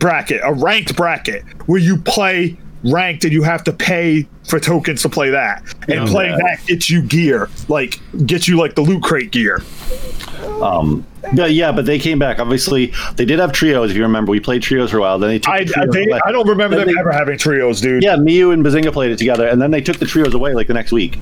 [0.00, 5.02] bracket a ranked bracket where you play ranked and you have to pay for tokens
[5.02, 9.02] to play that and playing that gets you gear like gets you like the loot
[9.02, 9.62] crate gear
[10.60, 12.38] but yeah, but they came back.
[12.38, 13.90] Obviously, they did have trios.
[13.90, 15.18] If you remember, we played trios for a while.
[15.18, 16.12] Then they took I, the I, they.
[16.24, 18.02] I don't remember Then them they- ever having trios, dude.
[18.02, 20.66] Yeah, Miu and Bazinga played it together, and then they took the trios away like
[20.66, 21.18] the next week.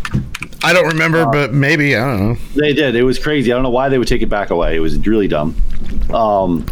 [0.62, 2.38] I don't remember, but maybe I don't know.
[2.54, 2.94] They did.
[2.94, 3.52] It was crazy.
[3.52, 4.76] I don't know why they would take it back away.
[4.76, 5.54] It was really dumb.
[6.12, 6.64] Um,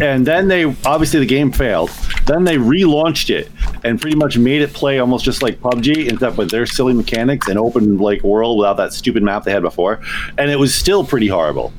[0.00, 1.90] and then they obviously the game failed.
[2.26, 3.50] Then they relaunched it
[3.84, 7.48] and pretty much made it play almost just like PUBG, except with their silly mechanics
[7.48, 10.00] and open like world without that stupid map they had before.
[10.38, 11.72] And it was still pretty horrible.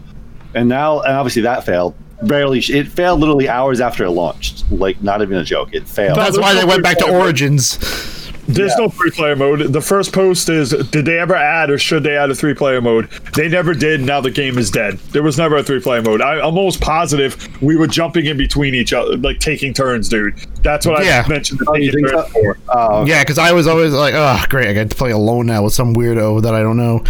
[0.54, 1.96] And now, and obviously that failed.
[2.22, 4.64] Barely, it failed literally hours after it launched.
[4.72, 5.74] Like not even a joke.
[5.74, 6.18] It failed.
[6.18, 7.22] That's why they went back to free play.
[7.22, 8.25] Origins.
[8.48, 8.86] There's Yeah.
[8.86, 9.74] no three player mode.
[9.74, 12.80] The first post is Did they ever add or should they add a three player
[12.82, 13.10] mode?
[13.36, 14.02] They never did.
[14.02, 15.00] Now the game is dead.
[15.12, 16.22] There was never a three player mode.
[16.22, 20.36] I, I'm almost positive we were jumping in between each other, like taking turns, dude.
[20.62, 21.24] That's what Yeah.
[21.26, 22.24] I mentioned Oh, taking turns so?
[22.30, 22.58] for.
[22.70, 25.64] Uh, Yeah, because I was always like, oh, great, I get to play alone now
[25.64, 27.04] with some weirdo that I don't know.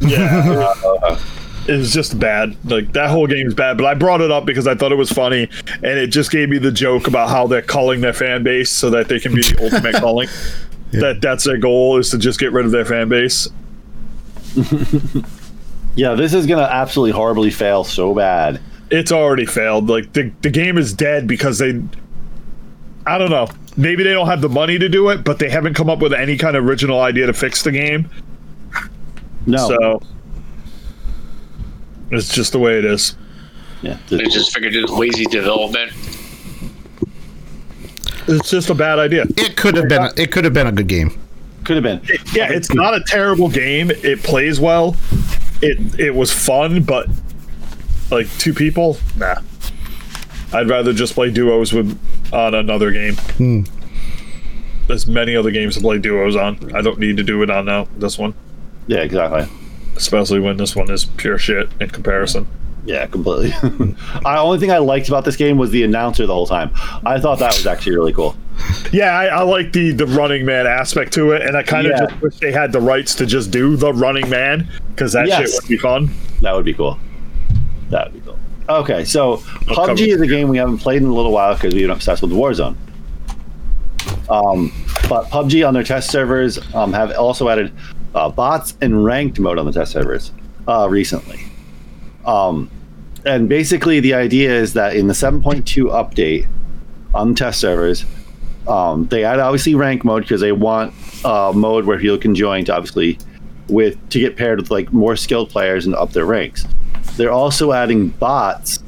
[0.00, 0.74] Yeah.
[1.68, 2.56] It was just bad.
[2.64, 3.76] Like that whole game's bad.
[3.76, 6.48] But I brought it up because I thought it was funny, and it just gave
[6.48, 9.42] me the joke about how they're calling their fan base so that they can be
[9.42, 9.96] the ultimate
[10.90, 11.00] culling.
[11.06, 13.48] That that's their goal is to just get rid of their fan base.
[15.94, 18.60] yeah, this is gonna absolutely horribly fail so bad.
[18.90, 19.88] It's already failed.
[19.88, 21.82] Like the the game is dead because they.
[23.06, 23.48] I don't know.
[23.76, 26.12] Maybe they don't have the money to do it, but they haven't come up with
[26.12, 28.10] any kind of original idea to fix the game.
[29.46, 30.02] No, So
[32.10, 33.16] it's just the way it is.
[33.82, 35.92] yeah, They just figured it was lazy development.
[38.28, 39.24] It's just a bad idea.
[39.36, 41.18] It could have been, it could have been a good game.
[41.64, 42.00] could have been.
[42.32, 43.90] Yeah, it's not a terrible game.
[43.90, 44.96] It plays well.
[45.62, 47.08] It it was fun, but
[48.10, 49.36] like two people, nah.
[50.52, 51.98] I'd rather just play duos with
[52.32, 53.14] on another game.
[53.16, 53.62] Hmm.
[54.86, 56.74] There's many other games to play duos on.
[56.74, 58.32] I don't need to do it on now this one,
[58.86, 59.46] Yeah, exactly.
[59.96, 62.46] especially when this one is pure shit in comparison.
[62.46, 62.67] Yeah,
[63.06, 63.50] completely.
[63.60, 63.94] the
[64.38, 66.70] only thing I liked about this game was the announcer the whole time.
[67.04, 68.34] I thought that was actually really cool.
[68.92, 71.92] Yeah, I, I like the the running man aspect to it, and I kind of
[71.92, 72.06] Yeah.
[72.06, 75.52] just wish they had the rights to just do the running man because that Yes.
[75.52, 76.10] shit would be fun.
[76.40, 76.98] That would be cool.
[77.90, 78.38] That would be cool.
[78.68, 79.38] Okay, so
[79.74, 81.90] cover PUBG is a game we haven't played in a little while because we've been
[81.90, 82.76] obsessed with Warzone.
[84.30, 84.72] Um,
[85.08, 87.72] but PUBG on their test servers um, have also added
[88.14, 90.32] uh, bots and ranked mode on the test servers
[90.66, 91.40] uh, recently.
[92.26, 92.70] Um,
[93.24, 96.48] and basically, the idea is that in the 7.2 update
[97.14, 98.04] on test servers,
[98.66, 100.92] um, they add obviously rank mode because they want
[101.24, 103.18] uh, mode where people can join to obviously
[103.68, 106.66] with to get paired with like more skilled players and up their ranks.
[107.16, 108.78] They're also adding bots,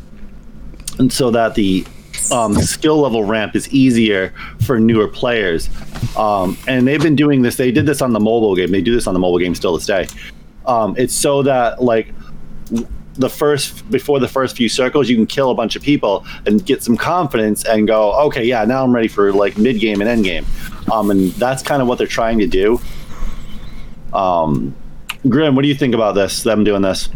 [0.98, 1.84] and so that the
[2.30, 4.32] um, skill level ramp is easier
[4.64, 5.68] for newer players.
[6.16, 7.56] Um, and they've been doing this.
[7.56, 8.70] They did this on the mobile game.
[8.70, 10.06] They do this on the mobile game still this day.
[10.66, 12.08] Um, it's so that like
[13.14, 16.64] the first before the first few circles you can kill a bunch of people and
[16.64, 20.08] get some confidence and go okay yeah now i'm ready for like mid game and
[20.08, 20.46] end game
[20.92, 22.80] um, and that's kind of what they're trying to do
[24.12, 24.74] um,
[25.28, 27.08] grim what do you think about this them doing this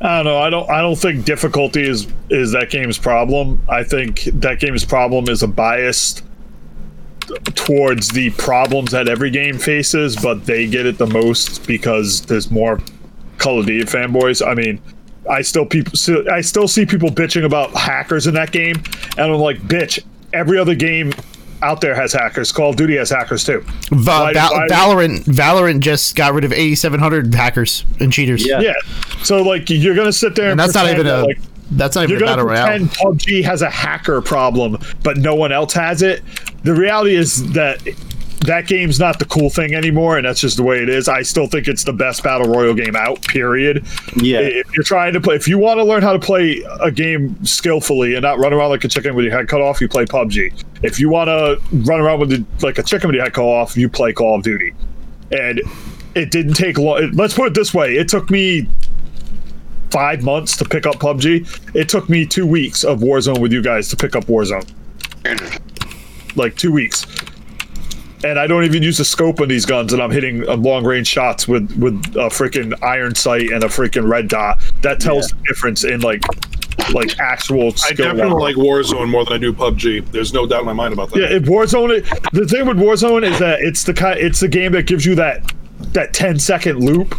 [0.00, 0.38] I don't know.
[0.38, 0.70] I don't.
[0.70, 3.60] I don't think difficulty is is that game's problem.
[3.68, 6.22] I think that game's problem is a bias
[7.54, 12.50] towards the problems that every game faces, but they get it the most because there's
[12.50, 12.80] more
[13.38, 14.46] Call of Duty fanboys.
[14.46, 14.80] I mean,
[15.28, 15.92] I still people.
[16.32, 18.76] I still see people bitching about hackers in that game,
[19.16, 20.02] and I'm like, bitch.
[20.34, 21.14] Every other game
[21.62, 22.52] out there has hackers.
[22.52, 23.60] Call of Duty has hackers too.
[23.90, 28.46] Va- Why- Val- why- Valorant Valorant just got rid of 8700 hackers and cheaters.
[28.46, 28.60] Yeah.
[28.60, 28.74] Yeah.
[29.22, 31.38] So like, you're gonna sit there, And and, that's not even a like,
[31.72, 32.78] that's not even you're a battle royale.
[32.78, 36.22] PUBG has a hacker problem, but no one else has it.
[36.64, 37.80] The reality is that
[38.48, 41.08] that game's not the cool thing anymore, and that's just the way it is.
[41.08, 43.22] I still think it's the best battle royal game out.
[43.22, 43.86] Period.
[44.16, 44.40] Yeah.
[44.40, 47.42] If you're trying to play, if you want to learn how to play a game
[47.44, 50.04] skillfully and not run around like a chicken with your head cut off, you play
[50.06, 50.64] PUBG.
[50.82, 53.44] If you want to run around with the, like a chicken with your head cut
[53.44, 54.74] off, you play Call of Duty.
[55.30, 55.60] And
[56.14, 57.12] it didn't take long.
[57.12, 58.66] Let's put it this way: it took me
[59.90, 61.74] five months to pick up PUBG.
[61.74, 64.66] It took me two weeks of Warzone with you guys to pick up Warzone.
[66.34, 67.06] Like two weeks.
[68.24, 70.84] And I don't even use the scope on these guns, and I'm hitting uh, long
[70.84, 74.60] range shots with with a freaking iron sight and a freaking red dot.
[74.82, 76.22] That tells the difference in like
[76.92, 78.40] like actual I definitely level.
[78.40, 80.10] like Warzone more than I do PUBG.
[80.10, 81.18] There's no doubt in my mind about that.
[81.18, 82.02] Yeah, if Warzone.
[82.32, 84.18] The thing with Warzone is that it's the kind.
[84.18, 85.52] It's the game that gives you that
[85.92, 87.14] that 10 second loop.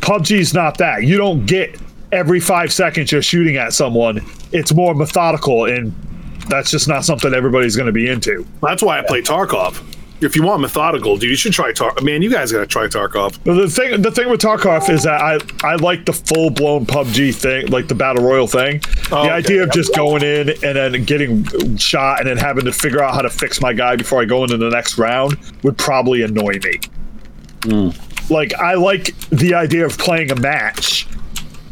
[0.00, 1.04] PUBG's not that.
[1.04, 1.78] You don't get
[2.10, 4.20] every five seconds you're shooting at someone.
[4.50, 5.94] It's more methodical, and
[6.48, 8.46] that's just not something everybody's going to be into.
[8.62, 9.82] That's why I play Tarkov.
[10.22, 12.02] If you want methodical, dude, you should try Tarkov.
[12.02, 13.38] Man, you guys gotta try Tarkov.
[13.44, 16.86] But the thing, the thing with Tarkov is that I, I like the full blown
[16.86, 18.80] PUBG thing, like the battle royal thing.
[19.10, 22.72] Oh, the idea of just going in and then getting shot and then having to
[22.72, 25.76] figure out how to fix my guy before I go into the next round would
[25.76, 26.80] probably annoy me.
[27.64, 27.90] Hmm.
[28.32, 31.06] Like I like the idea of playing a match,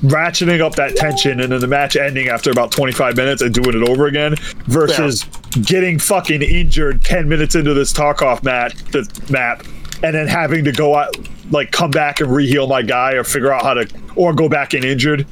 [0.03, 3.81] ratcheting up that tension, and then the match ending after about 25 minutes and doing
[3.81, 4.35] it over again,
[4.67, 5.25] versus
[5.63, 9.65] getting fucking injured 10 minutes into this Tarkov mat, the map,
[10.03, 11.15] and then having to go out,
[11.51, 14.75] like come back and reheal my guy or figure out how to, or go back
[14.75, 15.27] in injured.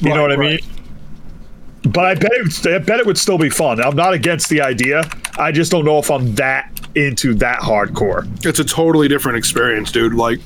[0.00, 0.58] You know Right, what I mean?
[1.82, 3.80] But I bet it, I bet it would still be fun.
[3.80, 5.02] I'm not against the idea.
[5.38, 8.28] I just don't know if I'm that into that hardcore.
[8.44, 10.14] It's a totally different experience, dude.
[10.14, 10.40] Like,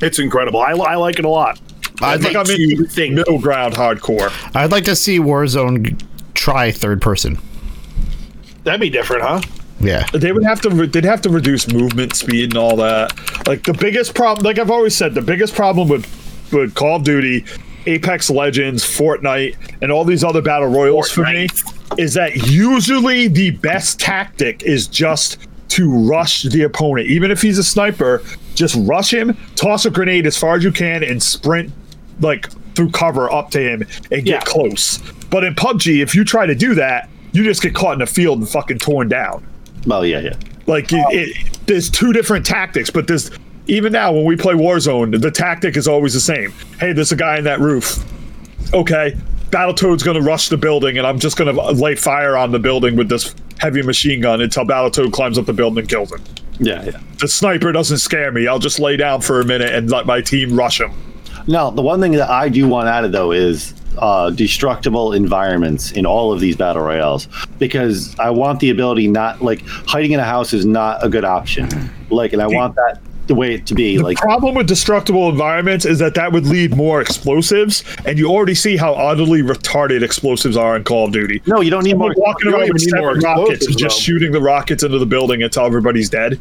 [0.00, 0.60] it's incredible.
[0.60, 1.60] I, I like it a lot.
[2.00, 3.14] I think I'm into think.
[3.14, 4.32] middle ground hardcore.
[4.54, 6.00] I'd like to see Warzone
[6.34, 7.38] try third person.
[8.64, 9.40] That'd be different, huh?
[9.80, 10.06] Yeah.
[10.12, 13.12] They would have to re- they'd have to reduce movement speed and all that.
[13.46, 16.06] Like the biggest problem, like I've always said, the biggest problem with
[16.52, 17.44] with Call of Duty,
[17.86, 21.48] Apex Legends, Fortnite, and all these other battle royals for me
[21.96, 25.38] is that usually the best tactic is just
[25.68, 28.22] to rush the opponent, even if he's a sniper.
[28.54, 31.72] Just rush him, toss a grenade as far as you can, and sprint
[32.20, 34.40] like through cover up to him and get Yeah.
[34.40, 34.98] close.
[35.30, 38.06] But in PUBG, if you try to do that, you just get caught in the
[38.06, 39.44] field and fucking torn down.
[39.86, 40.34] well yeah yeah
[40.66, 43.30] Like it, it, there's two different tactics, but there's
[43.66, 46.52] even now when we play Warzone, the tactic is always the same.
[46.80, 48.04] Hey, there's a guy in that roof.
[48.74, 49.16] Okay,
[49.50, 53.08] Battletoad's gonna rush the building, and I'm just gonna lay fire on the building with
[53.08, 56.20] this heavy machine gun until Battletoad climbs up the building and kills him.
[56.58, 58.46] yeah yeah The sniper doesn't scare me.
[58.48, 60.90] I'll just lay down for a minute and let my team rush him.
[61.50, 66.06] Now, the one thing that I do want added though is uh, destructible environments in
[66.06, 67.26] all of these battle royales
[67.58, 71.24] because I want the ability not like hiding in a house is not a good
[71.24, 71.68] option.
[72.08, 73.96] Like, and I want that the way it to be.
[73.96, 78.28] The Like, problem with destructible environments is that that would lead more explosives, and you
[78.28, 81.42] already see how utterly retarded explosives are in Call of Duty.
[81.46, 82.14] no, you don't need more.
[82.16, 85.64] Walking around with more seven rockets and just shooting the rockets into the building until
[85.64, 86.40] everybody's dead.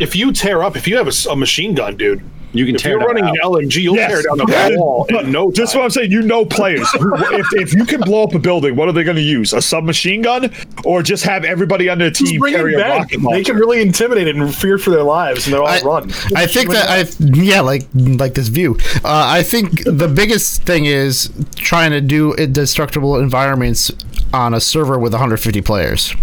[0.00, 2.92] If you tear up, if you have a machine gun, dude, You can if tear
[2.98, 3.30] you're running out.
[3.34, 4.10] an LMG, you'll Yes.
[4.10, 6.10] tear down the wall but in no Just what I'm saying.
[6.10, 6.88] You know, players.
[6.94, 9.52] if, if you can blow up a building, what are they going to use?
[9.52, 10.52] A submachine gun,
[10.84, 12.98] or just have everybody on their Just team carry a back.
[13.12, 16.10] rocket They can really intimidate and fear for their lives, and they'll all I, run.
[16.34, 17.04] I think that I
[17.40, 18.76] yeah like like this view.
[19.04, 23.92] Uh, I think the biggest thing is trying to do indestructible environments
[24.34, 26.14] on a server with 150 players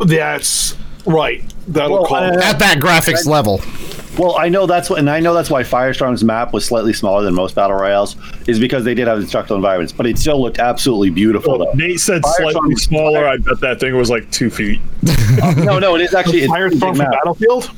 [0.00, 0.76] That's
[1.06, 1.42] right.
[1.68, 2.16] That'll Well, call.
[2.18, 3.60] I- at that graphics level.
[4.18, 7.22] Well, I know that's what, and I know that's why Firestorm's map was slightly smaller
[7.24, 8.14] than most battle royales,
[8.46, 11.58] is because they did have destructible environments, but it still looked absolutely beautiful.
[11.58, 11.74] Well.
[11.74, 13.26] Nate said Firestorm- slightly smaller.
[13.26, 14.80] I bet that thing was like two feet.
[15.56, 17.10] no, no, it is actually it's Firestorm from map.
[17.10, 17.70] Battlefield.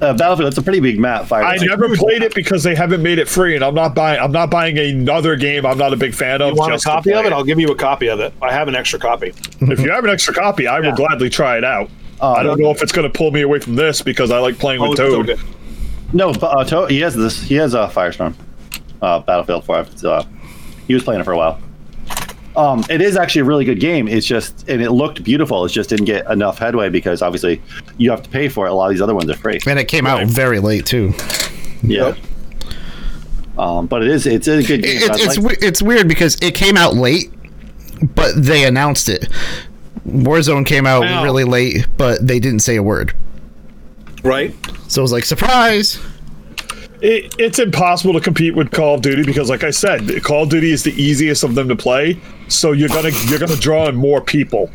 [0.00, 0.48] Uh, Battlefield.
[0.48, 1.26] It's a pretty big map.
[1.26, 1.42] Fire.
[1.44, 4.20] I never played it because they haven't made it free, and I'm not buying.
[4.20, 5.66] I'm not buying another game.
[5.66, 6.50] I'm not a big fan of.
[6.50, 7.32] You want a just to copy of it?
[7.32, 8.32] I'll give you a copy of it.
[8.40, 9.32] I have an extra copy.
[9.60, 11.90] If you have an extra copy, I will gladly try it out.
[12.20, 14.38] Oh, I don't know if it's going to pull me away from this because I
[14.40, 15.38] like playing Oh, with it's Toad.
[16.08, 16.16] Okay.
[16.16, 17.40] No, but, uh, to- he has this.
[17.42, 18.34] He has a Firestorm,
[19.02, 19.80] uh, Battlefield 4.
[19.80, 20.24] It's, Uh,
[20.86, 21.58] he was playing it for a while.
[22.56, 24.08] Um, it is actually a really good game.
[24.08, 25.64] It's just, and it looked beautiful.
[25.64, 27.60] It just didn't get enough headway because obviously
[27.98, 28.70] you have to pay for it.
[28.70, 29.60] A lot of these other ones are free.
[29.66, 31.12] And it came out very late too.
[31.84, 32.14] Yeah.
[33.56, 34.26] Um, but it is.
[34.26, 34.96] It's a good game.
[35.02, 37.30] It, I'd it's like- it's weird because it came out late,
[38.14, 39.28] but they announced it.
[40.08, 43.12] Warzone came out really late, but they didn't say a word.
[44.22, 44.54] Right?
[44.88, 45.98] So it was like surprise.
[47.00, 50.48] It, it's impossible to compete with Call of Duty because, like I said, Call of
[50.48, 52.20] Duty is the easiest of them to play.
[52.48, 54.68] So you're gonna you're gonna draw in more people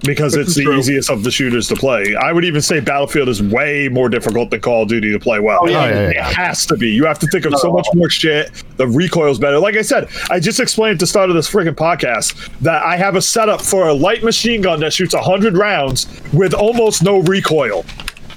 [0.00, 0.76] because it's the true.
[0.76, 2.14] easiest of the shooters to play.
[2.16, 5.38] I would even say Battlefield is way more difficult than Call of Duty to play
[5.40, 5.60] well.
[5.62, 6.32] Oh, yeah, Oh, yeah, It yeah.
[6.32, 6.90] has to be.
[6.90, 8.50] You have to think of so much more shit.
[8.76, 9.58] The recoil's better.
[9.58, 12.96] Like I said, I just explained at the start of this freaking podcast that I
[12.96, 17.18] have a setup for a light machine gun that shoots 100 rounds with almost no
[17.20, 17.84] recoil.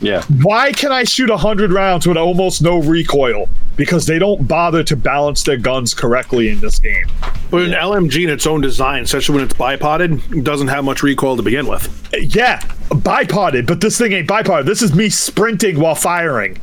[0.01, 0.23] Yeah.
[0.41, 3.49] Why can I shoot 100 rounds with almost no recoil?
[3.75, 7.05] Because they don't bother to balance their guns correctly in this game.
[7.49, 11.37] But an LMG in its own design, especially when it's bipoded, doesn't have much recoil
[11.37, 11.87] to begin with.
[12.13, 14.65] Yeah, bipoded, but this thing ain't bipoded.
[14.65, 16.59] This is me sprinting while firing.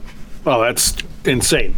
[0.47, 1.75] Oh, that's insane.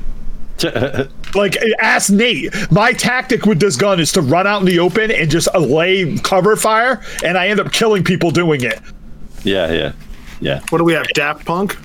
[1.34, 2.54] Like, ask Nate.
[2.70, 6.16] My tactic with this gun is to run out in the open and just lay
[6.18, 8.80] cover fire, and I end up killing people doing it.
[9.44, 9.70] Yeah.
[9.70, 9.92] Yeah.
[10.40, 10.60] Yeah.
[10.68, 11.06] What do we have?
[11.14, 11.76] Daft Punk?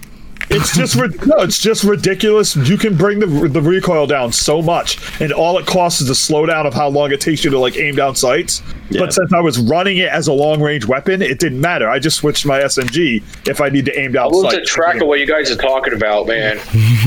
[0.51, 2.55] It's just no, it's just ridiculous.
[2.55, 6.13] You can bring the the recoil down so much, and all it costs is a
[6.13, 8.61] slowdown of how long it takes you to like aim down sights.
[8.89, 8.99] Yeah.
[8.99, 11.89] But since I was running it as a long range weapon, it didn't matter.
[11.89, 14.69] I just switched my SMG if I need to aim down I lose sights.
[14.69, 16.59] track of what you guys are talking about, man.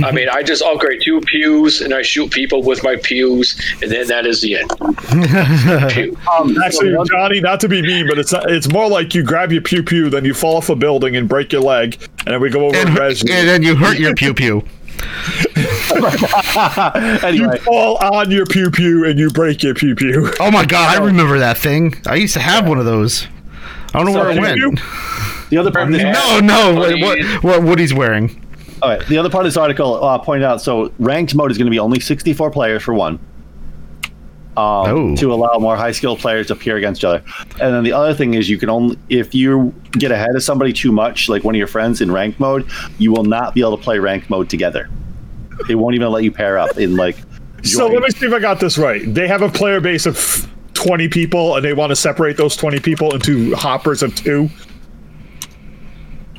[0.03, 3.91] I mean, I just upgrade two pews and I shoot people with my pews, and
[3.91, 4.71] then that is the end.
[6.35, 9.53] Um, Actually, Johnny, not to be mean, but it's not, it's more like you grab
[9.53, 12.41] your pew pew, then you fall off a building and break your leg, and then
[12.41, 14.63] we go over and, And, res and then you hurt your pew pew.
[17.23, 20.33] anyway, You fall on your pew pew and you break your pew pew.
[20.41, 21.95] Oh my god, I remember that thing.
[22.07, 23.27] I used to have one of those.
[23.93, 24.57] I don't know where it went.
[24.59, 24.75] you-
[25.51, 28.45] the other part of this, No, no, what, what, what Woody's wearing.
[28.83, 30.61] all right, the other part of this article uh, pointed out.
[30.63, 33.19] So ranked mode is going to be only 64 players for one.
[34.57, 35.17] Um, Oh.
[35.17, 37.25] to allow more high skilled players to appear against each other,
[37.61, 40.73] and then the other thing is you can only if you get ahead of somebody
[40.73, 42.65] too much, like one of your friends in ranked mode,
[42.99, 44.89] you will not be able to play ranked mode together.
[45.69, 47.17] It won't even let you pair up in like.
[47.65, 49.03] So let me see if I got this right.
[49.15, 52.79] They have a player base of 20 people, and they want to separate those 20
[52.81, 54.51] people into hoppers of two.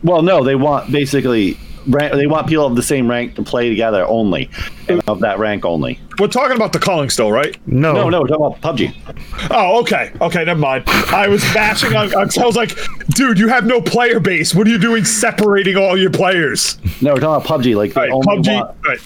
[0.03, 1.57] Well, no, they want basically rank,
[1.87, 4.49] they want people of the same rank to play together only,
[4.89, 5.99] and of that rank only.
[6.19, 7.55] We're talking about the calling still, right?
[7.67, 9.47] No, No, no, we're talking about PUBG.
[9.51, 10.11] Oh, okay.
[10.21, 10.83] Okay, never mind.
[10.87, 12.13] I was bashing on.
[12.15, 12.77] I was like,
[13.09, 14.55] dude, you have no player base.
[14.55, 16.77] What are you doing separating all your players?
[17.01, 17.75] No, we're talking about PUBG.
[17.75, 18.55] Like they All right, only PUBG.
[18.55, 18.99] want- right.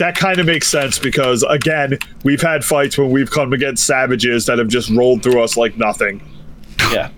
[0.00, 4.44] That kind of makes sense because, again, we've had fights when we've come against savages
[4.46, 6.20] that have just rolled through us like nothing.
[6.92, 7.10] Yeah.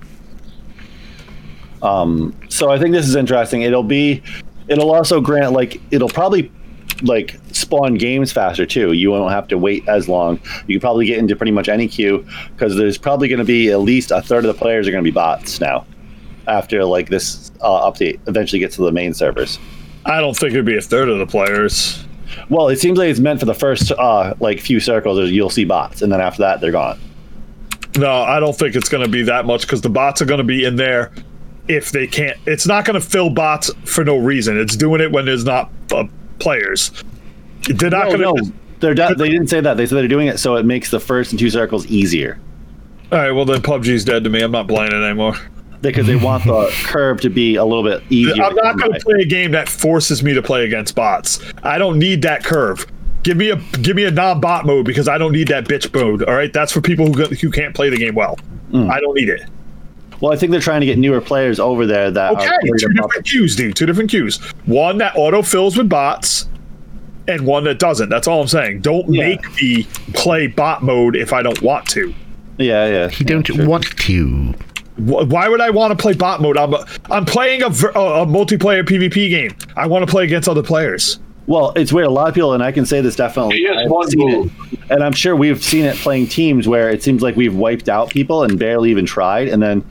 [1.82, 2.34] Um.
[2.48, 3.62] So I think this is interesting.
[3.62, 4.22] It'll be,
[4.68, 6.50] it'll also grant like it'll probably
[7.02, 8.92] like spawn games faster too.
[8.92, 10.40] You won't have to wait as long.
[10.66, 13.70] You can probably get into pretty much any queue because there's probably going to be
[13.70, 15.86] at least a third of the players are going to be bots now.
[16.46, 19.58] After like this uh, update eventually gets to the main servers.
[20.06, 22.04] I don't think it'd be a third of the players.
[22.48, 25.30] Well, it seems like it's meant for the first uh, like few circles.
[25.30, 26.98] You'll see bots, and then after that, they're gone.
[27.98, 30.38] No, I don't think it's going to be that much because the bots are going
[30.38, 31.12] to be in there
[31.68, 32.36] if they can't.
[32.46, 34.58] It's not going to fill bots for no reason.
[34.58, 36.04] It's doing it when there's not uh,
[36.38, 36.90] players.
[37.68, 38.42] They're not No, going to.
[38.50, 39.76] no, they're de- they didn't say that.
[39.76, 42.38] They said they're doing it so it makes the first and two circles easier
[43.12, 44.40] All right, well then PUBG's dead to me.
[44.42, 45.34] I'm not playing it anymore.
[45.82, 48.42] because they want the curve to be a little bit easier.
[48.42, 51.40] I'm not going to play a game that forces me to play against bots.
[51.62, 52.86] I don't need that curve.
[53.24, 56.22] Give me a give me a non-bot mode because I don't need that bitch mode.
[56.22, 58.38] All right, that's for people who who can't play the game well.
[58.70, 58.88] Hmm.
[58.90, 59.42] I don't need it.
[60.20, 62.80] Well, I think they're trying to get newer players over there that Okay, are worried
[62.80, 63.76] two about different queues, dude.
[63.76, 64.38] Two different queues.
[64.66, 66.48] One that auto fills with bots,
[67.28, 68.08] and one that doesn't.
[68.08, 68.80] That's all I'm saying.
[68.80, 69.28] Don't Yeah.
[69.28, 72.12] make me play bot mode if I don't want to.
[72.58, 73.10] Yeah, yeah.
[73.16, 74.54] You don't want to.
[74.96, 76.56] Why would I want to play bot mode?
[76.56, 76.74] I'm
[77.10, 79.54] I'm playing a, a multiplayer PvP game.
[79.76, 81.20] I want to play against other players.
[81.48, 82.06] Well, it's weird.
[82.06, 83.56] A lot of people, and I can say this definitely.
[83.56, 84.52] He has one move.
[84.70, 87.88] it, and I'm sure we've seen it playing teams where it seems like we've wiped
[87.88, 89.82] out people and barely even tried, and then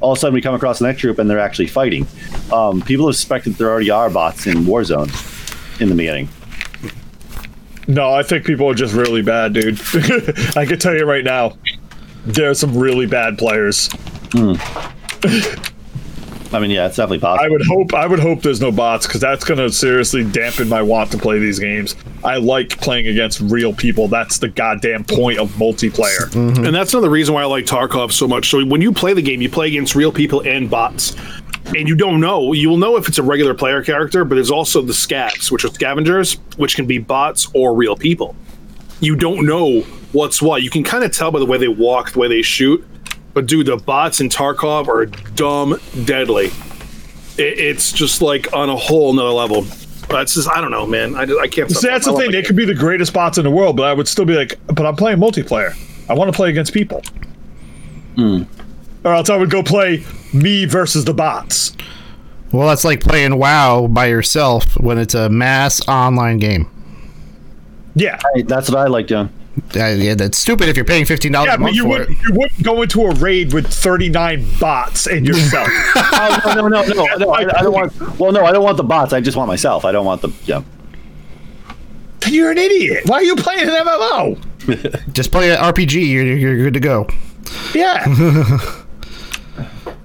[0.00, 2.08] all of a sudden we come across the next group and they're actually fighting.
[2.52, 6.28] Um, people have suspected there already are bots in Warzone in the beginning.
[7.86, 9.80] No, I think people are just really bad, dude.
[10.56, 11.56] I can tell you right now,
[12.24, 13.90] there are some really bad players.
[16.52, 17.44] I mean, yeah, it's definitely possible.
[17.44, 20.68] I would hope I would hope there's no bots because that's going to seriously dampen
[20.68, 21.94] my want to play these games.
[22.24, 24.08] I like playing against real people.
[24.08, 26.28] That's the goddamn point of multiplayer.
[26.30, 26.64] Mm-hmm.
[26.64, 28.50] And that's another reason why I like Tarkov so much.
[28.50, 31.14] So when you play the game, you play against real people and bots.
[31.66, 32.52] And you don't know.
[32.52, 35.64] You will know if it's a regular player character, but there's also the scavs, which
[35.64, 38.34] are scavengers, which can be bots or real people.
[38.98, 39.82] You don't know
[40.12, 40.62] what's what.
[40.62, 42.84] You can kind of tell by the way they walk, the way they shoot.
[43.32, 46.46] But dude, the bots in Tarkov are dumb deadly.
[47.38, 49.62] It, it's just like on a whole nother level.
[50.08, 51.14] That's just I don't know, man.
[51.14, 51.70] I, I can't.
[51.70, 52.32] See, that's I the thing.
[52.32, 54.58] They could be the greatest bots in the world, but I would still be like,
[54.66, 55.76] but I'm playing multiplayer.
[56.08, 57.02] I want to play against people.
[58.16, 58.42] Hmm.
[59.04, 61.76] Or else I would go play me versus the bots.
[62.52, 66.68] Well, that's like playing WoW by yourself when it's a mass online game.
[67.94, 68.18] Yeah.
[68.34, 69.30] Hey, that's what I like doing.
[69.74, 71.88] Uh, yeah, that's stupid if you're paying fifteen dollars Yeah, a month but you for
[71.88, 72.10] would it.
[72.10, 75.68] you wouldn't go into a raid with 39 bots and yourself.
[76.22, 77.30] Oh, no, no, no, no, no.
[77.30, 78.18] I, I don't want.
[78.18, 79.12] Well, no, I don't want the bots.
[79.12, 79.84] I just want myself.
[79.84, 80.30] I don't want the.
[80.44, 80.62] Yeah.
[82.20, 83.02] then you're an idiot.
[83.06, 85.12] Why are you playing an MMO?
[85.12, 86.06] Just play an RPG.
[86.08, 87.08] You're, you're good to go.
[87.74, 88.04] Yeah.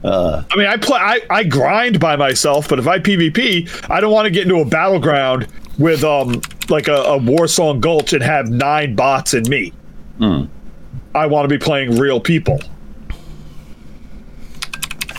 [0.04, 4.12] I mean, I play, I, I grind by myself, but if I PvP, I don't
[4.12, 5.48] want to get into a battleground
[5.78, 9.74] with um like a, a Warsong Gulch and have nine bots and me.
[11.14, 12.62] I want to be playing real people.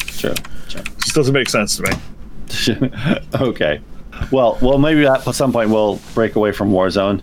[0.06, 0.34] Sure.
[0.68, 0.82] sure.
[0.98, 2.90] Just doesn't make sense to me.
[3.34, 3.80] okay.
[4.30, 7.22] Well, well, maybe at some point we'll break away from Warzone.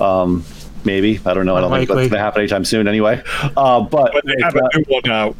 [0.00, 0.44] Um,
[0.84, 1.56] maybe I don't know.
[1.56, 3.22] I don't think that's going to happen anytime soon, anyway.
[3.56, 5.36] Uh, but But they have a new one out.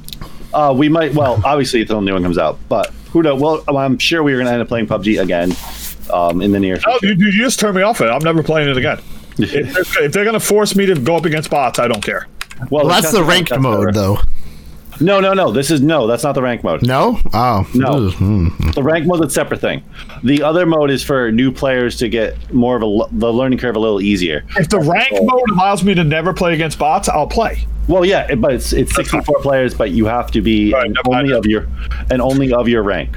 [0.53, 1.15] uh, we might.
[1.15, 2.59] Well, obviously, until the new one comes out.
[2.69, 3.41] But who knows?
[3.41, 5.53] Well, I'm sure we are going to end up playing PUBG again
[6.13, 7.15] um, in the near Oh, future.
[7.21, 8.07] you, you just turn me off it.
[8.07, 8.99] I'm never playing it again.
[9.39, 12.27] if, they're, if they're gonna force me to go up against bots, I don't care.
[12.71, 13.93] Well, that's the test- ranked test mode, server.
[13.93, 14.19] though.
[15.01, 15.51] No, no, no.
[15.51, 16.07] This is no.
[16.07, 16.83] That's not the rank mode.
[16.87, 17.19] No?
[17.33, 17.67] Oh.
[17.75, 17.89] No.
[18.09, 18.49] Ugh, hmm.
[18.75, 19.83] The rank mode is a separate thing.
[20.23, 23.59] The other mode is for new players to get more of a l- the learning
[23.59, 24.45] curve a little easier.
[24.59, 27.67] If the rank mode allows me to never play against bots, I'll play.
[27.89, 31.11] Well, yeah, but it's it's 64 players, but you have to be Right, and never
[31.11, 31.25] mind.
[31.33, 31.67] only of your
[32.11, 33.17] and only of your rank.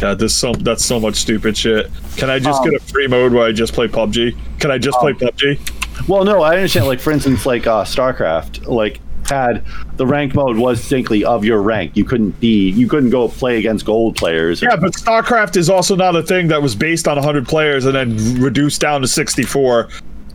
[0.00, 1.90] God, this so that's so much stupid shit.
[2.16, 4.34] Can I just Um, get a free mode where I just play PUBG?
[4.58, 6.08] Can I just play PUBG?
[6.08, 6.86] Well, no, I understand.
[6.86, 9.62] Like for instance, like uh, StarCraft, like had
[9.96, 11.96] the rank mode was distinctly of your rank.
[11.96, 14.62] You couldn't be, you couldn't go play against gold players.
[14.62, 17.94] Yeah, but StarCraft is also not a thing that was based on 100 players and
[17.94, 19.88] then reduced down to 64.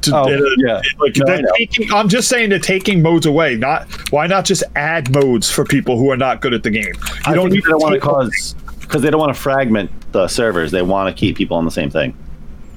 [0.04, 0.82] To, Oh, uh, yeah.
[1.00, 3.56] like No, taking, I'm just saying they're taking modes away.
[3.56, 6.94] Not why not just add modes for people who are not good at the game?
[6.94, 8.56] You I don't they want to cause
[8.88, 10.72] because they don't want to fragment the servers.
[10.72, 12.16] They want to keep people on the same thing.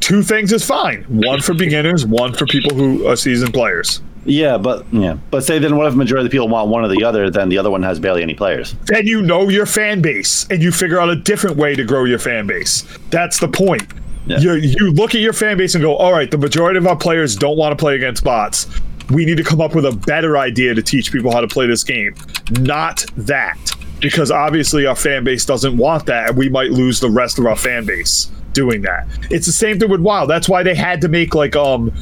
[0.00, 1.04] two things is fine.
[1.04, 4.00] One for beginners, one for people who are seasoned players.
[4.24, 6.84] Yeah, but yeah, but say then what if the majority of the people want one
[6.84, 7.30] or the other?
[7.30, 8.74] Then the other one has barely any players.
[8.86, 12.04] Then you know your fan base and you figure out a different way to grow
[12.04, 12.84] your fan base.
[13.10, 13.84] That's the point.
[14.26, 14.38] Yeah.
[14.40, 16.96] You you look at your fan base and go, all right, the majority of our
[16.96, 18.66] players don't want to play against bots.
[19.10, 21.66] We need to come up with a better idea to teach people how to play
[21.66, 22.14] this game.
[22.60, 23.56] Not that.
[24.00, 27.46] Because obviously our fan base doesn't want that, and we might lose the rest of
[27.46, 29.06] our fan base doing that.
[29.30, 30.26] It's the same thing with WoW.
[30.26, 31.92] That's why they had to make like um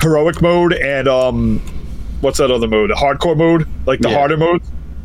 [0.00, 1.60] heroic mode and um
[2.20, 2.90] what's that other mode?
[2.90, 4.16] Hardcore mode, like the Yeah.
[4.18, 4.62] harder mode,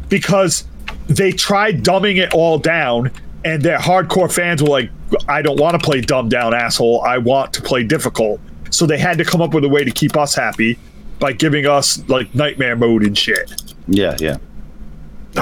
[0.10, 0.66] because
[1.08, 3.12] they tried dumbing it all down,
[3.46, 4.90] and their hardcore fans were like,
[5.28, 7.02] I don't want to play dumbed down asshole.
[7.02, 8.40] I want to play difficult.
[8.70, 10.78] So they had to come up with a way to keep us happy
[11.20, 13.54] by giving us like nightmare mode and shit.
[13.88, 14.38] Yeah, yeah.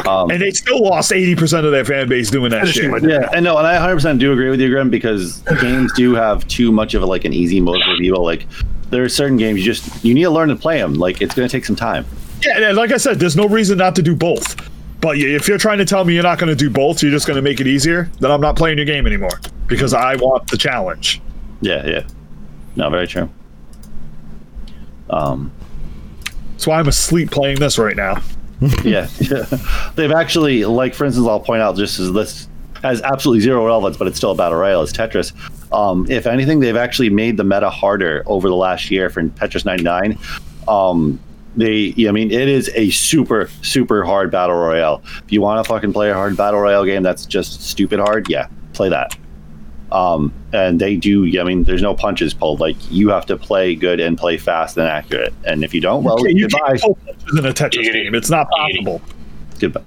[0.08, 3.04] Um, And they still lost 80% of their fan base doing that shit.
[3.04, 6.48] yeah, and no, and I 100% do agree with you, Grim, because games do have
[6.48, 8.24] too much of a, like an easy mode for people.
[8.24, 8.48] Like,
[8.90, 10.94] there are certain games you just you need to learn to play them.
[10.96, 12.06] Like, it's going to take some time.
[12.46, 14.56] Yeah, and like I said, there's no reason not to do both.
[15.02, 17.26] But if you're trying to tell me you're not going to do both, you're just
[17.28, 20.48] going to make it easier, then I'm not playing your game anymore because I want
[20.50, 21.22] the challenge.
[21.62, 22.04] Yeah, yeah.
[22.76, 23.28] No, very true.
[25.10, 25.52] Um,
[26.52, 28.22] That's why I'm asleep playing this right now.
[28.84, 29.08] yeah,
[29.96, 32.48] they've actually, like for instance, I'll point out just as this
[32.84, 34.82] has absolutely zero relevance, but it's still a battle royale.
[34.84, 35.34] It's Tetris.
[35.74, 39.66] Um, if anything, they've actually made the meta harder over the last year for Tetris
[39.66, 40.18] 99.
[40.68, 41.20] Um,
[41.56, 45.02] they, I mean, it is a super, super hard battle royale.
[45.24, 48.30] If you want to fucking play a hard battle royale game that's just stupid hard,
[48.30, 49.16] yeah, play that.
[49.92, 51.26] Um, and they do.
[51.26, 52.60] yeah, I mean, there's no punches pulled.
[52.60, 55.34] Like you have to play good and play fast and accurate.
[55.44, 56.78] And if you don't, well, Okay, you goodbye.
[56.78, 58.16] can't pull punches in a Tetris game.
[58.16, 59.02] It's not possible.
[59.60, 59.84] Goodbye.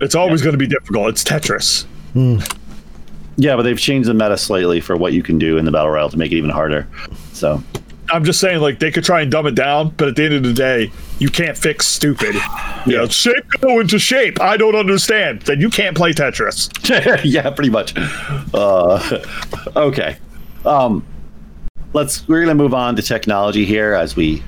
[0.00, 1.08] It's always going to be difficult.
[1.08, 1.86] It's Tetris.
[3.36, 5.90] Yeah, but they've changed the meta slightly for what you can do in the battle
[5.90, 6.86] royale to make it even harder.
[7.32, 7.62] So
[8.10, 10.34] I'm just saying, like, they could try and dumb it down, but at the end
[10.34, 12.34] of the day, you can't fix stupid.
[12.86, 14.40] You know, shape go into shape.
[14.40, 15.42] I don't understand.
[15.42, 16.70] Then you can't play Tetris.
[17.24, 17.94] yeah, pretty much.
[18.52, 19.22] Uh,
[19.76, 20.16] okay.
[20.64, 21.04] Um,
[21.92, 22.28] let's.
[22.28, 24.42] We're gonna move on to technology here as we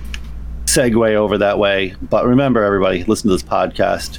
[0.66, 1.94] segue over that way.
[2.02, 4.18] But remember, everybody, listen to this podcast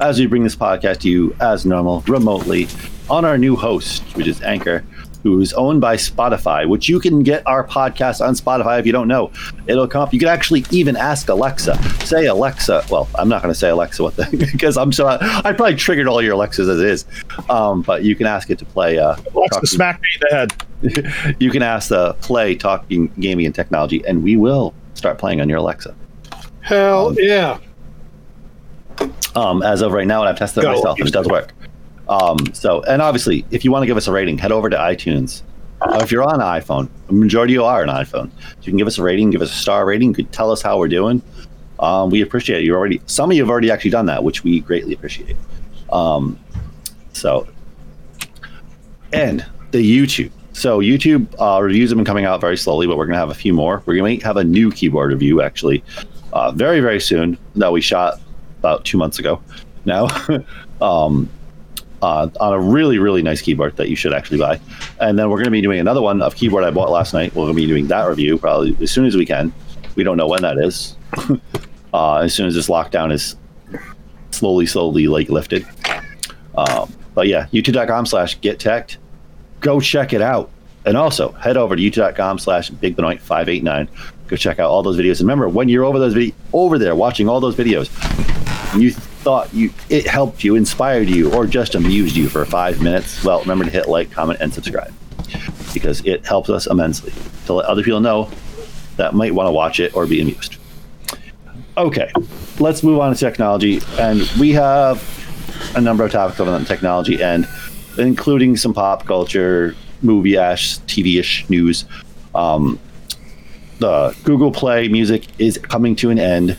[0.00, 2.68] as we bring this podcast to you as normal, remotely,
[3.10, 4.84] on our new host, which is Anchor,
[5.36, 6.68] who's owned by Spotify.
[6.68, 9.30] Which you can get our podcast on Spotify if you don't know.
[9.66, 10.12] It'll come up.
[10.12, 11.80] You can actually even ask Alexa.
[12.04, 12.84] Say Alexa.
[12.90, 16.06] Well, I'm not going to say Alexa what the because I'm so I probably triggered
[16.06, 17.04] all your Alexas as is.
[17.48, 18.98] Um, but you can ask it to play.
[18.98, 21.36] Uh, Alexa, smack me in the head.
[21.40, 25.48] you can ask the play talking gaming and technology, and we will start playing on
[25.48, 25.94] your Alexa.
[26.60, 27.58] Hell yeah.
[29.34, 31.52] Um, as of right now, and I've tested it myself, and it does work.
[32.08, 34.76] Um, so, and obviously, if you want to give us a rating, head over to
[34.76, 35.42] iTunes.
[35.80, 38.30] Uh, if you're on iPhone, the majority of you are an iPhone.
[38.40, 40.08] So you can give us a rating, give us a star rating.
[40.08, 41.22] You could tell us how we're doing.
[41.78, 42.64] Um, we appreciate it.
[42.64, 45.36] You already, some of you have already actually done that, which we greatly appreciate.
[45.92, 46.38] Um,
[47.12, 47.46] so,
[49.12, 50.32] and the YouTube.
[50.52, 53.34] So YouTube uh, reviews have been coming out very slowly, but we're gonna have a
[53.34, 53.82] few more.
[53.86, 55.84] We're gonna have a new keyboard review actually,
[56.32, 57.38] uh, very very soon.
[57.54, 58.20] That we shot
[58.58, 59.40] about two months ago
[59.84, 60.08] now.
[60.80, 61.30] um,
[62.02, 64.60] uh, on a really really nice keyboard that you should actually buy.
[65.00, 67.34] And then we're going to be doing another one of keyboard I bought last night.
[67.34, 69.52] We're going to be doing that review probably as soon as we can.
[69.94, 70.96] We don't know when that is.
[71.94, 73.36] uh, as soon as this lockdown is
[74.30, 75.66] slowly slowly like lifted.
[76.56, 78.96] Um, but yeah, youtube.com slash get tech.
[79.60, 80.50] Go check it out.
[80.84, 83.88] And also head over to youtube.com slash big benoit 589.
[84.28, 85.20] Go check out all those videos.
[85.20, 87.88] And remember, when you're over those video over there watching all those videos,
[88.78, 88.92] you
[89.28, 93.40] thought you it helped you, inspired you, or just amused you for five minutes, well,
[93.40, 94.90] remember to hit like, comment, and subscribe
[95.74, 97.12] because it helps us immensely
[97.44, 98.30] to let other people know
[98.96, 100.56] that might want to watch it or be amused.
[101.76, 102.10] Okay,
[102.58, 104.96] let's move on to technology, and we have
[105.76, 107.46] a number of topics on technology and
[107.98, 111.84] including some pop culture, movie-ish, TV-ish news.
[112.34, 112.80] Um,
[113.78, 116.56] the Google Play Music is coming to an end.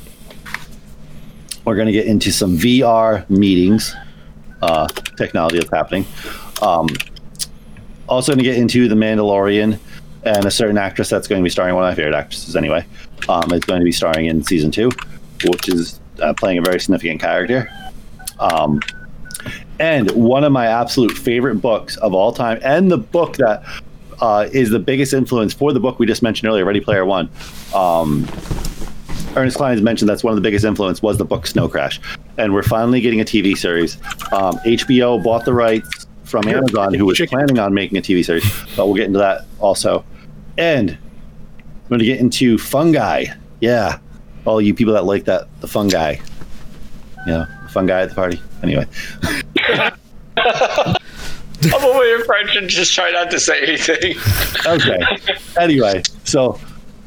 [1.66, 3.96] We're going to get into some VR meetings,
[4.62, 4.88] uh,
[5.18, 6.06] technology that's happening.
[6.62, 6.88] Um,
[8.08, 9.80] also, going to get into The Mandalorian
[10.24, 12.86] and a certain actress that's going to be starring, one of my favorite actresses anyway,
[13.28, 14.90] um, is going to be starring in season two,
[15.46, 17.70] which is uh, playing a very significant character.
[18.40, 18.82] Um,
[19.80, 23.64] and one of my absolute favorite books of all time, and the book that
[24.22, 27.30] uh, is the biggest influence for the book we just mentioned earlier, Ready Player One.
[27.74, 28.28] Um,
[29.36, 32.00] Ernest Cline has mentioned that's one of the biggest influence was the book Snow Crash,
[32.38, 33.96] and we're finally getting a TV series.
[34.32, 38.44] Um, HBO bought the rights from Amazon, who was planning on making a TV series,
[38.76, 40.04] but we'll get into that also.
[40.58, 43.26] And I'm going to get into fungi.
[43.62, 44.00] Yeah,
[44.46, 46.16] all you people that like that, the fungi.
[47.26, 48.42] You know, the fungi at the party.
[48.64, 48.88] Anyway,
[50.38, 54.16] I'm over here French and just try not to say anything.
[54.66, 55.00] okay.
[55.60, 56.60] anyway, so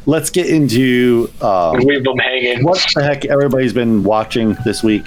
[0.07, 2.64] let's get into um, Leave them hanging.
[2.64, 5.07] what the heck everybody's been watching this week.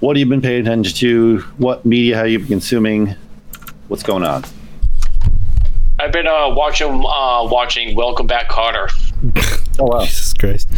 [0.00, 1.38] What have you been paying attention to?
[1.58, 3.14] What media have you been consuming?
[3.88, 4.44] What's going on?
[6.00, 8.88] I've been uh, watching uh, watching Welcome Back, Kotter.
[9.78, 10.68] Oh wow, Jesus Christ.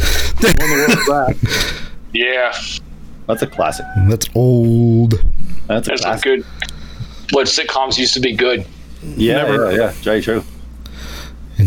[2.13, 2.53] Yeah,
[3.27, 3.87] that's a classic.
[4.09, 5.15] That's old.
[5.67, 6.23] That's a that's a classic.
[6.25, 6.45] good.
[7.33, 8.65] What sitcoms used to be good.
[9.17, 9.91] Yeah, Never- yeah, yeah.
[10.03, 10.45] Very true.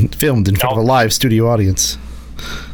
[0.02, 1.98] And filmed in front of a live studio audience.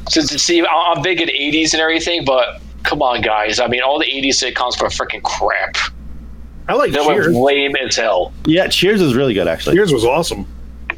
[0.09, 3.59] Since see, I- I'm big in '80s and everything, but come on, guys.
[3.59, 5.77] I mean, all the '80s sitcoms were freaking crap.
[6.67, 7.35] I like They were Cheers.
[7.35, 8.33] lame as hell.
[8.45, 9.75] Yeah, Cheers is really good actually.
[9.75, 10.45] Cheers was awesome.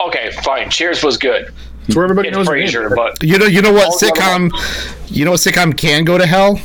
[0.01, 0.69] Okay, fine.
[0.69, 1.51] Cheers was good.
[1.88, 2.67] It's where everybody It's knows the name.
[2.67, 4.51] Frasier, but You know, you know what sitcom?
[5.09, 6.59] You know what sitcom can go to hell?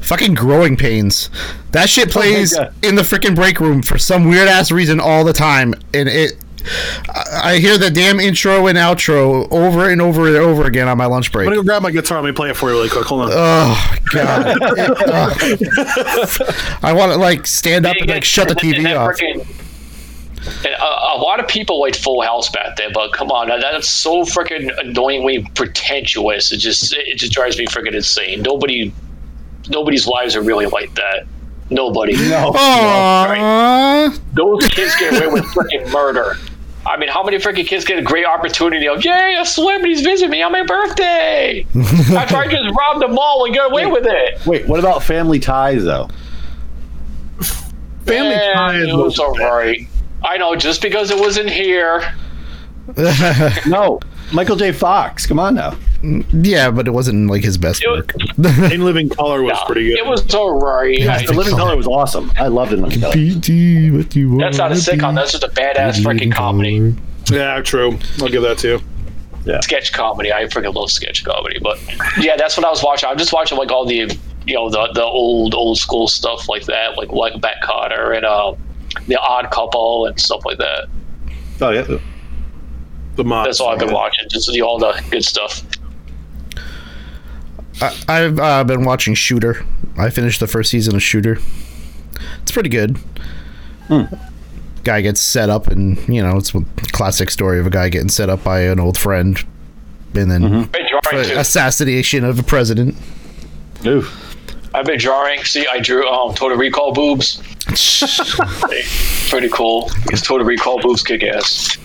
[0.00, 1.28] Fucking Growing Pains.
[1.72, 2.72] That shit oh plays God.
[2.82, 6.32] in the freaking break room for some weird ass reason all the time, and it.
[7.08, 10.98] I I hear the damn intro and outro over and over and over again on
[10.98, 11.46] my lunch break.
[11.46, 12.20] I'm gonna go grab my guitar.
[12.20, 13.04] Let me play it for you really quick.
[13.06, 13.30] Hold on.
[13.32, 14.56] Oh god!
[14.60, 18.98] It- uh, I want to like stand up and like shut the And- and TV
[18.98, 19.18] off.
[19.20, 19.46] and
[20.66, 23.88] a, a lot of people like Full House back then, but come on, that- that's
[23.88, 26.52] so freaking annoyingly pretentious.
[26.52, 28.42] It just it just drives me freaking insane.
[28.42, 28.92] Nobody,
[29.68, 31.26] nobody's lives are really like that.
[31.70, 32.14] Nobody.
[32.30, 32.52] No.
[32.52, 34.18] Aww.
[34.32, 36.36] Those kids get away with freaking murder.
[36.88, 40.30] I mean, how many freaking kids get a great opportunity of, yay, a celebrity's visit
[40.30, 41.66] me on my birthday?
[42.16, 44.44] After I just robbed the mall and got away with it.
[44.46, 46.08] Wait, what about Family Ties though?
[48.06, 49.86] Family Eh, Ties it was alright.
[50.24, 52.14] I know, just because it wasn't here.
[53.66, 54.00] No,
[54.32, 54.72] Michael J.
[54.72, 55.26] Fox.
[55.26, 55.76] Come on now.
[56.32, 58.14] yeah, but it wasn't like his best was- work.
[58.72, 59.98] In Living Color was pretty good.
[59.98, 61.00] It was alright.
[61.08, 62.30] I- The Living Color was awesome.
[62.38, 62.76] I loved it.
[62.76, 63.12] in Living Color.
[63.14, 64.40] PT, what you want?
[64.40, 65.14] That's not a sitcom.
[65.14, 66.94] That's just a badass freaking comedy.
[67.30, 67.98] yeah, true.
[68.20, 69.60] I'll give that to you.
[69.62, 70.30] Sketch comedy.
[70.32, 71.58] I freaking love sketch comedy.
[71.62, 71.78] But
[72.18, 73.08] yeah, that's what I was watching.
[73.08, 74.14] I'm just watching like all the
[74.46, 78.26] you know the the old old school stuff like that, like like Beck Kotter and
[78.26, 78.54] uh,
[79.06, 80.88] the Odd Couple and stuff like that.
[81.62, 81.98] Oh yeah.
[83.18, 83.48] The mod.
[83.48, 84.28] That's all I've been watching.
[84.28, 85.64] Just the, all the good stuff.
[87.82, 89.66] I, I've uh, been watching Shooter.
[89.98, 91.38] I finished the first season of Shooter.
[92.42, 92.96] It's pretty good.
[94.84, 96.60] Guy gets set up, and you know it's a
[96.92, 99.44] classic story of a guy getting set up by an old friend,
[100.14, 100.70] and then I've
[101.10, 102.94] been assassination of a president.
[103.84, 104.06] Ooh.
[104.74, 105.42] I've been drawing.
[105.42, 107.42] See, I drew um, Total Recall boobs.
[109.28, 109.90] Pretty cool.
[110.04, 111.76] Because Total Recall boobs kick ass.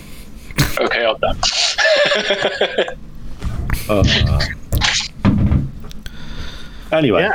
[0.80, 1.38] Okay, I'm done.
[6.92, 7.34] Anyway, Yeah.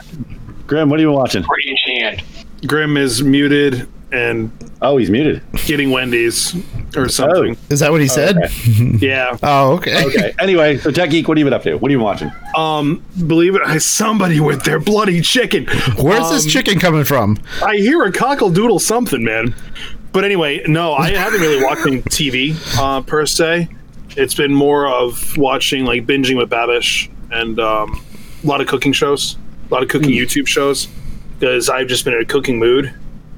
[0.66, 1.43] Grim, what are you watching?
[1.43, 2.23] Rage hand.
[2.66, 4.51] Grim is muted and
[4.81, 5.43] Oh, he's muted.
[5.66, 6.55] getting Wendy's
[6.97, 7.57] or something.
[7.69, 8.37] Is that what he said?
[9.01, 9.37] Yeah.
[9.43, 10.05] Oh, okay.
[10.07, 10.33] Okay.
[10.39, 11.75] Anyway, so Tech Geek, what have you been up to?
[11.77, 12.31] What are you watching?
[12.57, 15.66] Um, believe it, somebody with their bloody chicken.
[16.01, 17.39] Where's this Um, chicken coming from?
[17.64, 19.55] I hear a cockle doodle something, man.
[20.19, 23.69] But anyway, no, I haven't really watching TV uh, per se.
[24.16, 28.05] It's been more of watching like binging with Babish and um,
[28.43, 29.37] a lot of cooking shows,
[29.71, 30.89] a lot of cooking YouTube shows
[31.39, 32.93] because I've just been in a cooking mood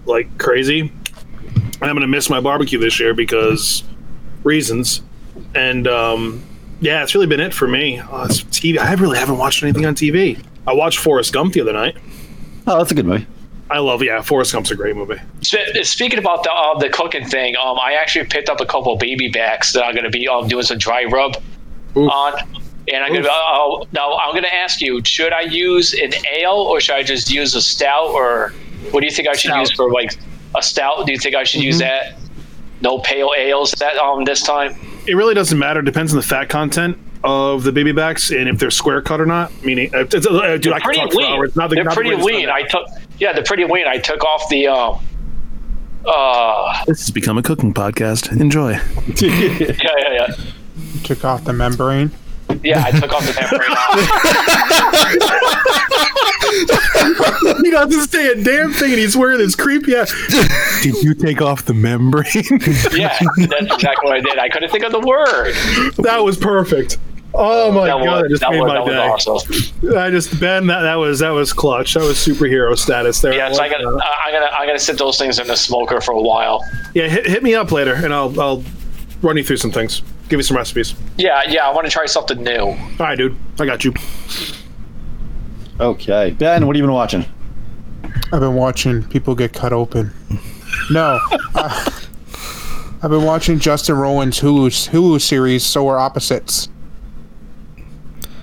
[0.07, 0.81] like crazy.
[0.81, 3.83] And I'm gonna miss my barbecue this year because
[4.43, 5.03] reasons.
[5.55, 6.43] And um,
[6.81, 7.99] yeah, it's really been it for me.
[7.99, 8.78] Uh, TV.
[8.78, 10.43] I really haven't watched anything on TV.
[10.66, 11.99] I watched Forrest Gump the other night.
[12.66, 13.26] Oh, that's a good movie.
[13.71, 15.21] I love, yeah, Forrest Gump's a great movie.
[15.43, 18.93] Spe- Speaking about the uh, the cooking thing, um, I actually picked up a couple
[18.95, 21.37] of baby backs that I'm going to be um, doing some dry rub
[21.97, 22.11] Oof.
[22.11, 22.35] on.
[22.93, 26.81] And I'm gonna uh, now I'm gonna ask you: Should I use an ale or
[26.81, 28.09] should I just use a stout?
[28.09, 28.53] Or
[28.91, 29.61] what do you think I should Stout.
[29.61, 30.18] use for like
[30.57, 31.07] a stout?
[31.07, 32.16] Do you think I should use that?
[32.81, 34.75] No pale ales that um this time.
[35.07, 35.81] It really doesn't matter.
[35.81, 39.21] It depends on the fat content of the baby backs and if they're square cut
[39.21, 39.53] or not.
[39.64, 40.23] Meaning, uh, uh, dude,
[40.73, 41.55] I can Pretty talk for hours.
[41.57, 42.49] Not the, they're not pretty greatest lean.
[42.49, 42.87] I took
[43.18, 43.87] yeah, they're pretty lean.
[43.87, 45.05] I took off the um
[46.07, 48.31] uh This has become a cooking podcast.
[48.41, 48.71] Enjoy.
[49.21, 50.35] yeah yeah yeah.
[51.05, 52.11] Took off the membrane.
[52.62, 53.71] Yeah, I took off the membrane.
[53.71, 53.97] off.
[57.62, 59.95] he doesn't say a damn thing, and he's wearing this creepy.
[59.95, 60.12] ass-
[60.83, 62.27] Did you take off the membrane?
[62.92, 64.38] Yeah, that's exactly what I did.
[64.38, 65.55] I couldn't think of the word.
[66.05, 66.99] that was perfect.
[67.32, 68.22] Oh my that god!
[68.22, 69.08] was, just that made was, my that day.
[69.08, 69.96] was awesome.
[69.96, 71.94] I just Ben, that, that was that was clutch.
[71.94, 73.32] That was superhero status there.
[73.32, 76.00] Yeah, so I gotta, Uh, I'm gonna, I'm gonna sit those things in the smoker
[76.00, 76.61] for a while.
[76.94, 78.64] yeah, hit, hit me up later, and I'll I'll
[79.22, 80.02] run you through some things.
[80.28, 80.94] Give you some recipes.
[81.18, 82.58] Yeah, yeah, I want to try something new.
[82.61, 83.36] All right, dude.
[83.58, 83.92] I got you.
[85.78, 86.30] Okay.
[86.32, 87.24] Ben, what have you been watching?
[88.32, 90.12] I've been watching people get cut open.
[90.90, 91.18] No.
[91.54, 91.90] uh,
[93.02, 96.68] I've been watching Justin Roiland's Hulu, Hulu series, Solar Opposites.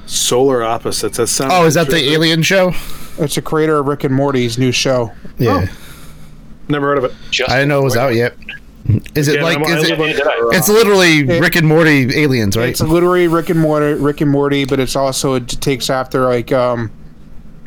[0.08, 1.18] Solar opposites.
[1.18, 1.52] That sounds.
[1.54, 2.72] Oh, is that the alien show?
[3.20, 5.12] It's a creator of Rick and Morty's new show.
[5.38, 5.68] Yeah,
[6.70, 7.14] Never heard of it.
[7.32, 8.36] Just I didn't know it was out yet.
[9.16, 9.58] Is it Yeah, like?
[9.58, 10.26] I'm- I Is live it?
[10.56, 12.70] It's literally Rick and Morty aliens, right?
[12.70, 16.52] It's literally Rick and Morty, Rick and Morty, but it's also it takes after like
[16.54, 16.90] um,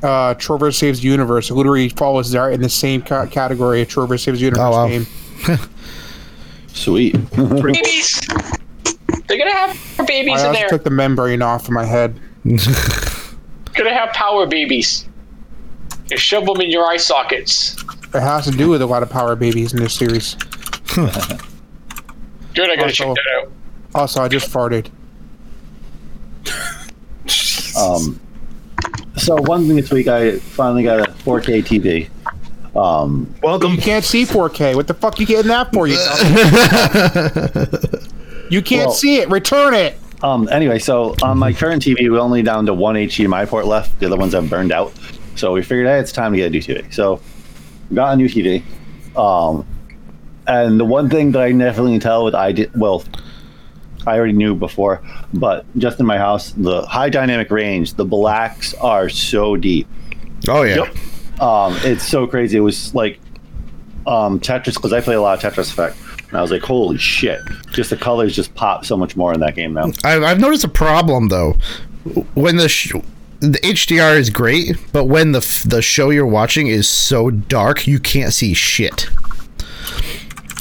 [0.02, 1.50] uh, Trover Saves the Universe.
[1.50, 3.84] It literally follows there in the same ca- category.
[3.84, 4.88] Trover Saves the Universe Oh, wow.
[4.88, 5.06] game.
[6.68, 7.12] Sweet.
[7.36, 8.20] Babies.
[9.26, 10.68] They're gonna have babies I in also there.
[10.68, 12.18] took the membrane off of my head.
[13.74, 15.06] Gonna have power babies.
[16.10, 17.76] You shove them in your eye sockets.
[18.14, 20.34] It has to do with a lot of power babies in this series.
[22.54, 23.52] Good, I gotta check that out.
[23.94, 24.88] Also, I just farted.
[27.78, 28.18] Um,
[29.16, 32.08] so one thing this week, I finally got a 4K TV.
[32.76, 33.72] Um, Welcome.
[33.74, 34.74] You can't see 4K.
[34.74, 35.86] What the fuck are you getting that for?
[35.86, 35.94] You
[38.50, 39.30] you can't Well- see it.
[39.30, 39.98] Return it.
[40.22, 43.98] Um, anyway, so on my current TV, we're only down to one HDMI port left.
[44.00, 44.92] The other ones have burned out.
[45.36, 46.92] So we figured, hey, it's time to get a new TV.
[46.92, 47.20] So
[47.88, 48.62] we got a new TV.
[49.16, 49.66] Um,
[50.46, 53.04] and the one thing that I definitely tell with I did well,
[54.06, 55.02] I already knew before,
[55.34, 59.86] but just in my house, the high dynamic range, the blacks are so deep.
[60.48, 60.76] Oh yeah.
[60.84, 61.42] Yep.
[61.42, 62.58] Um, it's so crazy.
[62.58, 63.20] It was like
[64.06, 65.96] um, Tetris because I play a lot of Tetris Effect,
[66.30, 67.40] and I was like, holy shit!
[67.72, 69.90] Just the colors just pop so much more in that game now.
[70.04, 71.56] I've, noticed a problem though.
[72.34, 72.92] When the sh-
[73.40, 77.98] the HDR is great, but when the the show you're watching is so dark, you
[77.98, 79.10] can't see shit.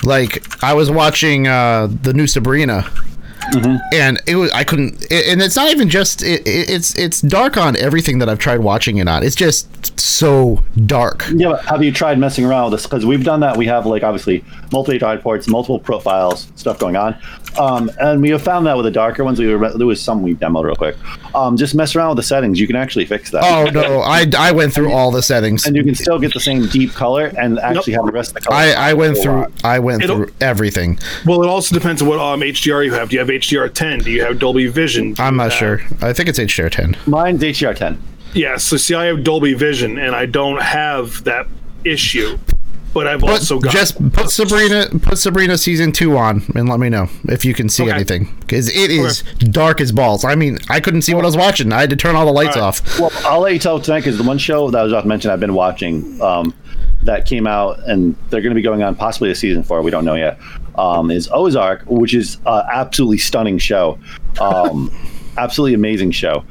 [0.03, 2.89] Like I was watching uh, the new Sabrina,
[3.93, 5.05] and it was I couldn't.
[5.11, 8.39] It, and it's not even just it, it, it's it's dark on everything that I've
[8.39, 9.23] tried watching it on.
[9.23, 11.25] It's just so dark.
[11.33, 12.87] Yeah, but have you tried messing around with this?
[12.87, 13.57] Because we've done that.
[13.57, 17.17] We have like obviously multiple HDR ports, multiple profiles, stuff going on,
[17.59, 19.39] um, and we have found that with the darker ones.
[19.39, 20.95] We were there was some we demoed real quick.
[21.35, 22.59] Um, just mess around with the settings.
[22.59, 23.43] You can actually fix that.
[23.43, 25.65] Oh no, I, I went through all the settings.
[25.65, 28.35] And you can still get the same deep color and actually have the rest of
[28.35, 28.55] the color.
[28.57, 29.51] I, I went through lot.
[29.63, 30.99] I went It'll- through everything.
[31.25, 33.09] Well, it also depends on what um, HDR you have.
[33.09, 33.99] Do you have HDR 10?
[33.99, 35.13] Do you have Dolby Vision?
[35.13, 35.81] Do I'm not have- sure.
[36.01, 36.95] I think it's HDR 10.
[37.07, 37.97] Mine's HDR 10.
[38.33, 41.47] Yeah, so see, I have Dolby Vision, and I don't have that
[41.83, 42.37] issue.
[42.91, 46.79] But I've But also got just put Sabrina put Sabrina season two on and let
[46.79, 47.91] me know if you can see Okay.
[47.91, 50.25] anything because it is dark as balls.
[50.25, 51.71] I mean, I couldn't see what I was watching.
[51.71, 52.67] I had to turn all the lights All right.
[52.69, 52.99] off.
[52.99, 55.07] Well, I'll let you tell tonight because the one show that I was about to
[55.07, 56.51] mention I've been watching um,
[57.03, 59.81] that came out and they're going to be going on possibly a season four.
[59.81, 60.39] We don't know yet.
[60.75, 63.99] Um, is Ozark, which is an absolutely stunning show,
[64.39, 64.91] um,
[65.37, 66.43] absolutely amazing show,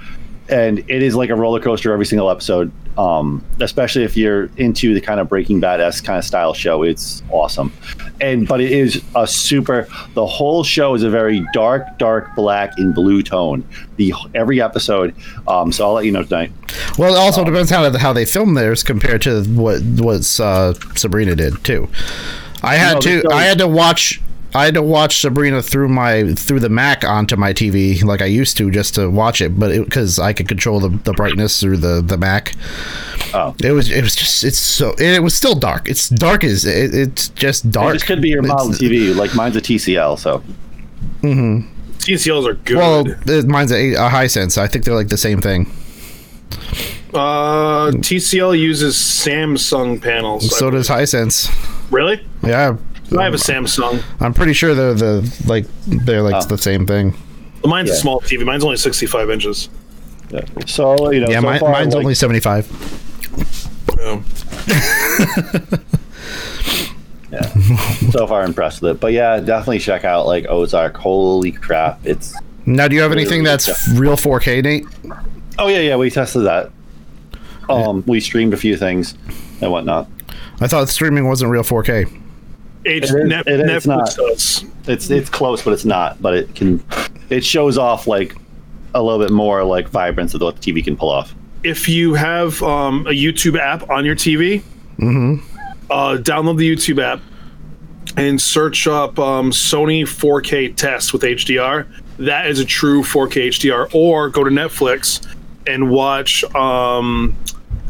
[0.49, 2.71] and it is like a roller coaster every single episode.
[2.99, 6.83] Um, especially if you're into the kind of Breaking Bad esque kind of style show,
[6.83, 7.73] it's awesome.
[8.21, 9.87] And but it is a super.
[10.15, 13.65] The whole show is a very dark, dark black and blue tone.
[13.97, 15.15] The every episode.
[15.47, 16.51] Um, so I'll let you know tonight.
[16.99, 21.37] Well, it also depends how how they film theirs compared to what what uh, Sabrina
[21.37, 21.89] did too.
[22.65, 24.21] I had No, to I had to watch
[24.55, 28.27] I had to watch Sabrina through my through the Mac onto my TV like I
[28.27, 31.77] used to just to watch it, but because I could control the, the brightness through
[31.79, 32.55] the the Mac.
[33.35, 33.55] Oh.
[33.63, 35.89] It was it was just it's so it was still dark.
[35.89, 37.93] It's dark as it, it's just dark.
[37.93, 39.15] This could be your It's- model TV.
[39.15, 40.43] Like mine's a TCL, so
[41.23, 41.67] Mhm.
[41.99, 42.77] TCLs are good.
[42.79, 43.05] Well,
[43.47, 44.57] mine's a, a Hisense.
[44.57, 45.71] I think they're like the same thing.
[47.13, 50.57] uh, TCL uses Samsung panels.
[50.59, 51.51] So does Hisense.
[51.91, 52.25] really?
[52.43, 52.77] Yeah,
[53.17, 54.03] I have a Samsung.
[54.21, 56.47] I'm pretty sure they're the like they're like Oh.
[56.47, 57.15] the same thing.
[57.65, 58.45] Mine's a small TV.
[58.45, 59.69] Mine's only 65 inches.
[60.31, 60.41] yeah.
[60.67, 61.29] so you know.
[61.29, 62.67] Yeah, so mine, far, mine's like, only 75.
[63.99, 64.23] Yeah.
[67.31, 67.43] yeah.
[68.11, 70.97] so far impressed with it, but yeah, definitely check out like Ozark.
[70.97, 72.01] Holy crap!
[72.05, 72.35] It's
[72.67, 74.85] Now, do you have anything that's f- real 4K, Nate?
[75.59, 75.97] oh yeah, yeah.
[75.97, 76.71] We tested that.
[77.69, 79.15] Um, we streamed a few things
[79.61, 80.09] and whatnot.
[80.61, 82.18] I thought streaming wasn't real 4K.
[82.85, 84.17] H- is- Net- it is Netflix not.
[84.17, 84.65] does.
[84.87, 86.21] It's it's close, but it's not.
[86.23, 86.83] But it can.
[87.31, 88.35] It shows off like
[88.95, 91.35] a little bit more like vibrance of what the TV can pull off.
[91.63, 94.63] If you have um, a YouTube app on your TV,
[95.91, 97.21] uh, download the YouTube app
[98.17, 101.87] and search up um, Sony 4K test with HDR.
[102.19, 103.95] That is a true 4K HDR.
[103.95, 105.27] Or go to Netflix
[105.67, 106.43] and watch.
[106.55, 107.37] Um,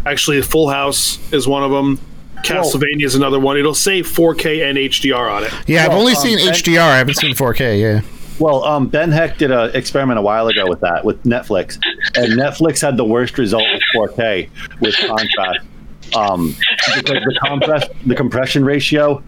[0.04, 2.00] actually, Full House is one of them.
[2.44, 3.56] Castlevania is another one.
[3.56, 5.52] It'll say 4K and HDR on it.
[5.66, 6.80] Yeah, I've Well, only um, seen and- HDR.
[6.80, 7.80] I haven't seen 4K.
[7.80, 8.00] Yeah.
[8.38, 11.76] Well, um, Ben Heck did an experiment a while ago with that with Netflix,
[12.16, 13.82] and Netflix had the worst result with
[14.16, 14.48] 4K
[14.80, 15.60] with contrast.
[16.16, 16.54] Um,
[16.96, 19.22] because the compress the compression ratio,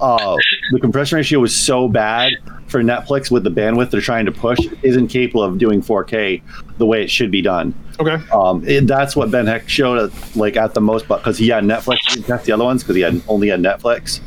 [0.00, 0.36] uh,
[0.72, 2.32] the compression ratio was so bad
[2.68, 6.42] for Netflix with the bandwidth they're trying to push isn't capable of doing 4K
[6.76, 7.74] the way it should be done.
[7.98, 8.22] Okay.
[8.30, 11.48] Um, it, that's what Ben Heck showed at, like at the most, but because he
[11.48, 14.20] had Netflix, he didn't test the other ones because he had only had Netflix.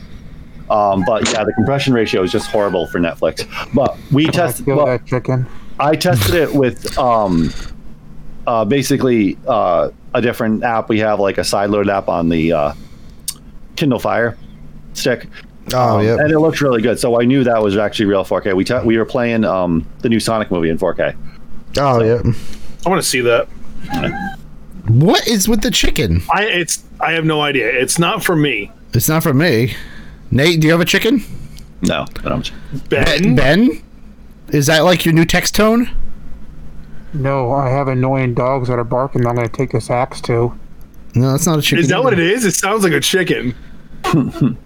[0.69, 3.45] Um, but yeah, the compression ratio is just horrible for Netflix.
[3.73, 4.65] But we tested.
[4.65, 5.45] Kill Well, that chicken.
[5.79, 7.51] I tested it with um,
[8.47, 10.89] uh, basically uh, a different app.
[10.89, 12.73] We have like a sideload app on the uh,
[13.75, 14.37] Kindle Fire
[14.93, 15.27] stick,
[15.73, 16.15] Oh, Um, yeah.
[16.17, 16.99] and it looked really good.
[16.99, 18.55] So I knew that was actually real 4K.
[18.55, 21.15] We ta- we were playing um, the new Sonic movie in 4K.
[21.79, 22.21] Oh, yeah.
[22.85, 23.47] I want to see that.
[24.87, 26.21] What is with the chicken?
[26.33, 27.67] I it's I have no idea.
[27.69, 28.71] It's not for me.
[28.93, 29.75] It's not for me.
[30.31, 31.23] Nate, do you have a chicken?
[31.83, 32.51] No, I don't.
[32.89, 33.81] Ben, Ben?
[34.49, 35.89] Is that like your new text tone?
[37.13, 39.25] No, I have annoying dogs that are barking.
[39.27, 40.57] I'm going to take this axe to.
[41.15, 41.83] No, that's not a chicken.
[41.83, 42.45] is that what it is?
[42.45, 43.53] It sounds like a chicken.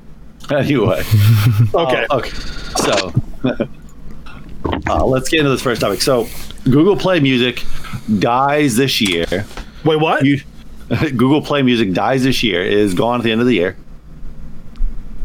[0.52, 1.04] Anyway,
[1.74, 2.06] Okay.
[2.10, 2.30] Uh, okay.
[2.30, 3.14] So
[4.88, 6.02] uh, let's get into this first topic.
[6.02, 6.28] So
[6.66, 7.64] Google Play Music
[8.20, 9.46] dies this year.
[9.84, 10.24] Wait, what?
[10.24, 10.40] You,
[11.00, 12.62] Google Play Music dies this year.
[12.62, 13.76] It is gone at the end of the year.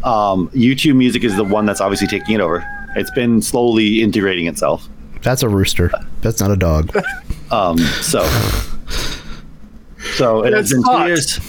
[0.05, 2.67] Um, YouTube Music is the one that's obviously taking it over.
[2.97, 4.89] It's been slowly integrating itself.
[5.23, 5.91] That's a rooster.
[6.23, 6.97] That's not a dog.
[7.51, 8.25] Um, so,
[10.17, 11.41] so it has That's been two years.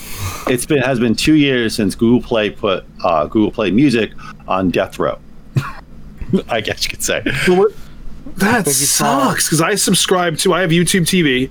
[0.48, 4.12] It's been has been two years since Google Play put uh, Google Play Music
[4.48, 5.20] on death row.
[6.50, 7.22] I guess you could say.
[8.38, 10.54] That sucks because I subscribe to.
[10.54, 11.50] I have YouTube TV,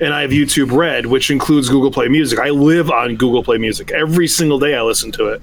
[0.00, 2.38] and I have YouTube Red, which includes Google Play Music.
[2.38, 4.74] I live on Google Play Music every single day.
[4.74, 5.42] I listen to it.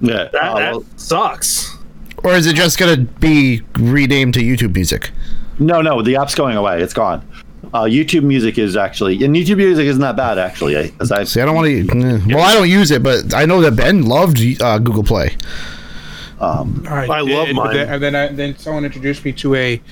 [0.00, 0.28] Yeah.
[0.32, 1.76] That, uh, that well, sucks.
[2.22, 5.10] or is it just going to be renamed to YouTube Music?
[5.58, 6.82] no, no, the app's going away.
[6.82, 7.26] It's gone.
[7.74, 10.76] Uh, YouTube Music is actually, and YouTube Music isn't that bad actually.
[10.78, 12.22] I- As I've See, I don't want to.
[12.34, 15.36] Well, I don't use it, but I know that Ben loved uh, Google Play.
[17.10, 17.74] I love did, mine.
[17.76, 19.82] Then, and then, I, then someone introduced me to a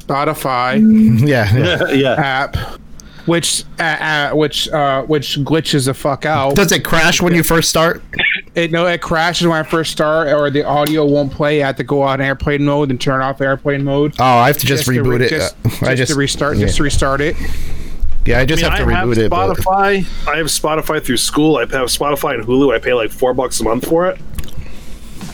[0.00, 0.78] Spotify
[1.26, 1.54] Yeah.
[1.56, 1.88] yeah.
[1.92, 2.12] yeah.
[2.12, 2.56] app,
[3.26, 6.54] which uh, uh, which uh, which glitches the fuck out.
[6.56, 8.02] Does it crash when you first start?
[8.54, 11.62] It no, it crashes when I first start, or the audio won't play.
[11.62, 14.14] I have to go on airplane mode and turn off airplane mode.
[14.18, 15.30] Oh, I have to just, to reboot re- it.
[15.30, 16.56] Just, Uh, I just just to restart.
[16.58, 17.34] Yeah, Just to restart it.
[18.26, 19.30] yeah I just I, mean, have to I have reboot it.
[19.30, 20.28] Spotify.
[20.28, 21.56] I have Spotify through school.
[21.56, 22.74] I have Spotify and Hulu.
[22.74, 24.20] I pay like four bucks a month for it.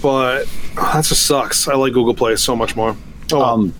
[0.00, 0.46] But
[0.76, 1.66] oh, that just sucks.
[1.66, 2.96] I like Google Play so much more.
[3.32, 3.74] Oh, Um,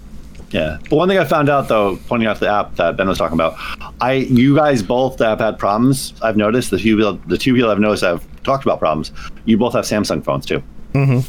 [0.51, 0.79] yeah.
[0.89, 3.35] But one thing I found out though, pointing out the app that Ben was talking
[3.35, 3.57] about,
[4.01, 6.15] I you guys both have had problems.
[6.23, 9.13] I've noticed the few people, the two people I've noticed have talked about problems.
[9.45, 10.63] You both have Samsung phones too.
[10.95, 11.21] Mm-hmm.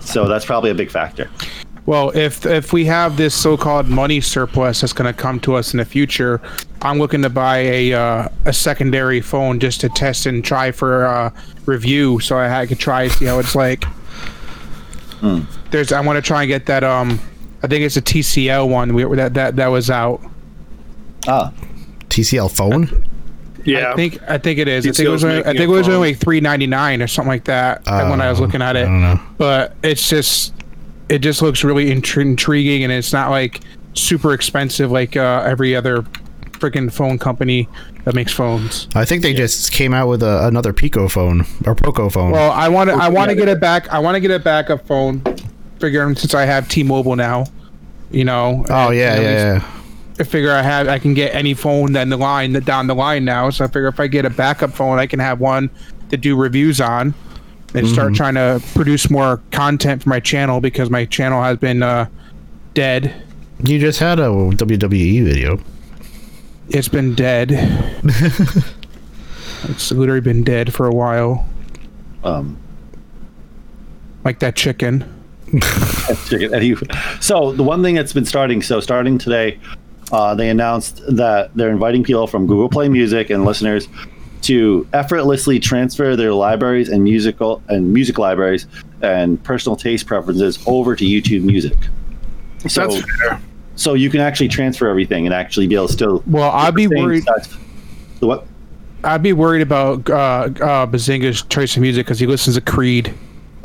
[0.00, 1.30] So that's probably a big factor.
[1.86, 5.74] Well, if if we have this so-called money surplus that's going to come to us
[5.74, 6.40] in the future,
[6.80, 11.06] I'm looking to buy a uh, a secondary phone just to test and try for
[11.06, 11.30] uh,
[11.66, 13.84] review, so I, I could try see how it's like.
[15.70, 17.18] There's I want to try and get that um
[17.64, 20.20] I think it's a TCL one we, that that that was out.
[21.26, 21.52] Ah,
[22.10, 23.04] TCL phone?
[23.64, 23.92] yeah.
[23.92, 24.86] I think I think it is.
[24.86, 27.06] I think it was only, I think it was only like three ninety nine or
[27.06, 28.80] something like that when I was looking at it.
[28.80, 29.20] I don't know.
[29.38, 30.52] But it's just
[31.08, 33.60] it just looks really intri- intriguing and it's not like
[33.94, 36.02] super expensive like uh, every other
[36.52, 37.68] freaking phone company
[38.04, 38.88] that makes phones.
[38.94, 42.32] I think they just came out with a, another Pico phone or Poco phone.
[42.32, 43.88] Well, I want to I want to get it back.
[43.88, 45.22] I want to get a backup phone.
[45.84, 47.44] Figuring since I have T-Mobile now,
[48.10, 48.64] you know.
[48.70, 49.70] oh and- yeah, and yeah, yeah.
[50.18, 52.94] I figure I have I can get any phone down the line that down the
[52.94, 53.50] line now.
[53.50, 55.68] So I figure if I get a backup phone, I can have one
[56.08, 57.12] to do reviews on
[57.74, 61.82] and start trying to produce more content for my channel because my channel has been
[61.82, 62.08] uh,
[62.72, 63.22] dead.
[63.62, 65.60] You just had a WWE video.
[66.70, 67.50] It's been dead.
[69.64, 71.46] it's literally been dead for a while,
[72.22, 72.56] um,
[74.24, 75.10] like that chicken.
[76.26, 76.54] Chicken.
[76.54, 76.80] Anyway,
[77.20, 79.58] So the one thing that's been starting, so starting today,
[80.12, 83.88] uh, they announced that they're inviting people from Google Play Music and listeners
[84.42, 88.66] to effortlessly transfer their libraries and musical and music libraries
[89.00, 91.76] and personal taste preferences over to YouTube Music.
[92.68, 93.40] So, That's fair.
[93.76, 96.22] so you can actually transfer everything and actually be able to still.
[96.26, 97.22] Well, I'd be worried.
[97.22, 97.58] stuff.
[98.20, 98.46] The what?
[99.02, 103.12] I'd be worried about uh, uh, Bazinga's choice of music because he listens to Creed.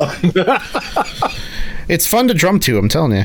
[1.90, 2.78] It's fun to drum to.
[2.78, 3.24] I'm telling you.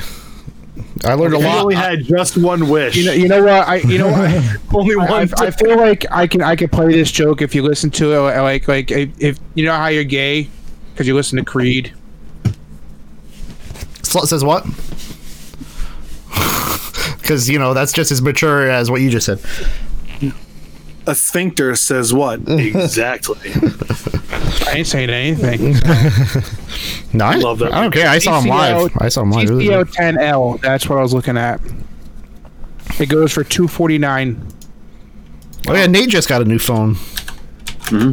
[1.04, 1.62] I learned a He lot.
[1.62, 2.96] only had just one wish.
[2.96, 3.68] You know, you know what?
[3.68, 4.58] I you know what?
[4.74, 5.30] only I, one.
[5.38, 8.42] I feel like I can I can play this joke if you listen to it
[8.42, 10.50] like like if, if you know how you're gay
[10.92, 11.94] because you listen to Creed.
[14.02, 14.66] Slut says what?
[17.26, 19.40] Because you know that's just as mature as what you just said.
[21.08, 23.52] A sphincter says what exactly?
[24.68, 25.76] I ain't saying anything.
[27.14, 27.72] No, I, Love that.
[27.72, 28.10] I don't care.
[28.10, 28.92] I saw him live.
[29.00, 29.50] I saw him live.
[29.50, 30.60] It TCL 10L.
[30.62, 31.62] That's what I was looking at.
[33.00, 34.46] It goes for two forty nine.
[35.68, 36.96] Oh yeah, Nate just got a new phone.
[37.86, 38.12] Hmm?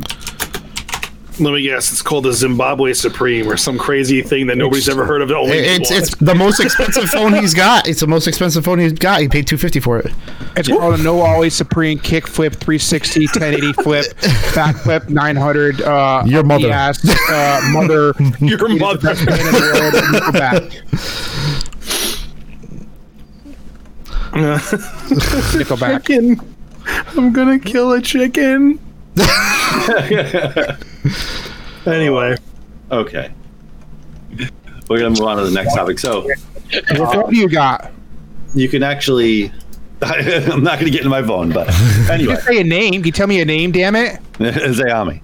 [1.40, 1.90] Let me guess.
[1.90, 5.28] It's called the Zimbabwe Supreme or some crazy thing that nobody's ever heard of.
[5.28, 7.88] That only It's it's the most expensive phone he's got.
[7.88, 9.20] It's the most expensive phone he's got.
[9.22, 10.12] He paid two fifty for it.
[10.56, 14.06] It's called a no ollie supreme kick flip 360 1080 flip
[14.54, 16.70] back flip 900 uh Your mother.
[16.70, 18.98] ass uh, mother Your He is the mother.
[19.00, 20.62] best man in the world and you go back.
[25.52, 26.06] Nickelback.
[26.06, 26.40] chicken.
[27.16, 28.78] I'm gonna kill a chicken.
[31.86, 32.36] anyway,
[32.90, 33.30] Okay.
[34.88, 35.98] We're gonna move on to the next topic.
[35.98, 36.28] So
[36.96, 37.90] What do you got?
[38.54, 39.50] you can actually.
[40.02, 41.68] I'm not gonna get in my phone, but
[42.10, 42.94] anyway, Just say a name.
[42.94, 44.18] Can you tell me a name, damn it?
[44.38, 45.20] Xiaomi.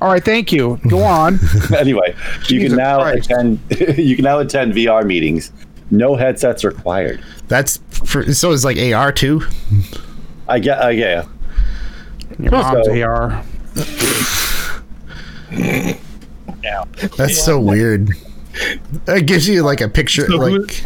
[0.00, 0.78] All right, thank you.
[0.88, 1.38] Go on.
[1.76, 3.30] Anyway, you Jesus can now Christ.
[3.30, 3.58] attend.
[3.98, 5.50] you can now attend VR meetings.
[5.90, 7.20] No headsets required.
[7.48, 8.52] That's for, so.
[8.52, 9.42] It's like AR too.
[10.46, 10.82] I get.
[10.82, 11.24] Uh, yeah.
[12.38, 13.44] Your mom's So- AR.
[17.16, 18.10] That's so weird.
[19.06, 20.26] It gives you like a picture.
[20.26, 20.82] So like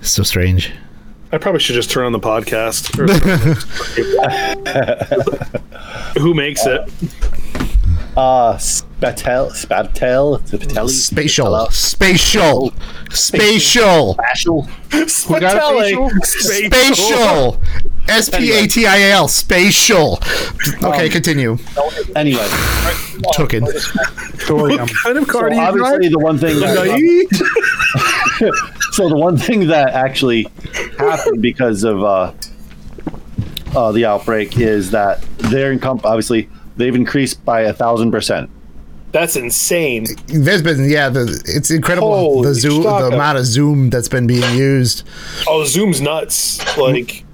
[0.00, 0.72] so strange.
[1.32, 2.90] I probably should just turn on the podcast.
[6.18, 6.80] Who makes it?
[8.16, 12.72] Uh, Spatel, Spatel, Spatelli, Spatial, spatial,
[13.10, 14.62] spatial, Spatial.
[14.62, 16.10] Who got a facial?
[16.22, 17.62] spatial.
[18.06, 19.26] S P A T I A L.
[19.26, 20.20] Spatial.
[20.82, 21.58] Okay, continue.
[22.14, 22.46] Anyway,
[23.34, 23.64] Token.
[23.64, 26.60] What kind of car do you obviously the one thing.
[26.60, 26.76] That,
[28.92, 30.46] so the one thing that actually
[30.98, 32.32] happened because of uh,
[33.74, 38.50] uh, the outbreak is that their income obviously they've increased by a thousand percent.
[39.12, 40.06] That's insane.
[40.26, 44.26] There's been yeah, the, it's incredible Holy the zoom, the amount of zoom that's been
[44.26, 45.06] being used.
[45.46, 46.58] Oh, Zoom's nuts.
[46.76, 47.24] Like,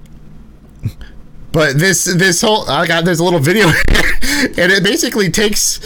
[1.52, 5.80] But this this whole I got there's a little video, and it basically takes.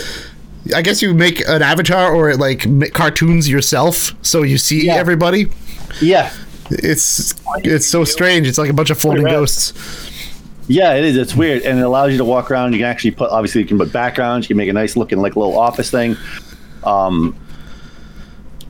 [0.74, 4.86] I guess you make an avatar or it like ma- cartoons yourself, so you see
[4.86, 4.94] Yeah.
[4.96, 5.46] everybody.
[6.00, 6.32] Yeah,
[6.70, 8.46] It's it's so strange.
[8.48, 9.32] It's like a bunch of floating rad.
[9.32, 10.03] ghosts.
[10.66, 11.16] Yeah, it is.
[11.16, 12.72] It's weird, and it allows you to walk around.
[12.72, 14.46] You can actually put obviously you can put backgrounds.
[14.46, 16.16] You can make a nice looking like little office thing.
[16.84, 17.36] Um,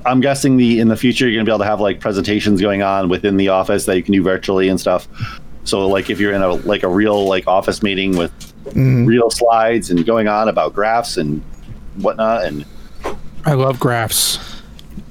[0.05, 2.83] I'm guessing the in the future you're gonna be able to have like presentations going
[2.83, 5.09] on within the office that you can do virtually and stuff.
[5.65, 8.33] So like if you're in a like a real like office meeting with
[9.07, 11.43] real slides and going on about graphs and
[11.97, 12.65] whatnot, and
[13.47, 14.39] I love graphs.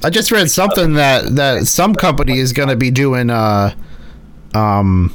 [0.03, 3.73] I just read something that that some company is going to be doing uh
[4.53, 5.14] um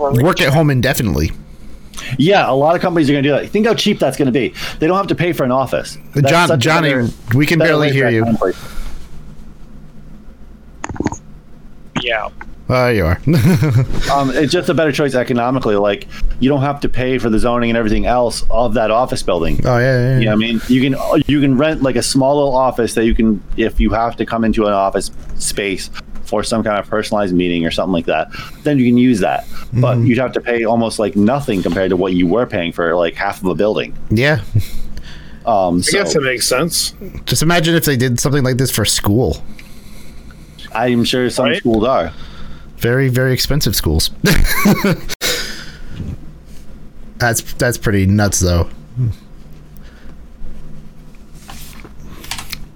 [0.00, 1.30] work at home indefinitely.
[2.18, 3.48] yeah, a lot of companies are gonna do that.
[3.50, 4.54] Think how cheap that's gonna be.
[4.78, 5.98] They don't have to pay for an office.
[6.14, 8.24] That's John Johnny, better- we can barely hear you.
[8.24, 8.38] kind.
[12.02, 12.28] Yeah.
[12.72, 13.20] Oh, you are.
[14.10, 15.76] Um, it's just a better choice economically.
[15.76, 16.08] Like
[16.40, 19.60] you don't have to pay for the zoning and everything else of that office building.
[19.64, 20.18] oh yeah, yeah, yeah.
[20.18, 20.60] You know what I mean?
[20.68, 23.90] You can you can rent like a small little office that you can if you
[23.90, 25.90] have to come into an office space
[26.30, 28.28] for some kind of personalized meeting or something like that,
[28.62, 29.44] then you can use that.
[29.74, 30.06] But Mm-hmm.
[30.06, 33.14] you'd have to pay almost like nothing compared to what you were paying for like
[33.14, 33.94] half of a building.
[34.08, 34.40] yeah.
[35.46, 36.94] Um, I so guess it makes sense.
[37.24, 39.42] Just imagine if they did something like this for school.
[40.74, 41.56] I'm sure some Right?
[41.58, 42.12] schools are.
[42.76, 44.10] Very, very expensive schools.
[47.18, 48.68] that's that's pretty nuts, though.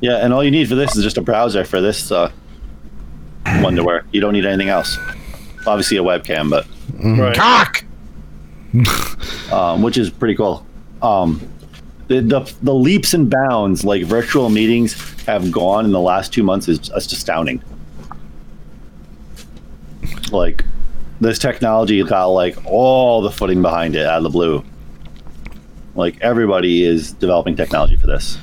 [0.01, 2.31] Yeah, and all you need for this is just a browser for this uh,
[3.63, 4.07] one to work.
[4.13, 4.99] You don't need anything else.
[5.67, 6.67] Obviously a webcam, but
[7.03, 7.37] Right.
[7.37, 7.85] Cock.
[9.53, 10.67] um, which is pretty cool.
[11.03, 11.41] Um,
[12.09, 14.95] the, the the leaps and bounds like virtual meetings
[15.25, 17.63] have gone in the last two months is just astounding.
[20.31, 20.65] Like
[21.21, 24.65] this technology got like all the footing behind it out of the blue.
[25.95, 28.39] Like everybody is developing technology for this.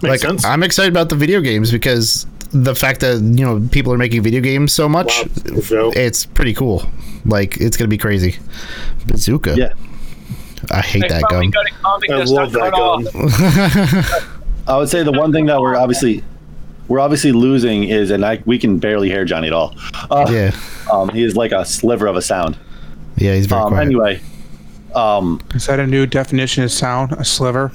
[0.00, 0.44] Makes like sense.
[0.44, 4.22] I'm excited about the video games because the fact that you know people are making
[4.22, 6.84] video games so much, Wow, it's pretty cool.
[7.24, 8.36] Like it's gonna be crazy.
[9.06, 9.54] Bazooka.
[9.56, 9.72] Yeah.
[10.70, 11.50] I hate I that gun.
[11.50, 14.32] got a comic I love that gun.
[14.66, 16.22] I would say the one thing that we're obviously
[16.88, 19.74] we're obviously losing is, and I we can barely hear Johnny at all.
[20.10, 20.56] Uh, Yeah.
[20.92, 22.56] um, he is like a sliver of a sound.
[23.16, 23.84] Yeah, he's very Um, quiet.
[23.86, 24.20] anyway,
[24.94, 27.12] um, Is that a new definition of sound?
[27.12, 27.72] A sliver?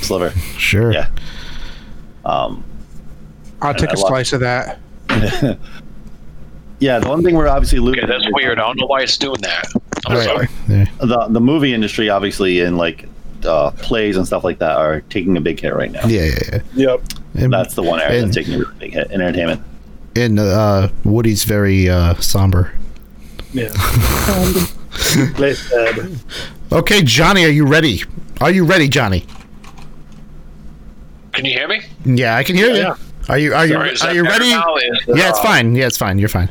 [0.00, 0.30] sliver.
[0.56, 0.92] Sure.
[0.92, 1.08] Yeah.
[2.24, 2.64] Um,
[3.62, 4.78] I'll take a love- slice of that.
[6.80, 8.04] yeah, the one thing we're obviously losing.
[8.04, 8.58] Okay, that's weird.
[8.58, 9.64] I don't know why it's doing that.
[10.06, 10.24] I'm Right.
[10.24, 10.48] sorry.
[10.68, 10.84] Yeah.
[11.00, 13.08] The the movie industry, obviously, and like
[13.44, 16.06] uh, plays and stuff like that, are taking a big hit right now.
[16.06, 16.60] Yeah, yeah, yeah.
[16.74, 17.02] Yep.
[17.34, 19.62] And, That's the one area And- that's taking a really big hit in entertainment.
[20.16, 22.72] and uh, Woody's very uh, somber.
[23.52, 23.72] Yeah.
[25.38, 26.18] Listen.
[26.72, 28.02] Okay, Johnny, are you ready?
[28.40, 29.24] Are you ready, Johnny?
[31.32, 31.82] Can you hear me?
[32.04, 32.76] Yeah, I can hear you.
[32.76, 32.96] Yeah.
[33.28, 34.50] Are you are you Sorry, are you ready?
[34.50, 34.74] now?
[34.76, 35.74] Is it, Yeah, it's fine.
[35.74, 36.18] Yeah, it's fine.
[36.18, 36.50] You're fine.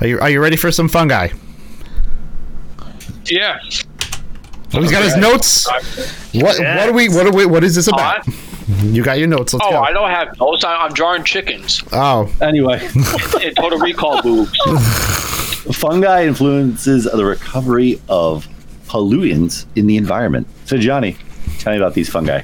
[0.00, 1.28] Are you are you ready for some fungi?
[3.26, 3.58] Yeah.
[4.74, 5.66] Oh, he's got his notes.
[6.34, 8.26] What what are we what are we what is this about?
[8.82, 9.52] You got your notes.
[9.54, 9.82] Let's Oh, go.
[9.82, 10.64] I don't have notes.
[10.64, 12.82] I- I'm drawing chickens oh, Anyway,
[13.42, 14.56] in Total Recall boobs.
[15.78, 18.46] fungi influences the recovery of
[18.86, 20.46] pollutants in the environment.
[20.66, 21.16] So, Johnny,
[21.58, 22.42] tell me about these fungi.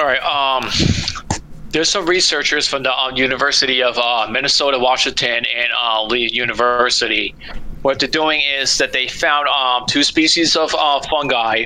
[0.00, 0.22] All right.
[0.22, 0.70] Um,
[1.70, 7.34] there's some researchers from the um, University of uh, Minnesota, Washington, and uh, Lee University.
[7.82, 11.64] What they're doing is that they found um, two species of uh, fungi.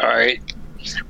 [0.00, 0.40] All right,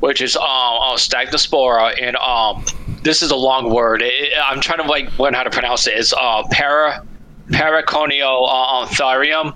[0.00, 2.64] which is um, uh, Stagonospora, and um,
[3.02, 4.00] this is a long word.
[4.02, 5.98] It, I'm trying to like learn how to pronounce it.
[5.98, 7.06] It's uh, para
[7.48, 9.52] paraconiothyrium,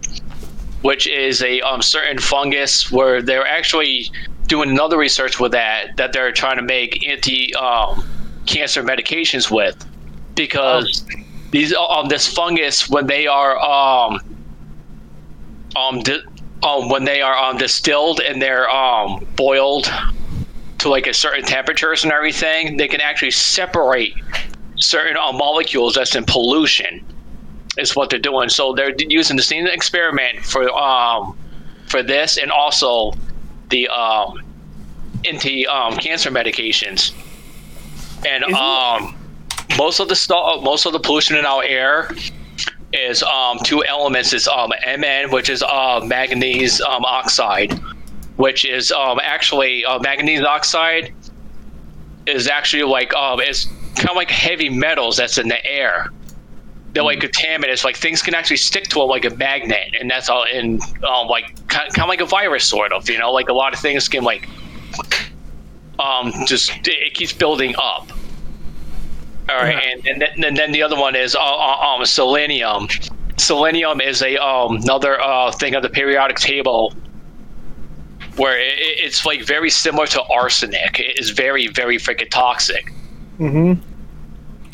[0.83, 4.11] which is a um, certain fungus where they're actually
[4.47, 8.05] doing another research with that that they're trying to make anti um,
[8.47, 9.77] cancer medications with.
[10.35, 11.05] Because
[11.51, 14.21] these um this fungus when they are um
[15.75, 16.23] um, di-
[16.63, 19.91] um when they are um distilled and they're um boiled
[20.79, 24.13] to like a certain temperatures and everything they can actually separate
[24.79, 27.05] certain uh, molecules that's in pollution
[27.79, 28.49] is what they're doing.
[28.49, 31.39] So they're d- using the same experiment for um
[31.87, 33.13] for this and also
[33.69, 34.41] the um
[35.25, 37.13] anti um cancer medications.
[38.27, 39.17] And Isn't- um
[39.77, 42.11] most of the stuff most of the pollution in our air
[42.93, 44.33] is um two elements.
[44.33, 47.79] Is um mn which is uh manganese um oxide
[48.37, 51.13] which is um actually uh, manganese oxide
[52.27, 53.67] is actually like um it's
[53.97, 56.11] kind of like heavy metals that's in the air
[56.97, 60.31] they're like contaminants like things can actually stick to it like a magnet and that's
[60.31, 63.51] all in um like kind, kind of like a virus sort of you know like
[63.51, 64.49] a lot of things can like
[65.99, 68.11] um just it keeps building up
[69.49, 72.89] all right, and, and, then, and then the other one is uh, uh, um, selenium.
[73.37, 76.93] Selenium is a um, another uh, thing on the periodic table
[78.37, 78.75] where it-
[79.05, 80.99] it's like very similar to arsenic.
[80.99, 82.93] It is very very freaking toxic.
[83.39, 83.75] Mm-hmm.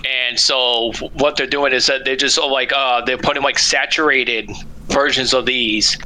[0.04, 4.50] And so what they're doing is that they're just like uh, they're putting like saturated
[4.88, 5.96] versions of these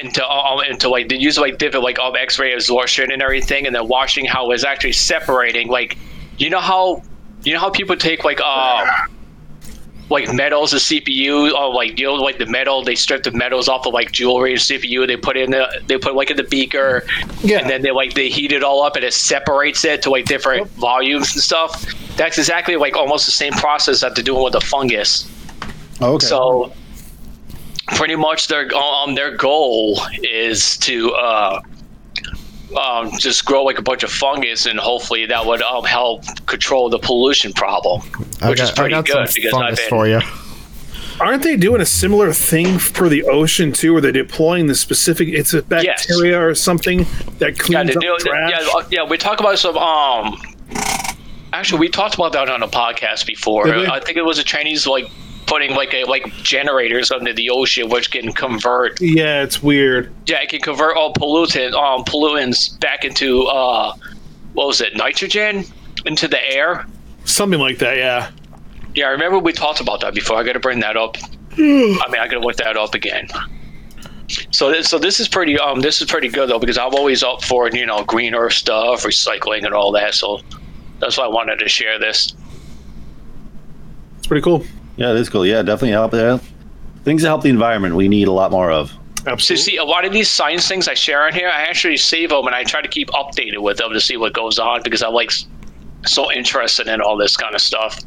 [0.00, 3.74] into um, into like they use like different like um, X-ray absorption and everything, and
[3.74, 5.68] then watching how it's actually separating.
[5.68, 5.98] Like
[6.38, 7.02] you know how
[7.42, 8.86] you know how people take like uh
[10.10, 13.68] like metals, the CPU, or like you know like the metal, they strip the metals
[13.68, 15.06] off of like jewelry and CPU.
[15.06, 17.04] They put in the they put like in the beaker,
[17.42, 17.58] Yeah.
[17.60, 20.24] and then they like they heat it all up and it separates it to like
[20.26, 21.84] different volumes and stuff.
[22.16, 25.30] That's exactly like almost the same process that they're doing with the fungus.
[26.02, 26.26] Okay.
[26.26, 26.72] So
[27.88, 31.60] pretty much their um their goal is to uh
[32.76, 36.88] um, just grow like a bunch of fungus and hopefully that would um, help control
[36.88, 38.02] the pollution problem,
[38.40, 40.20] I which got, is pretty I got good some because I've been for you.
[41.20, 45.28] Aren't they doing a similar thing for the ocean too, where they're deploying the specific?
[45.28, 46.06] It's a Yes.
[46.06, 47.04] bacteria or something
[47.38, 48.50] that cleans they up do- trash.
[48.52, 50.40] yeah, uh, yeah, we talked about some um
[51.52, 53.68] actually we talked about that on a podcast before.
[53.68, 55.10] I think it was a Chinese like
[55.50, 60.10] putting like a like generators under the ocean which can convert yeah, it's weird.
[60.26, 63.92] yeah, it can convert all pollutant um pollutants back into uh
[64.52, 65.64] what was it, nitrogen
[66.06, 66.86] into the air.
[67.24, 67.96] Something like that.
[67.96, 68.30] Yeah.
[68.94, 70.36] Yeah, I remember we talked about that before.
[70.36, 71.16] I got to bring that up.
[71.52, 73.28] I mean, I got to look that up again.
[74.50, 75.58] So, this, so this is pretty.
[75.58, 78.52] Um, this is pretty good though because I'm always up for you know green earth
[78.52, 80.14] stuff, recycling, and all that.
[80.14, 80.40] So
[80.98, 82.34] that's why I wanted to share this.
[84.18, 84.64] It's pretty cool.
[85.00, 85.46] Yeah, this is cool.
[85.46, 86.12] Yeah, definitely help.
[86.12, 86.38] Yeah.
[87.04, 88.90] Things that help the environment, we need a lot more of.
[88.90, 89.62] So Absolutely.
[89.62, 92.46] see, a lot of these science things I share on here, I actually save them
[92.46, 95.12] and I try to keep updated with them to see what goes on because I'm
[95.12, 95.30] like
[96.06, 97.98] so interested in all this kind of stuff.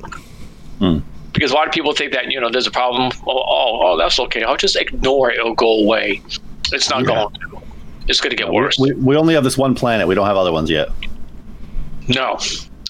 [0.80, 1.00] Hmm.
[1.34, 3.12] Because a lot of people think that you know there's a problem.
[3.28, 4.44] Oh, oh, oh that's okay.
[4.44, 5.40] I'll just ignore it.
[5.40, 6.22] It'll go away.
[6.72, 7.06] It's not Yeah.
[7.08, 7.62] going to.
[8.08, 8.78] It's going to get worse.
[8.78, 10.08] we, we only have this one planet.
[10.08, 10.90] We don't have other ones yet.
[12.08, 12.38] no,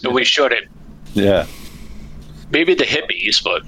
[0.04, 0.66] and we shouldn't.
[1.14, 1.46] Yeah.
[2.54, 3.64] Maybe the hippies, but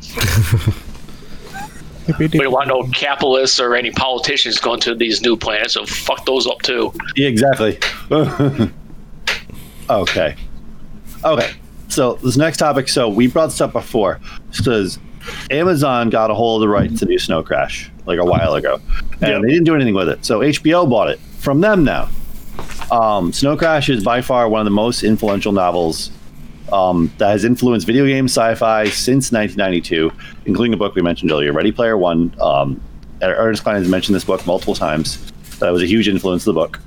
[2.19, 5.73] we don't want no capitalists or any politicians going to these new planets.
[5.73, 6.93] So fuck those up too.
[7.15, 7.79] Yeah, exactly.
[9.89, 10.35] okay.
[11.23, 11.51] Okay.
[11.89, 12.87] So this next topic.
[12.87, 14.19] So we brought this up before.
[14.51, 14.99] Says
[15.49, 18.79] Amazon got a hold of the rights to do Snow Crash like a while ago,
[19.13, 19.41] and Yep.
[19.41, 20.23] they didn't do anything with it.
[20.23, 22.09] So HBO bought it from them now.
[22.91, 26.11] Um, Snow Crash is by far one of the most influential novels
[26.71, 30.11] um, that has influenced video games, sci-fi since 1992,
[30.45, 32.33] including a book we mentioned earlier, Ready Player One.
[32.41, 32.81] Um,
[33.21, 35.31] Ernest Cline has mentioned this book multiple times.
[35.59, 36.79] That was a huge influence of the book.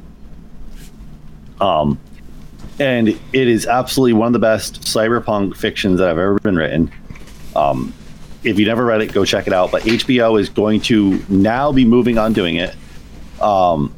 [1.61, 1.99] Um,
[2.79, 6.93] and it is absolutely one of the best cyberpunk fictions that have ever been written.
[7.57, 7.93] Um,
[8.45, 9.73] if you never read it, go check it out.
[9.73, 12.75] But HBO is going to now be moving on doing it
[13.41, 13.93] um,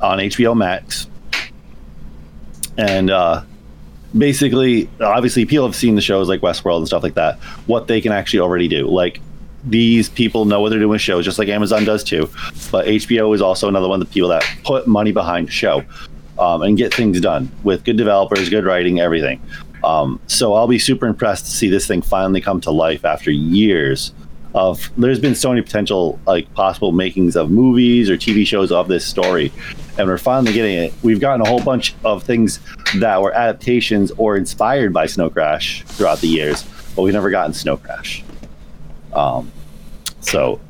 [0.00, 1.08] on HBO Max.
[2.78, 3.42] And uh,
[4.16, 7.38] basically, obviously, people have seen the shows like Westworld and stuff like that.
[7.66, 9.20] What they can actually already do, like
[9.64, 12.28] these people know what they're doing with shows, just like Amazon does too.
[12.70, 15.84] But HBO is also another one of the people that put money behind show
[16.38, 19.40] um, and get things done with good developers, good writing, everything.
[19.84, 23.30] Um, so I'll be super impressed to see this thing finally come to life after
[23.30, 24.12] years
[24.56, 24.90] of.
[24.96, 29.06] There's been so many potential like possible makings of movies or TV shows of this
[29.06, 29.52] story,
[29.98, 30.94] and we're finally getting it.
[31.02, 32.58] We've gotten a whole bunch of things
[32.96, 36.64] that were adaptations or inspired by Snow Crash throughout the years,
[36.96, 38.24] but we've never gotten Snow Crash.
[39.12, 39.52] Um,
[40.20, 40.60] so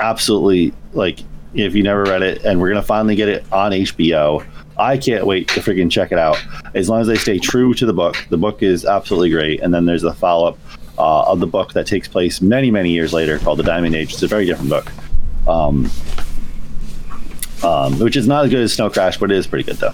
[0.00, 1.20] absolutely like
[1.54, 4.46] if you never read it, and we're gonna finally get it on HBO.
[4.78, 6.36] I can't wait to freaking check it out.
[6.74, 9.60] As long as they stay true to the book, the book is absolutely great.
[9.62, 10.58] And then there's a follow up
[10.98, 14.12] uh, of the book that takes place many, many years later called The Diamond Age.
[14.12, 14.90] It's a very different book,
[15.46, 15.90] um,
[17.62, 19.92] um, which is not as good as Snow Crash, but it is pretty good though.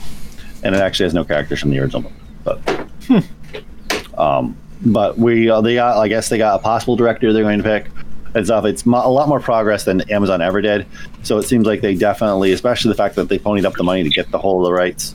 [0.62, 2.12] And it actually has no characters from the original book.
[2.44, 7.42] But, um, but we uh, they got I guess they got a possible director they're
[7.42, 7.86] going to pick
[8.34, 8.64] and stuff.
[8.64, 10.86] It's mo- a lot more progress than Amazon ever did.
[11.22, 14.02] So it seems like they definitely, especially the fact that they ponied up the money
[14.02, 15.14] to get the whole of the rights.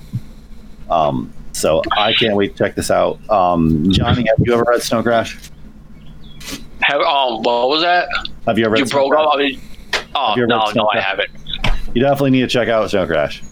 [0.90, 3.20] Um, so I can't wait to check this out.
[3.30, 5.38] Um, Johnny, have you ever read Snow Crash?
[6.88, 8.08] Have, um, what was that?
[8.46, 8.78] Have you ever?
[8.78, 9.30] You broke up.
[9.34, 9.62] I mean,
[10.16, 11.30] oh Have you ever no, Snow no, I haven't.
[11.94, 13.44] You definitely need to check out Snow Crash.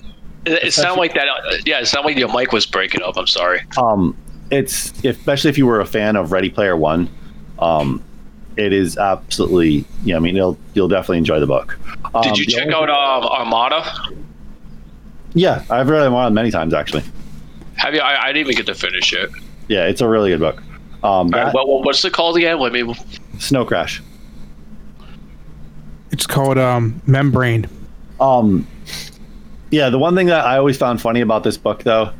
[0.46, 1.28] It, it sounded like that.
[1.28, 3.18] uh, Yeah, it sounded like your mic was breaking up.
[3.18, 3.62] I'm sorry.
[3.78, 4.16] Um,
[4.52, 7.10] it's especially if you were a fan of Ready Player One.
[7.60, 8.02] Um,
[8.56, 9.84] it is absolutely.
[10.06, 11.78] Yeah, I mean, you'll you'll definitely enjoy the book.
[12.14, 13.84] Um, Did you check out um, Armada?
[15.34, 17.04] Yeah, I've read Armada many times actually.
[17.76, 18.00] Have you?
[18.00, 19.30] I, I didn't even get to finish it.
[19.68, 20.64] Yeah, it's a really good book.
[21.04, 22.60] Um, that, right, what, what- what's it called again?
[22.60, 22.96] Let me.
[23.40, 24.02] Snow Crash.
[26.12, 27.68] It's called um, Membrane.
[28.20, 28.66] Um,
[29.72, 32.12] yeah, the one thing that I always found funny about this book, though,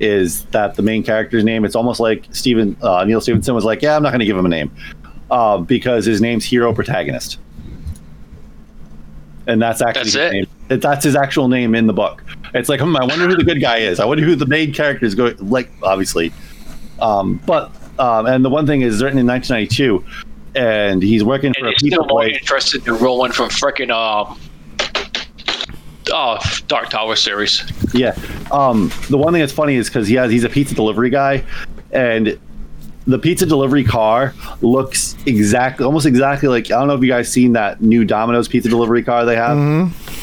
[0.00, 1.64] is that the main character's name.
[1.64, 4.36] It's almost like Steven uh, Neal Stephenson was like, "Yeah, I'm not going to give
[4.36, 4.72] him a name,"
[5.30, 7.38] uh, because his name's Hero Protagonist,
[9.46, 10.32] and that's actually That's his it?
[10.32, 10.46] name.
[10.70, 12.24] It- That's his actual name in the book.
[12.54, 14.00] It's like, hmm, I wonder who the good guy is.
[14.00, 15.36] I wonder who the main character is going.
[15.38, 16.32] Like, obviously,
[17.00, 17.70] um, but
[18.00, 20.04] um, and the one thing is written in 1992,
[20.54, 22.36] and he's working And for a it's pizza still more place.
[22.38, 24.38] interested in rolling from freaking um.
[26.12, 27.62] Oh, Dark Tower series.
[27.94, 28.14] Yeah.
[28.52, 31.42] Um, the one thing that's funny is because he has he's a pizza delivery guy,
[31.92, 32.38] and
[33.06, 37.32] the pizza delivery car looks exactly, almost exactly like I don't know if you guys
[37.32, 39.56] seen that new Domino's pizza delivery car they have.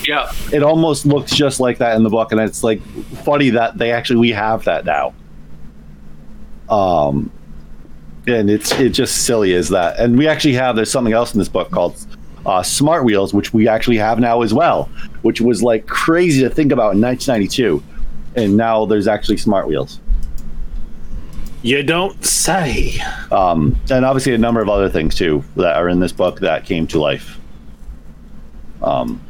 [0.07, 2.81] Yeah, It almost looks just like that in the book, and it's like
[3.23, 5.13] funny that they actually we have that now.
[6.69, 7.31] Um,
[8.27, 11.39] and it's it's just silly as that, and we actually have there's something else in
[11.39, 11.95] this book called
[12.45, 14.89] uh, Smart Wheels, which we actually have now as well,
[15.21, 17.83] which was like crazy to think about in 1992,
[18.35, 19.99] and now there's actually Smart Wheels.
[21.63, 22.99] You don't say.
[23.31, 26.65] um, and obviously a number of other things too that are in this book that
[26.65, 27.37] came to life.
[28.81, 29.21] Um,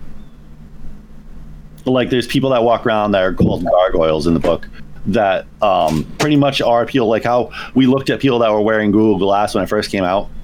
[1.86, 4.70] like there's people that walk around that are called gargoyles in the book
[5.08, 8.92] that um, pretty much are people like how we looked at people that were wearing
[8.92, 10.30] Google Glass when it first came out.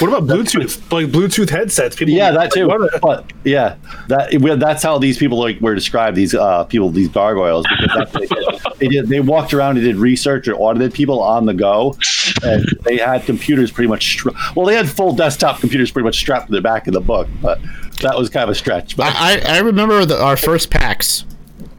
[0.00, 0.90] What about Bluetooth?
[0.90, 1.94] Like Bluetooth headsets?
[1.94, 2.66] People Yeah, that too.
[2.66, 3.76] What- But yeah,
[4.08, 6.16] that well, that's how these people like were described.
[6.16, 8.38] These uh, people, these gargoyles, because that's they did.
[8.80, 9.08] They did.
[9.08, 11.94] They walked around and did research or audited people on the go,
[12.42, 14.04] and they had computers pretty much.
[14.14, 17.00] Stra- well, they had full desktop computers pretty much strapped to their back of the
[17.00, 17.60] book, but
[18.00, 18.96] that was kind of a stretch.
[18.96, 21.24] But I, I remember the, our first packs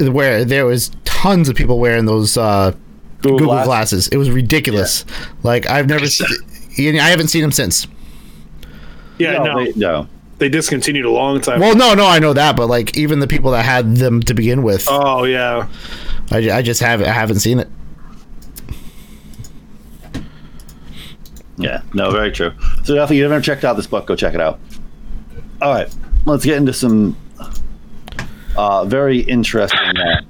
[0.10, 2.72] where there was tons of people wearing those uh,
[3.22, 3.66] Google Google, Glass?
[3.66, 4.08] glasses.
[4.10, 5.06] It was ridiculous.
[5.44, 6.26] Like I've never, se-
[6.78, 7.88] I haven't seen them since.
[9.18, 10.08] Yeah, no, no, they, no.
[10.40, 11.60] they discontinued a long time.
[11.60, 14.34] Well, no, no, I know that, but like even the people that had them to
[14.34, 15.68] begin with, oh yeah,
[16.32, 17.70] I, I just haven't, I haven't seen it.
[21.58, 22.52] Yeah, no, very true.
[22.84, 24.60] So definitely, you haven't checked out this book, go check it out.
[25.62, 25.94] All right,
[26.26, 27.16] let's get into some
[28.56, 30.22] uh, very interesting uh,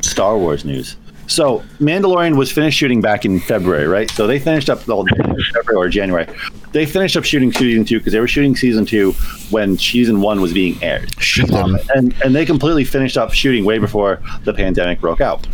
[0.00, 0.96] Star Wars news.
[1.28, 4.10] So, Mandalorian was finished shooting back in February, right?
[4.12, 5.04] So they finished up well,
[5.52, 6.26] February or January.
[6.72, 9.12] They finished up shooting season two because they were shooting season two
[9.50, 11.10] when season one was being aired.
[11.36, 11.76] Them.
[11.94, 15.46] and and they completely finished up shooting way before the pandemic broke out.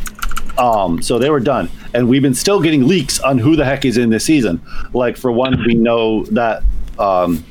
[0.59, 3.85] Um, so they were done, and we've been still getting leaks on who the heck
[3.85, 4.63] is in this season.
[4.93, 6.63] Like for one, we know that
[7.01, 7.45] um,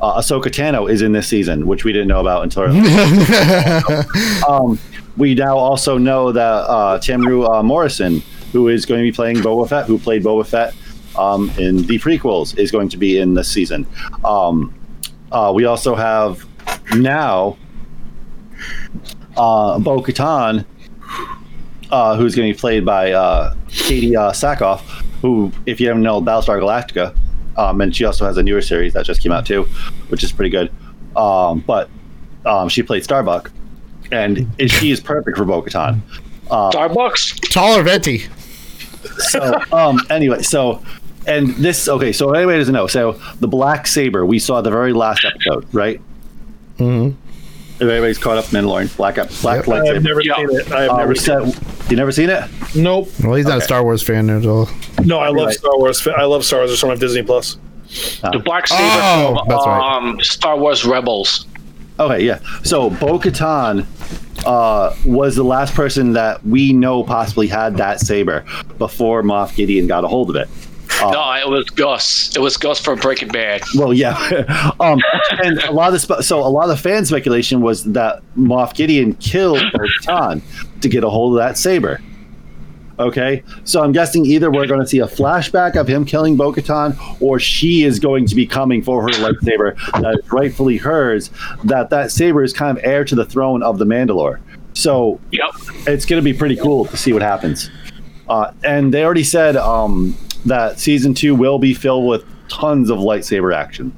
[0.00, 2.64] uh, Ahsoka Tano is in this season, which we didn't know about until.
[4.48, 4.78] um,
[5.16, 8.22] we now also know that uh, Temuera uh, Morrison,
[8.52, 10.74] who is going to be playing Boba Fett, who played Boba Fett
[11.18, 13.86] um, in the prequels, is going to be in this season.
[14.24, 14.72] Um,
[15.32, 16.46] uh, we also have
[16.94, 17.58] now
[19.36, 20.64] uh, Bo Katan,
[21.90, 24.80] uh, who's going to be played by uh, Katee uh, Sackhoff,
[25.20, 27.16] who, if you haven't know, Battlestar Galactica,
[27.58, 29.64] um, and she also has a newer series that just came out too,
[30.08, 30.70] which is pretty good.
[31.16, 31.90] Um, but
[32.46, 33.50] um, she played Starbuck,
[34.10, 36.00] and she is perfect for Bo Katan.
[36.46, 37.50] Starbucks.
[37.52, 38.24] Taller venti.
[39.30, 40.82] So, um, anyway, so,
[41.26, 44.92] and this, okay, so anybody doesn't know, so the Black Saber, we saw the very
[44.92, 46.00] last episode, right?
[46.78, 47.14] Mhm.
[47.80, 49.74] If anybody's caught up, Mandalorian, Black, Black Yep.
[49.76, 50.36] I have never Yeah.
[50.36, 50.72] seen it.
[50.72, 51.58] I have Uh, never we seen it.
[51.88, 52.44] Said, you never seen it?
[52.76, 53.08] Nope.
[53.22, 54.68] Well, he's not a Star Wars fan at all.
[55.04, 55.54] No, I love Right.
[55.56, 56.06] Star Wars.
[56.06, 56.72] I love Star Wars.
[56.72, 57.56] It's on Disney Plus.
[58.22, 59.96] The Black Saber Oh, from that's right.
[59.96, 61.46] um, Star Wars Rebels.
[61.98, 62.38] Okay, yeah.
[62.62, 63.86] So Bo Katan
[64.46, 68.44] uh, was the last person that we know possibly had that saber
[68.76, 70.48] before Moff Gideon got a hold of it.
[71.00, 72.34] Uh, No, it was Gus.
[72.36, 73.62] It was Gus from Breaking Bad.
[73.76, 74.14] Well, yeah,
[74.80, 74.98] um,
[75.44, 78.22] and a lot of the spe- so a lot of the fan speculation was that
[78.36, 80.42] Moff Gideon killed Bo-Katan
[80.80, 82.00] to get a hold of that saber.
[82.98, 86.96] Okay, so I'm guessing either we're going to see a flashback of him killing Bo-Katan,
[87.22, 91.30] or she is going to be coming for her lightsaber that is rightfully hers.
[91.62, 94.40] That that saber is kind of heir to the throne of the Mandalore.
[94.74, 95.50] So Yep.
[95.86, 97.70] it's going to be pretty cool to see what happens.
[98.28, 100.16] Uh, and they already said um,
[100.46, 103.92] that season two will be filled with tons of lightsaber action.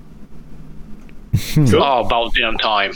[1.56, 2.92] Oh, about damn time.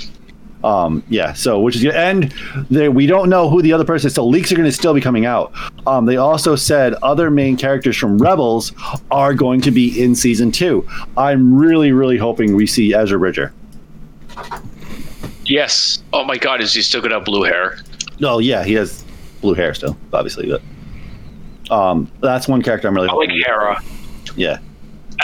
[0.65, 1.95] Um, yeah, so which is good.
[1.95, 2.33] And
[2.71, 4.15] they, we don't know who the other person is.
[4.15, 5.53] So leaks are going to still be coming out.
[5.87, 8.73] Um, they also said other main characters from Rebels
[9.11, 10.89] are going to be in season two.
[11.19, 13.53] I'm really, really hoping we see Ezra Bridger.
[15.45, 16.03] Yes.
[16.15, 17.79] Oh my God, is he still gonna have blue hair?
[18.23, 19.05] Oh yeah, he has
[19.43, 20.63] blue hair still, obviously, but
[21.71, 23.31] um, that's one character I'm really I like.
[23.47, 23.83] Hera.
[24.37, 24.59] Yeah.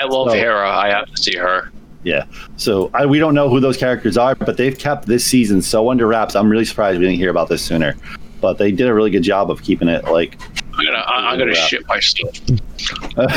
[0.00, 0.70] I love So- Hera.
[0.70, 1.70] I have to see her.
[2.02, 2.24] Yeah.
[2.56, 5.90] So I, we don't know who those characters are, but they've kept this season so
[5.90, 6.34] under wraps.
[6.34, 7.94] I'm really surprised we didn't hear about this sooner.
[8.40, 10.40] But they did a really good job of keeping it like.
[10.72, 11.66] I'm gonna, I, I'm gonna Yeah.
[11.66, 12.34] shit myself.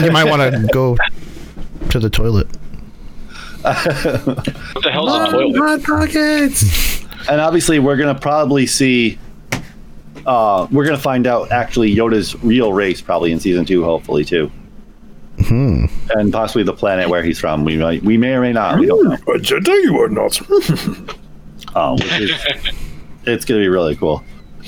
[0.02, 0.96] You might want to go
[1.90, 2.48] to the toilet.
[3.64, 3.74] What
[4.84, 5.58] the hell's a toilet?
[5.58, 7.04] Hot pockets.
[7.30, 9.18] And obviously, we're gonna probably see.
[10.26, 14.50] Uh, we're gonna find out actually Yoda's real race probably in season two, hopefully too,
[15.46, 15.86] Hmm.
[16.12, 17.66] and possibly the planet where he's from.
[17.66, 18.80] We might, we may or may not.
[18.80, 19.14] We don't know.
[19.14, 21.76] A Jedi you are not.
[21.76, 22.32] um, which is
[23.26, 24.24] it's going to be really cool.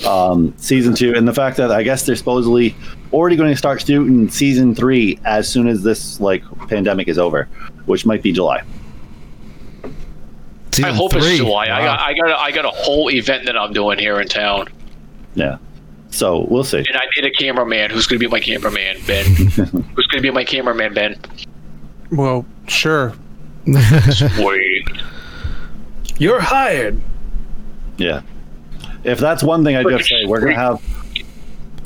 [0.06, 2.76] Um, season two, and the fact that I guess they're supposedly
[3.14, 7.44] already going to start shooting season three as soon as this like pandemic is over,
[7.86, 8.62] which might be July.
[10.82, 11.22] I hope three.
[11.22, 11.64] it's July.
[11.64, 14.68] I got, I got, I got a whole event that I'm doing here in town,
[15.36, 15.58] Yeah,
[16.10, 16.78] so we'll see.
[16.78, 17.90] and I need a cameraman.
[17.90, 19.24] Who's gonna be my cameraman, Ben?
[19.94, 21.20] Who's gonna be my cameraman, Ben?
[22.10, 23.12] Well, sure.
[24.38, 24.88] Wait.
[26.18, 27.00] You're hired.
[27.98, 28.22] Yeah,
[29.04, 30.82] if that's one thing I do have say, we're gonna have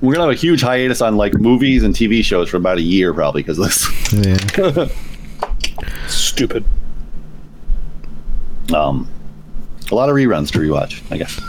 [0.01, 2.83] we're gonna have a huge hiatus on like movies and TV shows for about a
[2.83, 3.87] year probably because this.
[4.13, 4.89] Yeah.
[6.09, 6.65] Stupid.
[8.75, 9.09] Um,
[9.91, 11.41] a lot of reruns to rewatch, I guess.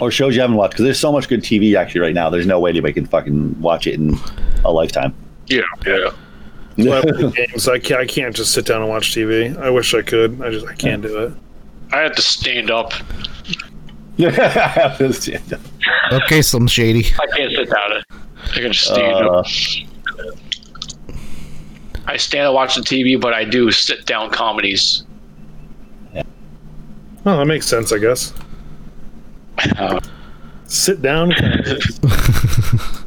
[0.00, 2.28] Or shows you haven't watched because there's so much good TV actually right now.
[2.30, 4.16] There's no way anybody can fucking watch it in
[4.64, 5.14] a lifetime.
[5.46, 6.10] Yeah, yeah.
[6.76, 7.68] When I games.
[7.68, 9.56] I can't, I can't just sit down and watch TV.
[9.58, 10.40] I wish I could.
[10.42, 11.32] I just I can't do it.
[11.92, 12.92] I have to stand up.
[16.12, 17.06] Okay, Slim Shady.
[17.20, 18.02] I can't sit down.
[18.10, 19.46] I can just stand Uh, up.
[22.06, 25.04] I stand and watch the TV, but I do sit down comedies.
[27.24, 27.92] Well, that makes sense.
[27.92, 28.32] I guess.
[29.78, 30.00] Uh,
[30.66, 31.32] Sit down.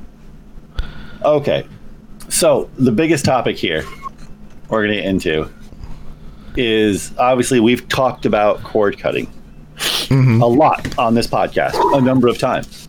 [1.24, 1.66] okay,
[2.30, 3.84] so the biggest topic here
[4.70, 5.50] we're going to get into
[6.56, 9.32] is obviously we've talked about cord cutting
[10.12, 12.88] a lot on this podcast a number of times.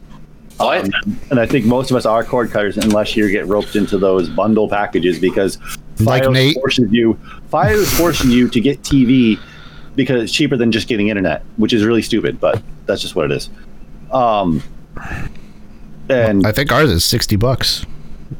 [0.57, 0.85] what?
[0.85, 3.99] Um, and I think most of us are cord cutters unless you get roped into
[3.99, 5.59] those bundle packages because
[5.99, 6.55] Like Fios Nate.
[6.55, 7.15] forces you
[7.53, 9.39] Fios is forcing you to get TV
[9.97, 13.31] because it's cheaper than just getting internet, which is really stupid, but that's just what
[13.31, 13.51] it is.
[14.13, 14.63] Um
[16.09, 17.87] and I think ours is sixty bucks,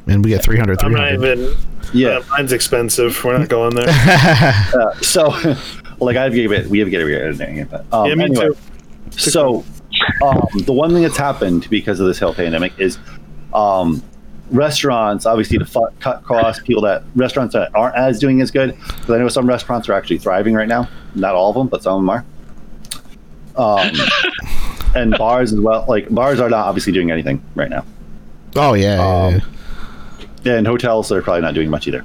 [0.07, 1.39] and we get 300 I'm not even.
[1.93, 3.23] yeah, Yeah, mine's expensive.
[3.25, 4.95] We're not going there.
[5.03, 5.29] so
[6.01, 8.57] like I've given it we have to get it but um, yeah, me anyway, too.
[9.11, 9.65] so
[10.23, 12.99] um, the one thing that's happened because of this health pandemic is
[13.55, 14.03] um,
[14.51, 16.63] restaurants obviously to fu- cut costs.
[16.65, 18.77] People that restaurants that aren't as doing as good.
[18.77, 20.89] Because I know some restaurants are actually thriving right now.
[21.15, 22.25] Not all of them, but some of them are.
[23.57, 23.91] Um,
[24.95, 25.85] and bars as well.
[25.89, 27.85] Like bars are not obviously doing anything right now.
[28.57, 28.97] Oh yeah.
[28.97, 29.41] yeah, Um, yeah.
[30.43, 32.05] Yeah, and hotels they're probably not doing much either.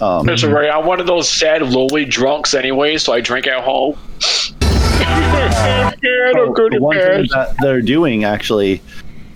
[0.00, 0.70] Um, That's right.
[0.70, 3.98] I'm one of those sad, lowly drunks anyway, so I drink at home.
[5.00, 5.92] yeah,
[6.36, 7.16] I'm good the one bad.
[7.16, 8.80] thing that they're doing actually,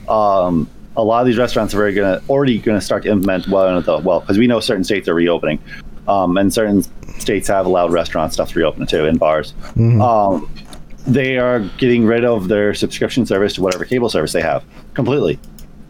[0.09, 3.49] um, a lot of these restaurants are very gonna already going to start to implement
[3.49, 5.59] well, the, well, because we know certain states are reopening,
[6.09, 6.83] um, and certain
[7.19, 9.55] states have allowed restaurant stuff to reopen too, and bars.
[9.77, 10.49] Um,
[11.07, 14.65] they are getting rid of their subscription service to whatever cable service they have
[14.95, 15.39] completely,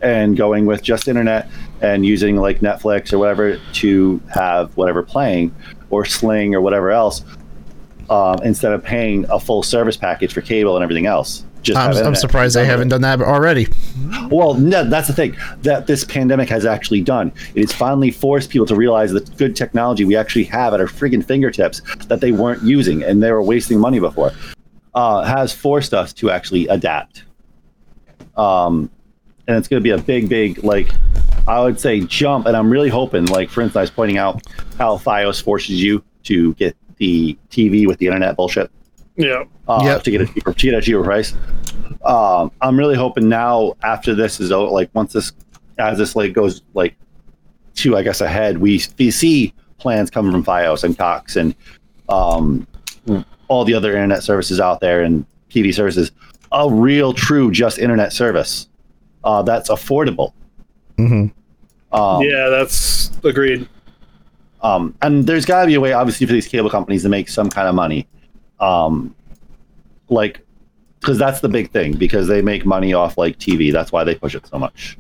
[0.01, 1.48] and going with just internet
[1.80, 5.55] and using like Netflix or whatever to have whatever playing,
[5.90, 7.24] or Sling or whatever else,
[8.10, 11.44] um, instead of paying a full service package for cable and everything else.
[11.62, 13.68] Just I'm, I'm surprised they haven't done that already.
[14.30, 17.32] Well, no, that's the thing that this pandemic has actually done.
[17.55, 20.89] It has finally forced people to realize the good technology we actually have at our
[20.89, 24.32] friggin' fingertips that they weren't using and they were wasting money before.
[24.94, 27.24] Uh, has forced us to actually adapt.
[28.36, 28.90] Um,
[29.48, 30.90] and it's going to be a big, big like
[31.48, 32.47] I would say jump.
[32.47, 34.43] And I'm really hoping, like for instance, I was pointing out
[34.78, 38.70] how FiOS forces you to get the TV with the internet bullshit
[39.16, 39.44] Yeah.
[39.66, 40.02] uh, Yep.
[40.05, 41.35] to get a cheaper, to get a cheaper price.
[42.05, 45.32] Um, I'm really hoping now after this is out, like once this
[45.78, 46.94] as this like goes like
[47.74, 51.55] two, I guess ahead, we, we see plans coming from FiOS and Cox and
[52.09, 52.66] um,
[53.52, 56.10] all the other internet services out there and TV services.
[56.52, 58.68] A real, true, just internet service
[59.24, 60.32] uh, that's affordable.
[60.96, 61.26] hmm
[61.92, 63.68] Um, yeah, that's agreed.
[64.62, 67.28] Um, and there's got to be a way, obviously, for these cable companies to make
[67.28, 68.06] some kind of money.
[68.60, 69.14] Um,
[70.08, 70.44] like,
[71.00, 73.72] because that's the big thing, because they make money off like TV.
[73.72, 74.96] That's why they push it so much.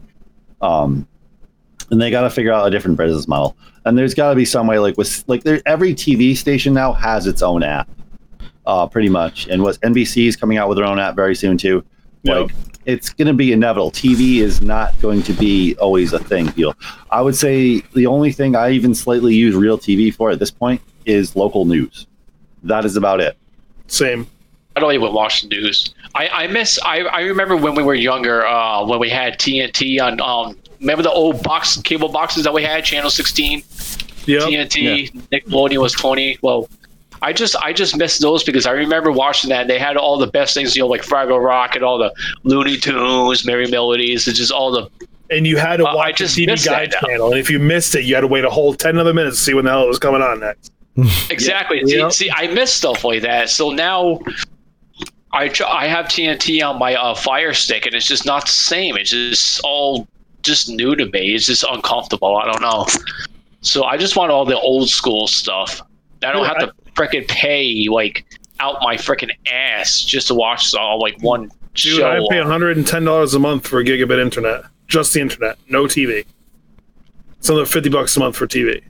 [0.60, 1.06] Um,
[1.90, 3.56] and they got to figure out a different business model.
[3.84, 6.92] And there's got to be some way, like with like there, every TV station now
[6.92, 7.88] has its own app,
[8.66, 9.46] uh, pretty much.
[9.48, 11.84] And what NBC is coming out with their own app very soon too.
[12.22, 12.36] Yep.
[12.36, 13.92] Like, it's going to be inevitable.
[13.92, 16.46] TV is not going to be always a thing.
[16.46, 16.74] Deal.
[17.10, 20.50] I would say the only thing I even slightly use real TV for at this
[20.50, 22.06] point is local news.
[22.64, 23.36] That is about it.
[23.86, 24.26] Same.
[24.74, 25.94] I don't even watch the news.
[26.14, 26.78] I, I miss.
[26.84, 30.20] I, I remember when we were younger, uh, when we had TNT on.
[30.20, 33.62] Um, remember the old box cable boxes that we had, Channel 16,
[34.26, 34.42] Yep.
[34.42, 36.38] TNT, Nickelodeon was 20.
[36.42, 36.68] Well,
[37.22, 39.62] I just I just miss those because I remember watching that.
[39.62, 42.12] And they had all the best things, you know, like Fraggle Rock and all the
[42.42, 44.26] Looney Tunes, Merrie Melodies.
[44.28, 44.88] It's just all the
[45.30, 47.08] And you had to Uh, I watch just the TV guide now.
[47.08, 49.36] channel, and if you missed it, you had to wait a whole ten other minutes
[49.38, 50.72] to see when the hell it was coming on next.
[51.30, 51.80] Exactly.
[51.86, 52.08] Yeah.
[52.10, 53.48] See, see, I miss stuff like that.
[53.48, 54.20] So now
[55.32, 58.52] I tr- I have TNT on my uh, Fire Stick, and it's just not the
[58.52, 58.96] same.
[58.96, 60.06] It's just all
[60.42, 61.34] just new to me.
[61.34, 62.36] It's just uncomfortable.
[62.36, 62.86] I don't know.
[63.62, 65.80] So I just want all the old school stuff.
[66.22, 68.24] I don't Yeah, have to frickin' pay like
[68.60, 72.10] out my frickin' ass just to watch all like one Dude, show.
[72.10, 75.58] I pay one hundred and ten dollars a month for gigabit internet, just the internet,
[75.68, 76.24] no TV.
[77.38, 78.82] It's another fifty bucks a month for TV.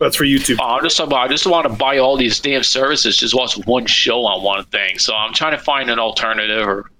[0.00, 0.58] That's for YouTube.
[0.60, 3.86] Oh, I just I just want to buy all these damn services just watch one
[3.86, 4.98] show on one thing.
[4.98, 6.66] So I'm trying to find an alternative.
[6.66, 6.90] Or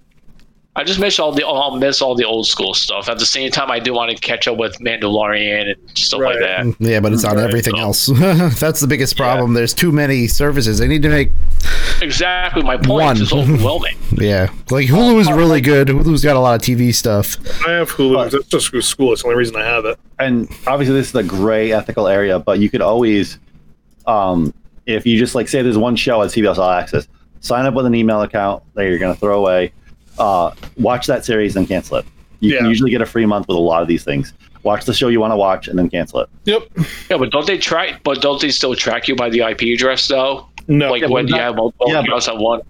[0.75, 3.09] I just miss all the I'll miss all the old school stuff.
[3.09, 6.39] At the same time, I do want to catch up with Mandalorian and stuff like
[6.39, 6.73] that.
[6.79, 7.43] Yeah, but it's on Right.
[7.45, 8.05] everything else.
[8.59, 9.53] That's the biggest problem.
[9.55, 10.77] There's too many services.
[10.77, 11.31] They need to make
[12.01, 12.87] Exactly my point.
[12.89, 13.21] One.
[13.21, 13.97] It's overwhelming.
[14.13, 14.51] yeah.
[14.69, 15.89] Like Hulu is really good.
[15.89, 17.35] Hulu's got a lot of TV stuff.
[17.67, 18.33] I have Hulu.
[18.33, 19.11] It's just for school.
[19.13, 19.99] It's the only reason I have it.
[20.19, 23.37] and obviously this is a gray ethical area, but you could always,
[24.05, 24.53] um,
[24.85, 27.07] if you just like say there's one show on CBS All Access,
[27.41, 29.73] sign up with an email account that you're going to throw away,
[30.19, 32.05] uh, watch that series and cancel it.
[32.41, 34.33] You can usually get a free month with a lot of these things.
[34.63, 36.29] Watch the show you want to watch and then cancel it.
[36.45, 36.63] Yep.
[37.09, 38.01] Yeah, but don't they track?
[38.03, 40.47] But don't they still track you by the IP address though?
[40.67, 40.91] No.
[40.91, 42.61] Like Yeah, when but you have multiple yeah, accounts at one.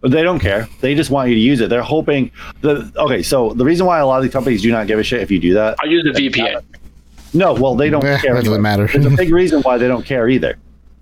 [0.00, 0.68] But they don't care.
[0.80, 1.70] They just want you to use it.
[1.70, 3.22] They're hoping the okay.
[3.22, 5.30] So the reason why a lot of these companies do not give a shit if
[5.30, 6.62] you do that I use the VPN.
[7.34, 8.34] No, well, they don't Eh, care.
[8.34, 8.58] that doesn't anyway.
[8.60, 8.86] matter.
[8.88, 10.56] There's a big reason why they don't care either.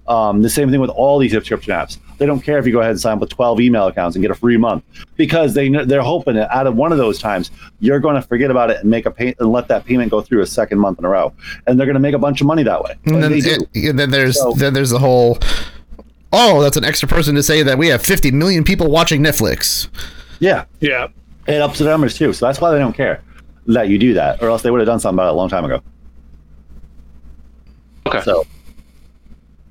[0.06, 1.98] Um, the same thing with all these subscription apps.
[2.20, 4.22] They don't care if you go ahead and sign up with 12 email accounts and
[4.22, 4.84] get a free month
[5.16, 8.51] because they they're hoping that out of one of those times you're going to forget
[8.51, 10.98] about it and make a pay and let that payment go through a second month
[10.98, 11.32] in a row,
[11.66, 12.94] and they're going to make a bunch of money that way.
[13.06, 13.66] And And then, they do.
[13.88, 15.38] and then there's So- then there's the whole.
[16.30, 19.88] Oh, that's an extra person to say that we have 50 million people watching Netflix.
[20.40, 21.06] yeah, Yeah.
[21.48, 22.34] it ups the numbers too.
[22.34, 23.22] So that's why they don't care
[23.66, 25.48] that you do that, or else they would have done something about it a long
[25.48, 25.80] time ago.
[28.06, 28.20] Okay.
[28.22, 28.44] So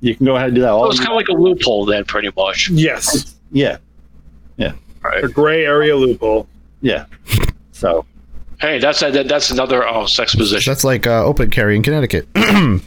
[0.00, 0.68] you can go ahead and do that.
[0.68, 2.70] So All it's kind of like a loophole then, pretty much.
[2.70, 3.36] Yes.
[3.52, 3.78] yeah.
[4.56, 4.72] Yeah.
[5.02, 5.24] Right.
[5.24, 6.46] A gray area loophole.
[6.80, 7.06] Yeah.
[7.72, 8.04] So
[8.60, 10.70] Hey, that's a, that's another oh, sex position.
[10.70, 12.28] That's like uh, open carry in Connecticut.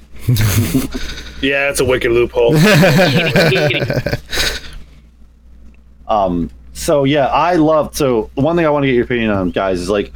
[1.43, 2.55] Yeah, it's a wicked loophole.
[6.05, 7.95] Um, so yeah, I love.
[7.95, 10.13] So one thing I want to get your opinion on, guys, is like,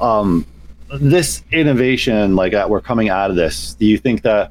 [0.00, 0.44] um,
[1.00, 3.74] this innovation, like that we're coming out of this.
[3.74, 4.50] Do you think that,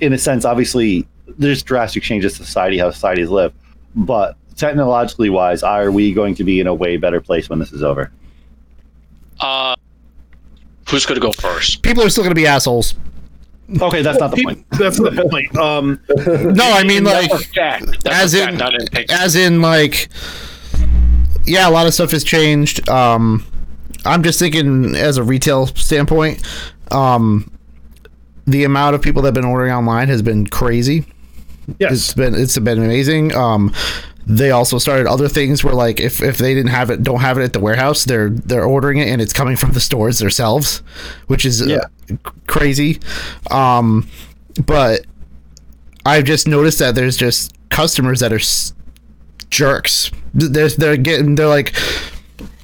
[0.00, 1.06] in a sense, obviously,
[1.38, 3.52] there's drastic changes to society, how societies live,
[3.94, 7.72] but technologically wise, are we going to be in a way better place when this
[7.72, 8.10] is over?
[9.40, 9.74] Uh,
[10.88, 11.82] who's going to go first?
[11.82, 12.94] People are still going to be assholes.
[13.80, 14.64] Okay, that's not the point.
[14.78, 15.56] That's the point.
[15.56, 15.98] Um,
[16.54, 18.04] No, I mean like That's a fact.
[18.04, 19.10] That's as a fact, in not an opinion.
[19.10, 20.10] as in like
[21.46, 22.86] yeah, a lot of stuff has changed.
[22.90, 23.46] Um,
[24.04, 26.46] I'm just thinking as a retail standpoint,
[26.90, 27.50] um,
[28.46, 31.06] the amount of people that have been ordering online has been crazy.
[31.68, 32.14] It's yes.
[32.14, 33.34] been it's been amazing.
[33.34, 33.72] Um,
[34.26, 37.36] they also started other things where like if, if they didn't have it, don't have
[37.38, 40.78] it at the warehouse, they're they're ordering it and it's coming from the stores themselves,
[41.26, 41.84] which is uh, Yeah.
[42.08, 42.16] c-
[42.46, 43.00] crazy.
[43.50, 44.08] Um,
[44.66, 45.04] but
[46.06, 48.72] I've just noticed that there's just customers that are s-
[49.50, 50.10] jerks.
[50.32, 51.74] They're they're getting they're like,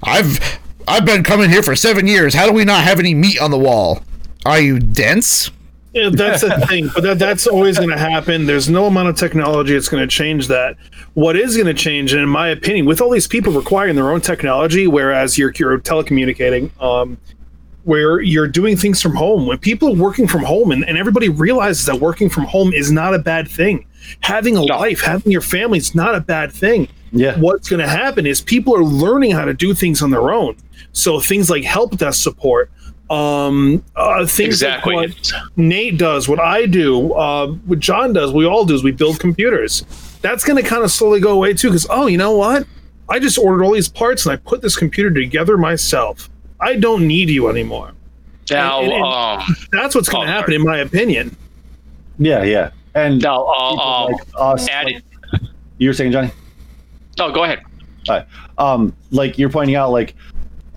[0.03, 0.39] I've
[0.89, 2.35] I've been coming here for seven years.
[2.35, 4.03] How do we not have any meat on the wall?
[4.47, 5.51] Are you dense?
[5.93, 8.47] Yeah, that's the thing, but that, that's always going to happen.
[8.47, 10.77] There's no amount of technology that's going to change that.
[11.15, 14.11] What is going to change, and in my opinion, with all these people requiring their
[14.11, 17.19] own technology, whereas you're, you're telecommunicating, um,
[17.85, 21.29] where you're doing things from home, when people are working from home, and, and everybody
[21.29, 23.85] realizes that working from home is not a bad thing.
[24.21, 24.77] Having a No.
[24.79, 26.89] life, having your family is not a bad thing.
[27.13, 27.37] Yeah.
[27.39, 30.57] What's going to happen is people are learning how to do things on their own.
[30.93, 32.71] So things like help desk support,
[33.11, 34.95] um, uh, things Exactly.
[34.97, 38.85] like what Nate does, what I do, uh, what John does, we all do is
[38.85, 39.85] we build computers.
[40.23, 42.67] That's going to kind of slowly go away too, because oh, you know what?
[43.09, 46.31] I just ordered all these parts and I put this computer together myself.
[46.61, 47.93] I don't need you anymore.
[48.51, 51.37] Now, and- and- um, That's what's going Oh, to happen, in my opinion.
[52.19, 52.71] Yeah, yeah.
[52.95, 55.03] And now, uh, people um, like us, added.
[55.79, 56.31] you were saying, Johnny?
[57.19, 57.63] No, go ahead.
[58.09, 58.25] Right.
[58.59, 60.15] Um, like you're pointing out, like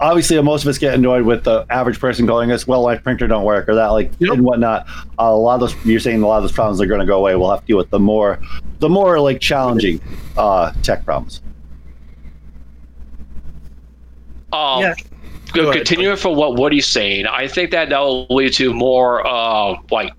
[0.03, 3.25] obviously most of us get annoyed with the average person calling us, "Well, my printer
[3.25, 4.33] don't work" or that, like Yep.
[4.33, 4.85] and whatnot.
[5.17, 7.05] Uh, a lot of those you're saying a lot of those problems are going to
[7.05, 7.35] go away.
[7.35, 8.39] We'll have to deal with the more,
[8.79, 9.99] the more like challenging
[10.37, 11.41] uh, tech problems.
[14.51, 14.93] Um, Yeah.
[15.53, 19.25] go- Go continuing from what Woody's saying, I think that that will lead to more
[19.25, 20.11] uh, like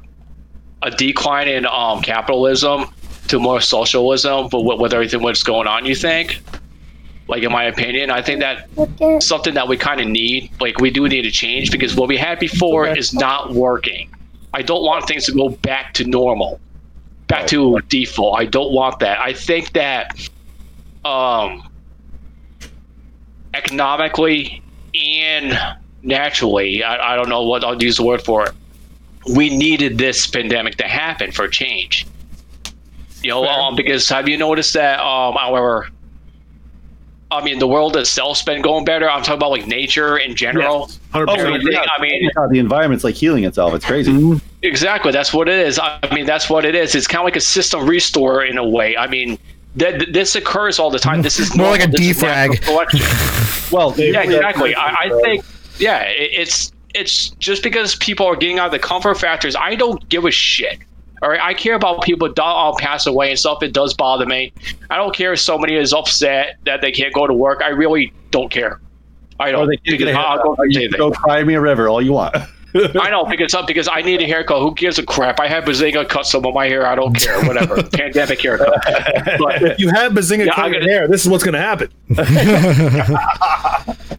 [0.83, 2.87] a decline in um, capitalism
[3.29, 6.41] to more socialism, but with, with everything what's going on, you think?
[7.27, 8.69] Like in my opinion, I think that
[9.23, 12.17] something that we kind of need, like we do need to change because what we
[12.17, 14.15] had before is not working.
[14.53, 16.61] I don't want things to go back to normal,
[17.27, 18.39] back to default.
[18.39, 19.19] I don't want that.
[19.19, 20.29] I think that
[21.05, 21.69] um,
[23.55, 24.63] economically
[24.95, 25.59] and
[26.03, 28.53] naturally, I, I don't know what I'll use the word for it.
[29.35, 32.07] We needed this pandemic to happen for change.
[33.23, 35.89] You know, um, because have you noticed that um, our,
[37.35, 39.11] I mean, the world itself's been going better.
[39.11, 40.87] I'm talking about like nature in general.
[40.89, 41.39] Yes, 100%.
[41.39, 43.75] Everything, I mean, oh God, the environment's like healing itself.
[43.75, 44.13] It's crazy.
[44.13, 44.47] Mm-hmm.
[44.63, 45.13] Exactly.
[45.13, 45.79] That's what it is.
[45.79, 46.95] I mean, that's what it is.
[46.95, 48.97] It's kind of like a system restore in a way.
[48.97, 49.39] I mean,
[49.79, 51.23] th- this occurs all the time.
[51.23, 51.99] This is More like a normal.
[51.99, 53.71] This is defrag.
[53.73, 54.75] Well, yeah, exactly.
[54.75, 55.45] I, I think,
[55.79, 59.57] yeah, it, it's it's just because people are getting out of the comfort factors.
[59.57, 60.79] I don't give a shit.
[61.25, 63.63] All right, I care about people that all pass away and stuff.
[63.63, 64.53] It does bother me.
[64.91, 67.63] I don't care if somebody is upset that they can't go to work.
[67.65, 68.79] I really don't care.
[69.41, 69.69] I or don't.
[69.69, 72.37] they can't get a I'll go, go cry me a river all you want.
[72.77, 74.59] I know because because I need a haircut.
[74.61, 75.39] Who gives a crap?
[75.39, 76.87] I have Bazinga cut some of my hair.
[76.87, 77.41] I don't care.
[77.45, 77.83] Whatever.
[77.93, 78.75] Pandemic haircut.
[79.39, 81.61] But If you have Bazinga Yeah, cut I'm your hair, this is what's going to
[81.61, 81.89] happen.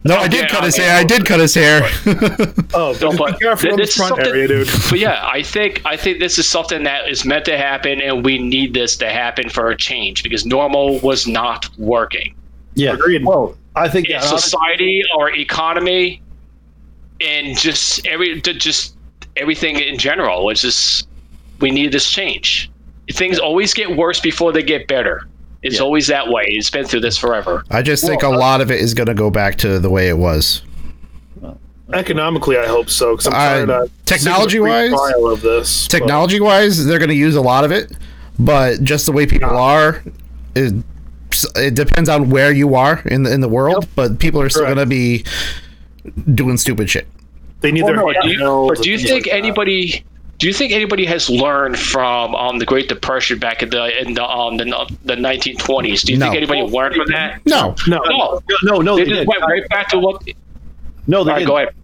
[0.04, 0.98] No, I did Yeah, cut his I mean- hair.
[1.00, 1.82] I did cut his hair.
[2.74, 4.68] Oh, No, just but be careful on this this front something- area, dude.
[4.90, 8.24] but yeah, I think I think this is something that is meant to happen, and
[8.24, 12.34] we need this to happen for a change because normal was not working.
[12.74, 12.92] yeah.
[12.92, 13.24] Agreed.
[13.24, 16.22] Well, I think In yeah, society, or economy,
[17.20, 18.96] and just every just
[19.36, 20.50] everything in general.
[20.50, 21.08] It's just
[21.60, 22.70] we need this change.
[23.12, 25.26] Things always get worse before they get better.
[25.62, 25.82] It's Yeah.
[25.82, 26.44] always that way.
[26.48, 27.64] It's been through this forever.
[27.70, 30.08] I just think a lot of it is going to go back to the way
[30.08, 30.62] it was.
[31.92, 33.12] Economically, I hope so.
[33.16, 34.92] Because I'm Uh, tired of technology-wise?
[35.24, 35.86] of this.
[35.86, 37.92] but- Technology wise, they're going to use a lot of it,
[38.40, 40.02] but just the way people are,
[40.56, 40.74] it,
[41.54, 43.86] it depends on where you are in the in the world.
[43.94, 45.24] But people are still going to be
[46.34, 47.06] doing stupid shit.
[47.60, 49.32] they need Well, their no, hand Do you, held but do you think things like
[49.32, 49.36] that.
[49.36, 50.04] anybody
[50.38, 54.12] do you think anybody has learned from um, the Great Depression back in the in
[54.14, 54.64] the um the,
[55.04, 56.02] the 1920s?
[56.04, 56.26] Do you No.
[56.26, 57.40] think anybody learned from that?
[57.46, 57.74] No.
[57.88, 59.28] No, No, No, no, they they just did.
[59.28, 60.22] went right back to what.
[61.06, 61.48] No, they All right, didn't.
[61.48, 61.74] go ahead.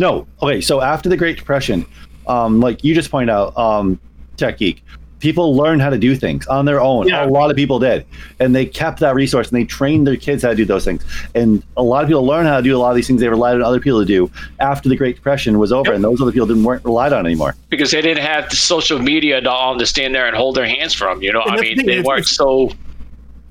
[0.00, 0.26] No.
[0.42, 0.60] Okay.
[0.60, 1.86] So after the Great Depression,
[2.26, 4.00] um, like you just pointed out, um,
[4.36, 4.82] Tech Geek,
[5.24, 7.08] people learned how to do things on their own.
[7.08, 7.24] Yeah.
[7.24, 8.04] A lot of people did,
[8.38, 11.02] and they kept that resource and they trained their kids how to do those things.
[11.34, 13.28] And a lot of people learned how to do a lot of these things they
[13.30, 14.30] relied on other people to do
[14.60, 15.94] after the Great Depression was over, Yep.
[15.94, 17.54] and those other people didn't weren't relied on anymore.
[17.70, 20.66] because they didn't have the social media to, um, to stand there and hold their
[20.66, 21.22] hands from.
[21.22, 22.70] You know, And I mean, the they it's- weren't so.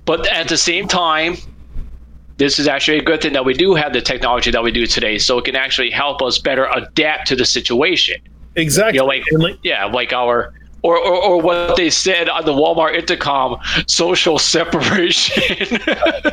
[0.06, 1.38] But at the same time,
[2.38, 4.86] this is actually a good thing that we do have the technology that we do
[4.86, 8.18] today, so it can actually help us better adapt to the situation.
[8.56, 8.98] exactly.
[8.98, 10.54] You know, like like, yeah, like our.
[10.84, 13.58] Or, or, or what they said on the Walmart intercom,
[13.88, 15.80] social separation.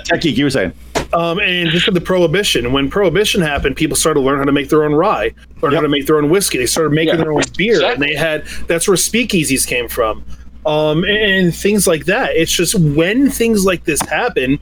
[0.04, 0.72] Tech Geek, you were saying.
[1.12, 4.52] Um, and just with the prohibition, when prohibition happened, people started to learn how to
[4.52, 5.32] make their own rye,
[5.62, 6.58] learn how to make their own whiskey.
[6.58, 7.22] They started making Yeah.
[7.22, 10.24] their own beer, and they had that's where speakeasies came from,
[10.66, 11.16] um, and,
[11.46, 12.34] and things like that.
[12.36, 14.58] It's just when things like this happen,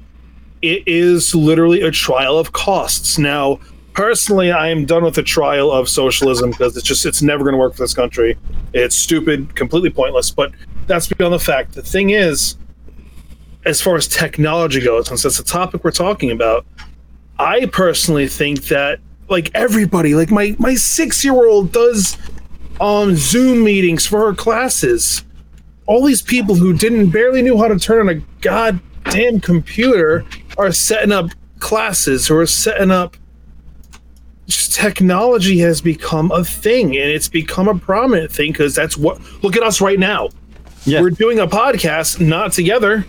[0.63, 3.19] it is literally a trial of costs.
[3.19, 3.59] Now,
[3.99, 7.55] personally, I am done with the trial of socialism because it's just it's never going
[7.55, 8.39] to work for this country.
[8.73, 10.31] It's stupid, completely pointless.
[10.31, 10.53] But
[10.87, 11.75] that's beyond the fact.
[11.75, 12.57] The thing is,
[13.67, 16.65] as far as technology goes, since that's the topic we're talking about,
[17.41, 22.17] I personally think that like everybody, like my my six year old does
[22.81, 25.25] um Zoom meetings for her classes.
[25.87, 30.25] All these people who didn't barely knew how to turn on a goddamn computer
[30.57, 33.17] are setting up classes who are setting up
[34.49, 39.57] technology has become a thing and it's become a prominent thing because that's what look
[39.57, 40.29] at us right now.
[40.85, 41.03] Yeah.
[41.03, 43.05] we're doing a podcast not together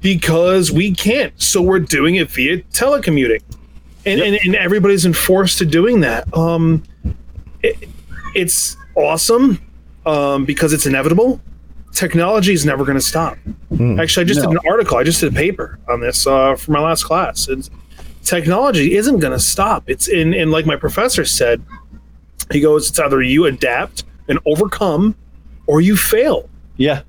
[0.00, 1.32] because we can't.
[1.42, 3.42] So we're doing it via telecommuting.
[4.04, 6.32] And, and, and everybody's enforced to doing that.
[6.36, 6.84] Um
[7.62, 7.88] it,
[8.34, 9.60] it's awesome
[10.04, 11.40] um because it's inevitable.
[11.92, 13.38] Technology is never going to stop
[13.98, 14.50] actually i just No.
[14.50, 17.48] did an article i just did a paper on this uh, for my last class.
[17.48, 17.70] It's,
[18.26, 21.62] technology isn't going to stop it's in and like my professor said
[22.52, 25.14] he goes it's either you adapt and overcome
[25.66, 27.02] or you fail Yeah.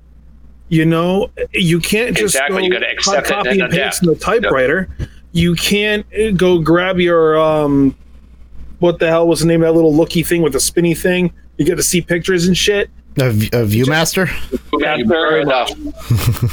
[0.68, 4.02] you know, you can't just Exactly, go you gotta accept it copy and and paste
[4.02, 4.88] in the typewriter.
[5.32, 7.94] You can't uh, go grab your um,
[8.78, 11.32] what the hell was the name of that little looky thing with the spinny thing?
[11.56, 12.90] You get to see pictures and shit.
[13.20, 14.28] A, v- a ViewMaster?
[15.08, 15.70] Fair enough.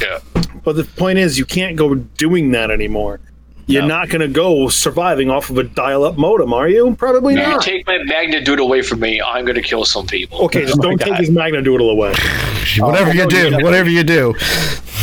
[0.02, 0.18] yeah.
[0.64, 3.20] But the point is, you can't go doing that anymore.
[3.68, 3.88] You're No.
[3.88, 6.94] not going to go surviving off of a dial-up modem, are you?
[6.94, 7.62] Probably You not.
[7.62, 10.42] take my Magnadude away from me, I'm going to kill some people.
[10.44, 12.14] Okay, just don't take his Magnadoodle away.
[12.78, 13.62] Whatever you no, do, yeah.
[13.62, 14.34] whatever you do.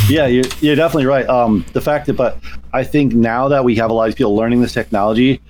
[0.08, 1.28] Yeah, you're, you're definitely right.
[1.28, 2.38] Um, the fact that, but
[2.74, 5.42] I think now that we have a lot of people learning this technology,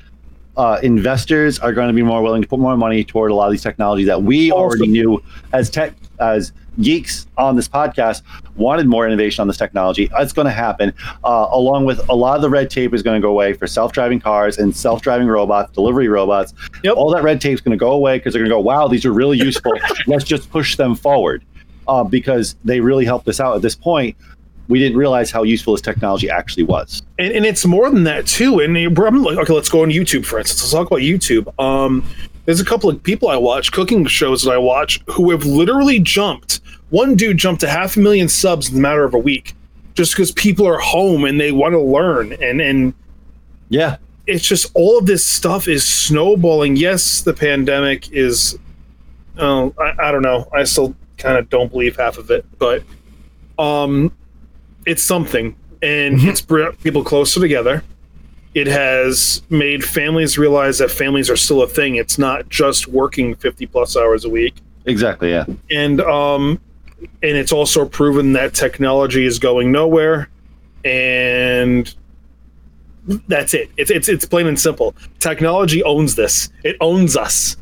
[0.58, 3.46] uh, investors are going to be more willing to put more money toward a lot
[3.48, 5.22] of these technologies that we already knew
[5.54, 6.52] as tech as
[6.82, 8.22] geeks on this podcast
[8.56, 10.10] wanted more innovation on this technology.
[10.18, 10.94] It's going to happen,
[11.24, 13.68] uh, along with a lot of the red tape is going to go away for
[13.68, 16.54] self-driving cars and self-driving robots, delivery robots.
[16.84, 16.96] Yep.
[16.96, 18.88] All that red tape is going to go away because they're going to go, "Wow,
[18.88, 19.74] these are really useful.
[20.08, 21.44] Let's just push them forward,"
[21.88, 24.16] uh, because they really helped us out at this point
[24.70, 27.04] we didn't realize how useful this technology actually was.
[27.20, 28.60] and, and it's more than that too.
[28.60, 30.62] And I'm like, okay, let's go on YouTube for instance.
[30.62, 31.54] Let's talk about YouTube.
[31.60, 32.04] Um,
[32.46, 36.00] there's a couple of people I watch, cooking shows that I watch, who have literally
[36.00, 36.60] jumped.
[36.90, 39.56] One dude jumped to half a million subs in the matter of a week,
[39.94, 42.34] just because people are home and they want to learn.
[42.34, 42.94] And and
[43.70, 43.98] Yeah,
[44.28, 46.76] it's just all of this stuff is snowballing.
[46.76, 48.58] Yes, the pandemic is.
[49.38, 50.48] Oh, I, I don't know.
[50.54, 52.84] I still kind of don't believe half of it, but
[53.58, 54.12] um,
[54.86, 57.84] it's something, and it's brought people closer together.
[58.54, 61.96] It has made families realize that families are still a thing.
[61.96, 64.56] It's not just working fifty plus hours a week,
[64.86, 65.32] exactly.
[65.32, 66.60] Yeah, and um,
[67.00, 70.30] and it's also proven that technology is going nowhere,
[70.86, 71.94] and
[73.28, 73.72] that's it.
[73.78, 74.96] It's it's it's plain and simple.
[75.20, 76.50] Technology owns this.
[76.64, 77.58] It owns us.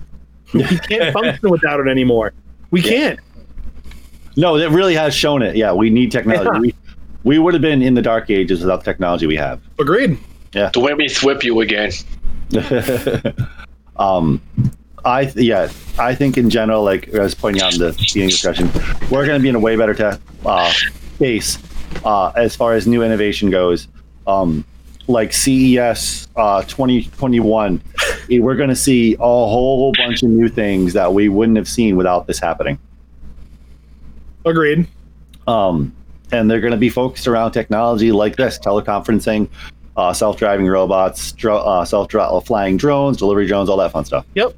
[0.53, 2.33] We can't function without it anymore.
[2.71, 3.19] We can't.
[4.35, 5.55] no, it really has shown it.
[5.55, 6.49] Yeah, we need technology.
[6.53, 6.59] Yeah.
[6.59, 6.75] We,
[7.23, 9.61] we would have been in the dark ages without the technology we have.
[9.79, 10.17] Agreed.
[10.71, 11.91] To let me thwip you again.
[13.97, 14.41] um,
[15.05, 18.29] I th- yeah, I think in general, like I was pointing out in the beginning
[18.29, 18.69] discussion,
[19.09, 20.73] we're going to be in a way better te- uh,
[21.15, 21.57] space
[22.03, 23.87] uh, as far as new innovation goes.
[24.27, 24.65] Um,
[25.07, 27.81] like CES uh, 2021,
[28.29, 31.67] eh, we're going to see a whole bunch of new things that we wouldn't have
[31.67, 32.77] seen without this happening.
[34.45, 34.87] Agreed.
[35.47, 35.93] um,
[36.31, 39.49] and they're going to be focused around technology like this teleconferencing
[39.97, 44.55] uh, self-driving robots dro- uh, self-flying drones delivery drones all that fun stuff Yep.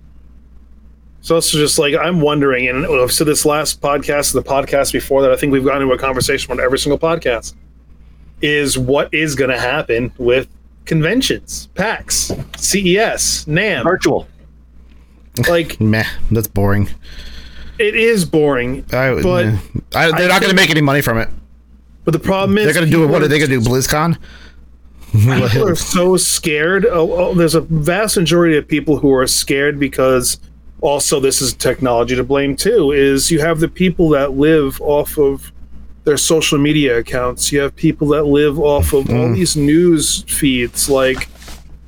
[1.22, 5.22] So it's just like I'm wondering, and I've said this last podcast, the podcast before
[5.22, 7.54] that, I think we've gotten into a conversation on every single podcast.
[8.42, 10.50] Is what is going to happen with
[10.84, 13.84] conventions, PAX, CES, NAMM?
[13.84, 14.28] Virtual.
[15.48, 16.90] Like Meh, that's boring.
[17.80, 19.46] it is boring, I, But.
[19.96, 21.30] I, they're I not going to make any money from it.
[22.04, 23.08] but the problem is They're going to do.
[23.08, 23.66] What are they going to do?
[23.66, 24.18] BlizzCon?
[25.14, 26.86] People are so scared.
[26.86, 30.40] Oh, oh, there's a vast majority of people who are scared because
[30.82, 32.92] also this is technology to blame too.
[32.92, 35.52] Is you have the people that live off of
[36.04, 37.52] their social media accounts.
[37.52, 40.90] You have people that live off of all these news feeds.
[40.90, 41.30] Like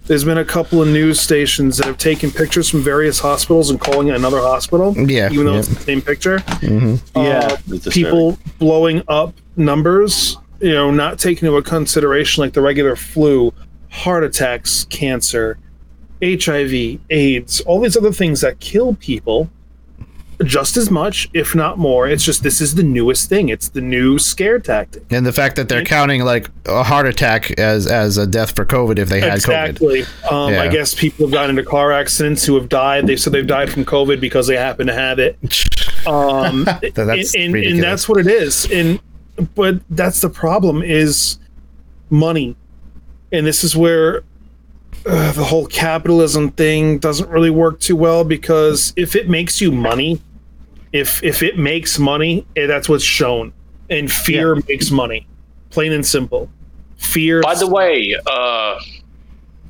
[0.06, 3.80] there's been a couple of news stations that have taken pictures from various hospitals and
[3.80, 4.96] calling it another hospital.
[4.96, 5.60] Yeah, even though yeah.
[5.60, 6.44] it's the same picture.
[6.62, 12.62] Yeah, Uh, it's people blowing up numbers, you know, not taking into consideration like the
[12.62, 13.54] regular flu,
[13.92, 15.60] heart attacks, cancer,
[16.24, 19.52] HIV, AIDS, all these other things that kill people
[20.44, 22.08] just as much, if not more.
[22.08, 23.50] It's just this is the newest thing.
[23.50, 25.04] It's the new scare tactic.
[25.12, 28.66] And the fact that they're counting like a heart attack as as a death for
[28.66, 29.70] COVID if they had COVID.
[29.70, 30.02] exactly.
[30.32, 33.06] Um, I guess people have gotten into car accidents who have died.
[33.06, 35.38] They said they've died from COVID because they happen to have it.
[36.08, 38.72] Um, that's and, and, and that's what it is.
[38.72, 39.00] And
[39.56, 41.40] but that's the problem is
[42.10, 42.56] money,
[43.32, 44.24] and this is where
[45.06, 49.72] uh, the whole capitalism thing doesn't really work too well because if it makes you
[49.72, 50.22] money,
[50.94, 53.54] if if it makes money, eh, that's what's shown,
[53.90, 55.28] and fear makes money,
[55.70, 56.50] plain and simple.
[56.98, 57.42] Fear.
[57.42, 58.80] By the way, uh,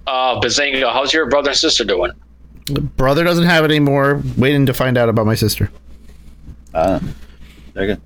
[0.07, 2.11] uh, Bazinga, how's your brother and sister doing?
[2.95, 4.21] Brother doesn't have it anymore.
[4.37, 5.71] Waiting to find out about my sister.
[6.73, 6.99] Uh,
[7.73, 8.01] they're good.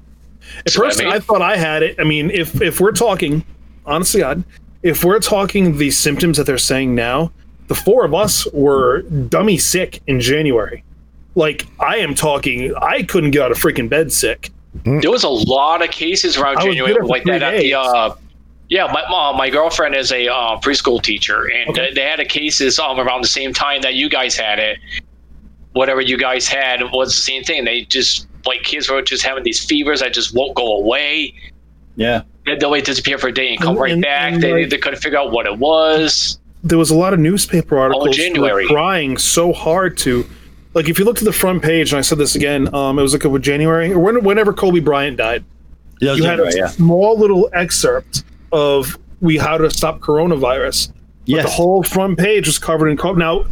[0.65, 1.95] At So, I first, I, mean- thought I had it.
[1.99, 3.43] I mean, if if we're talking,
[3.85, 4.43] honestly, God,
[4.83, 7.31] if we're talking the symptoms that they're saying now,
[7.67, 10.83] the four of us were dummy sick in January.
[11.35, 14.49] Like I am talking, I couldn't get out of freaking bed sick.
[14.83, 18.15] There was a lot of cases around I January like three that at the uh,
[18.69, 21.87] yeah, my mom, my girlfriend is a uh, preschool teacher, and Okay.
[21.89, 24.77] they- they had a cases um around the same time that you guys had it.
[25.73, 27.65] Whatever you guys had was the same thing.
[27.65, 31.33] They just like kids were just having these fevers that just won't go away.
[31.95, 32.21] Yeah.
[32.45, 34.33] They'd always disappear for a day and come And- right and- back.
[34.33, 36.39] and, they, like- they couldn't figure out what it was.
[36.63, 38.65] There was a lot of newspaper articles who January.
[38.67, 40.25] trying so hard to,
[40.73, 43.01] like, if you look to the front page, and I said this again, um, it
[43.01, 45.43] was like with January or when, whenever Kobe Bryant died.
[46.01, 46.67] Yeah, you had a yeah.
[46.67, 50.87] small little excerpt of we how to stop coronavirus.
[50.91, 51.45] But Yes.
[51.45, 53.45] the whole front page was covered in co- now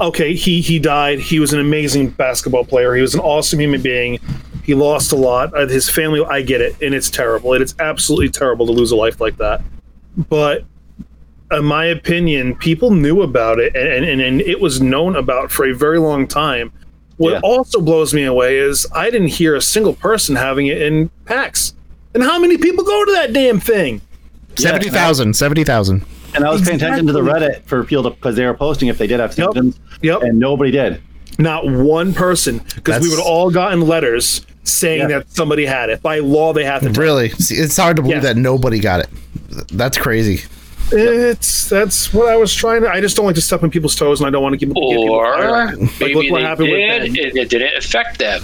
[0.00, 1.20] okay, he he died.
[1.20, 2.94] He was an amazing basketball player.
[2.94, 4.18] He was an awesome human being.
[4.64, 5.54] He lost a lot.
[5.54, 7.54] Uh, his family, I get it, and it's terrible.
[7.54, 9.62] It is absolutely terrible to lose a life like that.
[10.28, 10.64] But
[11.50, 15.66] in my opinion, people knew about it, and and, and it was known about for
[15.66, 16.72] a very long time.
[17.16, 17.40] What yeah.
[17.42, 21.74] also blows me away is I didn't hear a single person having it in PAX.
[22.14, 24.00] And how many people go to that damn thing?
[24.56, 25.34] 70,000.
[25.34, 26.04] 70,000.
[26.34, 28.98] And I was paying attention to the Reddit for people because they were posting if
[28.98, 30.22] they did have symptoms, Yep.
[30.22, 31.00] and nobody did.
[31.38, 35.18] Not one person, because we would all gotten letters saying Yeah.
[35.18, 36.02] that somebody had it.
[36.02, 36.90] By law, they have to.
[36.92, 37.02] tell.
[37.02, 38.34] Really, See, it's hard to believe Yeah.
[38.34, 39.08] that nobody got it.
[39.72, 40.42] That's crazy.
[40.92, 42.90] It's that's what I was trying to.
[42.90, 44.68] I just don't like to step on people's toes, and I don't want to give,
[44.68, 45.50] give people Or.
[45.50, 47.02] Like, maybe look what they happened did, Ben.
[47.28, 48.42] and it didn't affect them.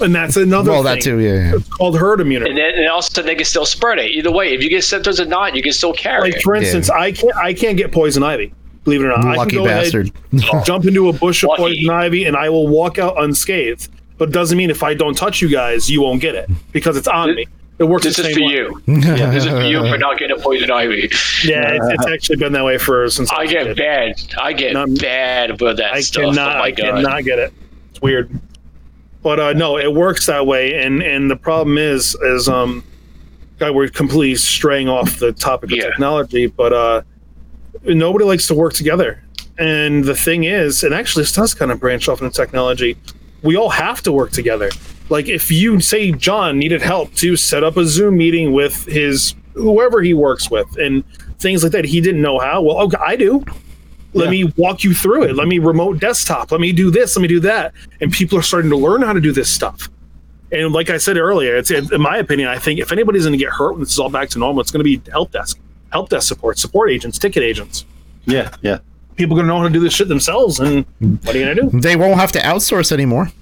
[0.00, 0.70] And that's another.
[0.72, 0.94] Well, thing.
[0.96, 1.18] that too.
[1.20, 1.34] Yeah.
[1.34, 1.54] yeah.
[1.56, 2.50] It's called herd immunity.
[2.50, 4.10] And then and also they can still spread it.
[4.10, 6.32] Either way, if you get symptoms or not, you can still carry it.
[6.32, 6.42] Like it.
[6.42, 8.52] for instance, I can't I can't get poison ivy.
[8.84, 10.10] Believe it or not, I Lucky can go bastard.
[10.32, 11.62] Ahead, jump into a bush of Lucky.
[11.62, 13.88] poison ivy, and I will walk out unscathed.
[14.18, 16.96] But it doesn't mean if I don't touch you guys, you won't get it because
[16.96, 17.46] it's on me.
[17.78, 18.04] It works.
[18.04, 18.46] This the is for way.
[18.48, 18.82] you.
[18.86, 21.08] This is for you for not getting a poison ivy.
[21.44, 23.76] Yeah, it's, it's actually been that way for since I was a get kid.
[23.76, 24.22] bad.
[24.40, 26.24] I get Not- bad with that I stuff.
[26.24, 26.56] Oh cannot.
[26.56, 26.94] oh my I god.
[26.96, 27.52] cannot get it.
[27.90, 28.30] It's weird.
[29.22, 32.82] But uh, no, it works that way, and and the problem is, is um,
[33.58, 35.84] God, we're completely straying off the topic of Yeah.
[35.90, 37.02] technology, but uh,
[37.84, 39.22] nobody likes to work together.
[39.58, 42.96] And the thing is, and actually, this does kind of branch off into technology.
[43.42, 44.70] We all have to work together.
[45.08, 49.34] Like if you say John needed help to set up a Zoom meeting with his
[49.54, 51.04] whoever he works with and
[51.38, 52.62] things like that, he didn't know how.
[52.62, 53.44] Well, okay, I do
[54.14, 55.36] let me walk you through it.
[55.36, 56.52] Let me remote desktop.
[56.52, 57.16] Let me do this.
[57.16, 57.72] Let me do that.
[58.00, 59.88] And people are starting to learn how to do this stuff.
[60.50, 63.42] And like i said earlier it's in my opinion i think if anybody's going to
[63.42, 65.58] get hurt when this is all back to normal it's going to be help desk
[65.90, 67.86] help desk support support agents ticket agents.
[68.26, 68.78] Yeah, yeah.
[69.16, 70.84] people are going to know how to do this shit themselves and
[71.22, 71.80] what are you going to do?
[71.80, 73.32] They won't have to outsource anymore.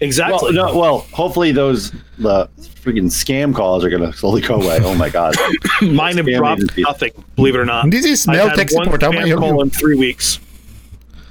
[0.00, 2.48] Exactly Well, no, well, hopefully those the
[2.82, 4.78] freaking scam calls are gonna slowly go away.
[4.82, 5.34] Oh my god.
[5.82, 6.84] mine have dropped agencies.
[6.84, 9.02] nothing believe it or not This is mail had tech support.
[9.02, 10.38] How may I spam help call in three weeks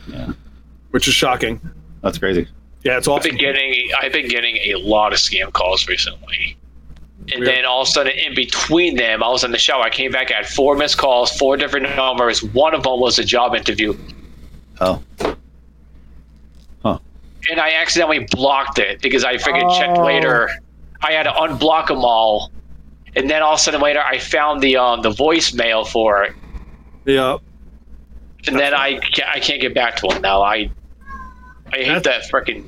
[0.08, 0.34] Yeah.
[0.92, 1.60] which is shocking
[2.02, 2.48] That's crazy.
[2.84, 3.32] Yeah, it's I've awesome.
[3.32, 6.58] been getting I've been getting a lot of scam calls recently.
[7.34, 7.48] And Weird.
[7.56, 9.82] then all of a sudden, in between them, I was in the shower.
[9.82, 12.44] I came back, I had four missed calls, four different numbers.
[12.44, 13.98] One of them was a job interview.
[14.80, 15.02] Oh,
[17.52, 20.04] and I accidentally blocked it because I figured check Oh.
[20.06, 20.50] later.
[21.02, 22.52] I had to unblock them all,
[23.16, 26.34] and then all of a sudden later I found the um the voicemail for it,
[27.06, 27.38] Yeah.
[28.48, 29.00] and then I
[29.34, 30.42] I can't get back to them now.
[30.42, 30.70] I
[31.74, 32.64] I hate that freaking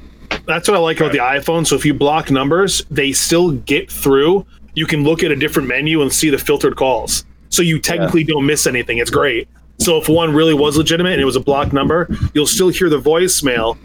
[0.45, 1.65] That's what I like about the iPhone.
[1.65, 4.45] So if you block numbers, they still get through.
[4.75, 7.25] You can look at a different menu and see the filtered calls.
[7.49, 8.97] So you technically don't miss anything.
[8.99, 9.47] It's great.
[9.79, 12.89] So if one really was legitimate and it was a blocked number, you'll still hear
[12.89, 13.77] the voicemail,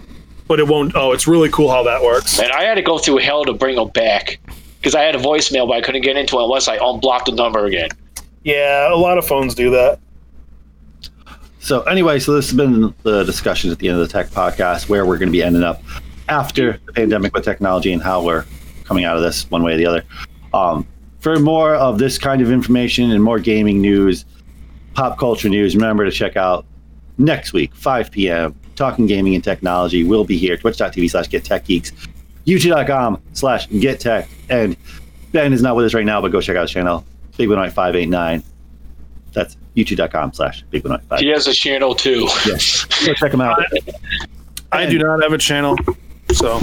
[0.52, 0.94] but it won't.
[0.94, 2.38] Oh, it's really cool how that works.
[2.38, 2.52] man.
[2.52, 4.38] I had to go through hell to bring them back
[4.78, 7.32] because I had a voicemail, but I couldn't get into it unless I unblocked the
[7.32, 7.88] number again.
[8.44, 9.98] Yeah, a lot of phones do that.
[11.60, 14.90] So anyway, so this has been the discussion at the end of the tech podcast
[14.90, 15.82] where we're going to be ending up
[16.28, 18.44] after the pandemic with technology and how we're
[18.84, 20.04] coming out of this one way or the other.
[20.52, 20.86] Um,
[21.20, 24.26] for more of this kind of information and more gaming news,
[24.92, 26.66] pop culture news, remember to check out
[27.16, 28.54] next week, 5 p.m.
[28.82, 30.02] Talking Gaming and Technology.
[30.02, 31.92] We'll be here, twitch.tv slash get tech geeks,
[32.48, 34.28] youtube.com slash get tech.
[34.48, 34.76] And
[35.30, 37.04] Ben is not with us right now, but go check out his channel,
[37.36, 38.42] Big One 589.
[39.32, 42.26] That's youtube.com slash Big One He has a channel too.
[42.44, 42.84] Yes.
[43.06, 43.62] Go check him out.
[44.72, 45.76] I do not have a channel,
[46.32, 46.60] so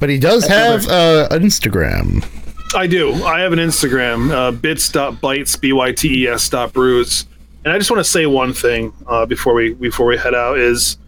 [0.00, 2.26] But he does have uh, an Instagram.
[2.74, 3.14] I do.
[3.22, 7.26] I have an Instagram, uh, bits.bytes, B-Y-T-E-S dot brews.
[7.66, 10.56] And I just want to say one thing uh, before we before we head out
[10.56, 10.98] is,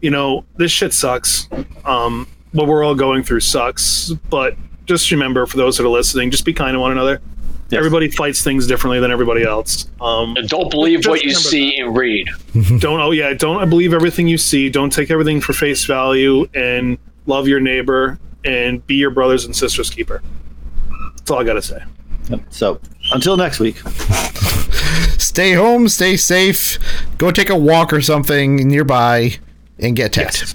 [0.00, 1.50] you know, this shit sucks.
[1.84, 4.08] Um, what we're all going through sucks.
[4.30, 4.56] But
[4.86, 7.20] just remember, for those that are listening, just be kind to one another.
[7.68, 7.78] Yes.
[7.78, 9.90] Everybody fights things differently than everybody else.
[10.00, 12.26] Um, And don't believe what you remember see and read.
[12.78, 16.96] don't oh yeah don't believe everything you see don't take everything for face value and
[17.26, 20.22] love your neighbor and be your brothers and sisters keeper
[21.16, 21.82] that's all i gotta say
[22.50, 22.80] So
[23.12, 23.76] until next week.
[25.32, 26.78] Stay home, stay safe,
[27.16, 29.38] go take a walk or something nearby,
[29.78, 30.54] and get teched.